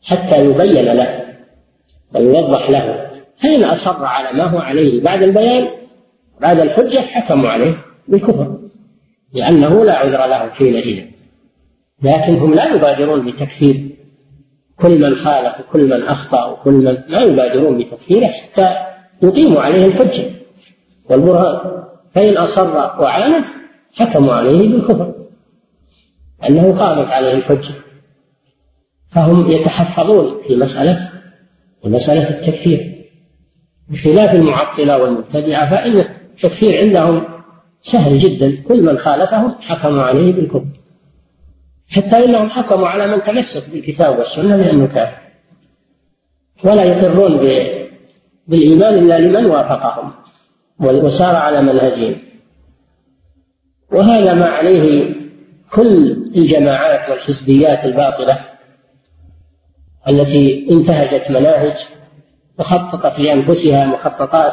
حتى 0.06 0.44
يبين 0.44 0.84
له 0.84 1.36
ويوضح 2.14 2.70
له. 2.70 3.05
فإن 3.36 3.64
أصر 3.64 4.04
على 4.04 4.38
ما 4.38 4.44
هو 4.44 4.58
عليه 4.58 5.02
بعد 5.02 5.22
البيان 5.22 5.68
بعد 6.40 6.58
الحجة 6.58 6.98
حكموا 6.98 7.50
عليه 7.50 7.84
بالكفر 8.08 8.58
لأنه 9.32 9.84
لا 9.84 9.98
عذر 9.98 10.26
له 10.26 10.50
حينئذ. 10.50 11.04
لكن 12.02 12.36
هم 12.36 12.54
لا 12.54 12.74
يبادرون 12.74 13.26
بتكفير. 13.26 13.88
كل 14.80 15.00
من 15.00 15.14
خالف 15.14 15.60
وكل 15.60 15.84
من 15.84 16.02
أخطأ 16.02 16.44
وكل 16.44 16.72
من 16.72 17.02
لا 17.08 17.22
يبادرون 17.22 17.78
بتكفيره 17.78 18.26
حتى 18.26 18.76
يقيموا 19.22 19.60
عليه 19.60 19.86
الحجة. 19.86 20.30
والبرهان 21.10 21.84
فإن 22.14 22.36
أصر 22.36 22.74
وعاند 22.74 23.44
حكموا 23.94 24.34
عليه 24.34 24.68
بالكفر. 24.68 25.14
أنه 26.48 26.78
قامت 26.78 27.10
عليه 27.10 27.34
الحجة. 27.34 27.74
فهم 29.10 29.50
يتحفظون 29.50 30.42
في 30.48 30.56
مسألة 30.56 31.10
في 31.82 31.88
مسألة 31.88 32.30
التكفير. 32.30 32.95
بخلاف 33.88 34.34
المعطلة 34.34 35.02
والمبتدعة 35.02 35.70
فإن 35.70 35.98
التكفير 35.98 36.78
عندهم 36.78 37.24
سهل 37.80 38.18
جدا. 38.18 38.62
كل 38.68 38.82
من 38.82 38.98
خالفهم 38.98 39.54
حكموا 39.60 40.02
عليه 40.02 40.32
بالكفر. 40.32 40.66
حتى 41.90 42.24
إنهم 42.24 42.48
حكموا 42.48 42.88
على 42.88 43.06
من 43.06 43.22
تمسك 43.22 43.70
بالكتاب 43.70 44.18
والسنة 44.18 44.56
بأنه 44.56 44.86
كافر. 44.86 45.18
ولا 46.64 46.84
يقرون 46.84 47.36
بالإيمان 48.48 48.94
إلا 48.94 49.18
لمن 49.18 49.46
وافقهم 49.46 50.12
وسار 50.80 51.36
على 51.36 51.62
منهجهم. 51.62 52.14
وهذا 53.92 54.34
ما 54.34 54.46
عليه 54.46 55.14
كل 55.72 56.12
الجماعات 56.36 57.10
والحزبيات 57.10 57.84
الباطلة 57.84 58.38
التي 60.08 60.66
انتهجت 60.70 61.30
مناهج 61.30 61.74
وخططت 62.58 63.20
لانفسها 63.20 63.86
مخططات 63.86 64.52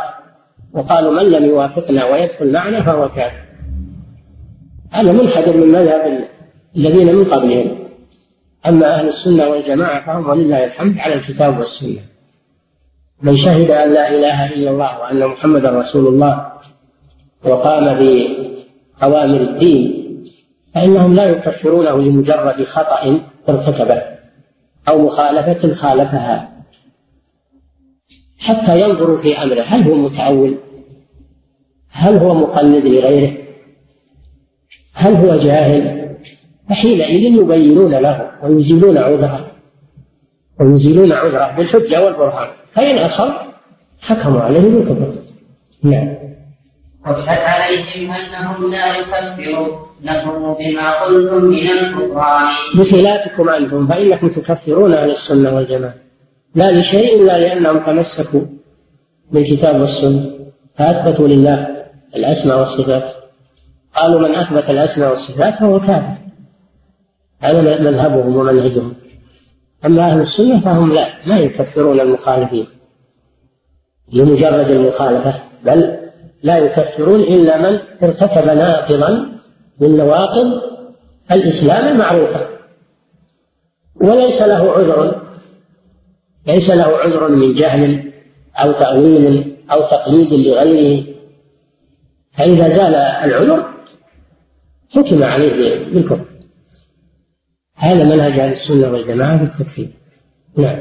وقالوا 0.73 1.23
من 1.23 1.31
لم 1.31 1.45
يوافقنا 1.45 2.05
ويدخل 2.05 2.51
معنا 2.51 2.81
فهو 2.81 3.09
كافر. 3.09 3.43
هذا 4.91 5.11
منحدر 5.11 5.57
من 5.57 5.67
مذهب 5.67 6.23
الذين 6.77 7.15
من 7.15 7.25
قبلهم. 7.25 7.77
أما 8.67 8.93
أهل 8.93 9.07
السنة 9.07 9.47
والجماعة 9.47 10.05
فهم 10.05 10.29
ولله 10.29 10.65
الحمد 10.65 10.99
على 10.99 11.13
الكتاب 11.13 11.59
والسنة. 11.59 11.99
من 13.21 13.37
شهد 13.37 13.71
أن 13.71 13.93
لا 13.93 14.09
إله 14.09 14.53
إلا 14.53 14.69
الله 14.69 14.99
وأن 15.01 15.27
محمدا 15.27 15.71
رسول 15.71 16.07
الله 16.07 16.51
وقام 17.45 17.83
بأوامر 17.83 19.41
الدين 19.41 20.03
فإنهم 20.75 21.13
لا 21.15 21.25
يكفرونه 21.29 21.97
لمجرد 21.97 22.63
خطأ 22.63 23.19
ارتكبه 23.49 24.01
أو 24.87 25.05
مخالفة 25.05 25.73
خالفها. 25.73 26.52
حتى 28.43 28.81
ينظروا 28.81 29.17
في 29.17 29.43
أمره. 29.43 29.61
هل 29.61 29.83
هو 29.83 29.95
متأول؟ 29.95 30.55
هل 31.91 32.17
هو 32.17 32.33
مقلد 32.33 32.85
لغيره؟ 32.85 33.37
هل 34.93 35.13
هو 35.13 35.37
جاهل؟ 35.37 36.15
فحينئذ 36.69 37.23
يبينون 37.41 37.91
له 37.91 38.31
ويزيلون 38.43 38.97
عذره 38.97 39.51
ويزيلون 40.59 41.11
عذره 41.11 41.53
بالحجة 41.57 42.05
والبرهان. 42.05 42.47
فإن 42.73 42.97
اصر 42.97 43.29
حكموا 44.01 44.41
عليه 44.41 44.59
بالكفر 44.59 45.13
نعم. 45.83 46.15
واشهد 47.05 47.37
عليهم 47.37 48.11
أنهم 48.11 48.71
لا 48.71 48.97
يكفرونكم 48.97 50.55
بما 50.59 50.91
قلتم 50.91 51.43
من 51.45 51.55
الكفران. 51.55 52.47
بخلافكم 52.75 53.49
أنتم 53.49 53.87
فإنكم 53.87 54.29
تكفرون 54.29 54.93
أهل 54.93 55.11
السنة 55.11 55.55
والجماعة. 55.55 55.93
لا 56.55 56.79
لشيء 56.79 57.21
إلا 57.21 57.39
لأنهم 57.39 57.79
تمسكوا 57.79 58.41
بالكتاب 59.31 59.81
والسنة 59.81 60.31
فأثبتوا 60.75 61.27
لله 61.27 61.85
الأسماء 62.15 62.59
والصفات. 62.59 63.11
قالوا 63.95 64.27
من 64.27 64.35
أثبت 64.35 64.69
الأسماء 64.69 65.09
والصفات 65.09 65.53
فهو 65.53 65.79
كافر. 65.79 66.17
هذا 67.39 67.61
مذهبهم 67.61 68.35
ومنهجهم. 68.35 68.93
أما 69.85 70.01
أهل 70.01 70.21
السنة 70.21 70.59
فهم 70.59 70.93
لا 70.93 71.05
ما 71.27 71.39
يكفرون 71.39 71.99
المخالفين 71.99 72.67
لمجرد 74.13 74.71
المخالفة 74.71 75.33
بل 75.65 75.97
لا 76.43 76.57
يكفرون 76.57 77.19
إلا 77.19 77.57
من 77.57 77.79
ارتكب 78.03 78.45
ناقضا 78.45 79.27
من 79.79 79.97
نواقض 79.97 80.61
الإسلام 81.31 81.93
المعروفة. 81.93 82.47
وليس 83.95 84.41
له 84.41 84.71
عذر 84.71 85.21
ليس 86.47 86.69
له 86.69 86.97
عذر 86.97 87.27
من 87.27 87.53
جهل 87.53 88.11
أو 88.55 88.71
تأويل 88.71 89.55
أو 89.71 89.81
تقليد 89.81 90.33
لغيره. 90.33 91.03
فاذا 92.31 92.69
زال 92.69 92.95
العذر 92.95 93.73
حكم 94.95 95.23
عليه 95.23 95.85
بالكفر 95.85 96.25
هذا 97.75 98.03
منهج 98.03 98.39
أهل 98.39 98.51
السنة 98.51 98.91
والجماعة 98.91 99.37
في 99.37 99.43
التكفير 99.43 99.89
نعم. 100.57 100.79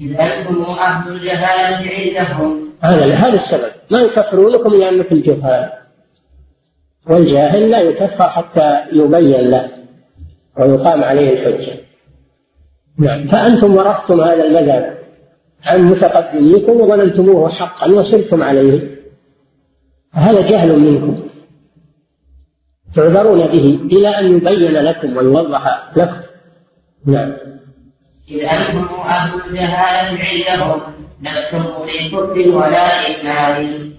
إذ 0.00 0.20
أنتم 0.20 0.62
أهل 0.62 1.12
الجهالة 1.12 2.20
عندهم. 2.20 2.68
هذا 2.80 3.14
هذا 3.14 3.34
السبب. 3.34 3.70
ما 3.90 4.00
يكفرونكم 4.00 4.74
لأنكم 4.74 5.20
جهال. 5.20 5.72
والجاهل 7.06 7.70
لا 7.70 7.80
يكفر 7.80 8.28
حتى 8.28 8.80
يبين 8.92 9.50
له 9.50 9.68
ويقام 10.58 11.04
عليه 11.04 11.32
الحجة. 11.32 11.72
نعم. 12.98 13.26
فأنتم 13.26 13.76
ورثتم 13.76 14.20
هذا 14.20 14.44
المذهب 14.44 14.98
عن 15.66 15.82
متقدميكم 15.82 16.72
وظننتموه 16.72 17.48
حقا 17.48 17.90
وسرتم 17.90 18.42
عليه. 18.42 19.00
هذا 20.12 20.40
جهل 20.50 20.78
منكم. 20.78 21.28
تعذرون 22.94 23.46
به 23.46 23.78
إلى 23.92 24.08
أن 24.08 24.36
يبين 24.36 24.72
لكم 24.72 25.16
ويوضح 25.16 25.90
لكم. 25.96 26.16
نعم. 27.06 27.32
إذ 28.30 28.44
أنتم 28.44 28.88
أهل 28.94 29.40
الجهالة 29.46 30.18
عندهم 30.52 30.80
لستم 31.22 31.62
أولي 31.62 32.08
كفر 32.08 32.48
ولا 32.48 33.06
إيمان. 33.06 33.90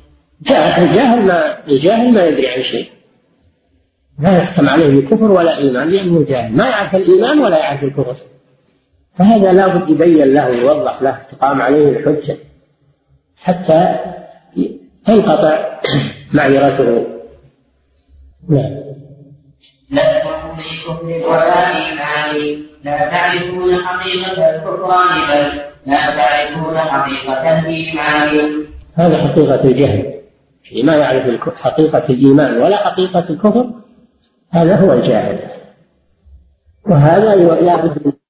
الجاهل 0.41 1.25
ما 1.25 1.67
الجاهل 1.67 2.13
ما 2.13 2.25
يدري 2.25 2.47
عن 2.47 2.61
شيء. 2.61 2.89
لا 4.19 4.37
يحكم 4.37 4.69
عليه 4.69 4.87
بالكفر 4.87 5.31
ولا 5.31 5.57
إيمان 5.57 5.89
لأنه 5.89 6.25
جاهل. 6.27 6.57
ما 6.57 6.69
يعرف 6.69 6.95
الإيمان 6.95 7.39
ولا 7.39 7.59
يعرف 7.59 7.83
الكفر. 7.83 8.15
فهذا 9.21 9.53
لا 9.53 9.67
بد 9.67 9.89
يبين 9.89 10.33
له 10.33 10.49
ويوضح 10.49 11.01
له 11.01 11.11
تقام 11.11 11.61
عليه 11.61 11.89
الحجة 11.89 12.37
حتى 13.43 13.95
تنقطع 15.05 15.79
معذرته. 16.33 17.07
نعم. 18.49 18.81
كفر 19.91 21.05
ولا 21.05 21.67
إيمان 21.67 22.63
لا 22.83 22.97
تعرفون 23.09 23.75
حقيقة 23.75 24.49
الكفران 24.49 25.15
بل 25.29 25.61
لا 25.85 25.97
تعرفون 25.97 26.77
حقيقة 26.77 27.59
الإيمان. 27.59 28.65
هذا 28.95 29.17
حقيقة 29.17 29.63
الجهل. 29.63 30.21
ما 30.83 30.95
يعرف 30.95 31.59
حقيقة 31.61 32.03
الإيمان 32.09 32.61
ولا 32.61 32.77
حقيقة 32.77 33.25
الكفر 33.29 33.71
هذا 34.49 34.75
هو 34.75 34.93
الجاهل. 34.93 35.39
وهذا 36.85 37.35
لا 37.35 37.75
بد 37.75 38.20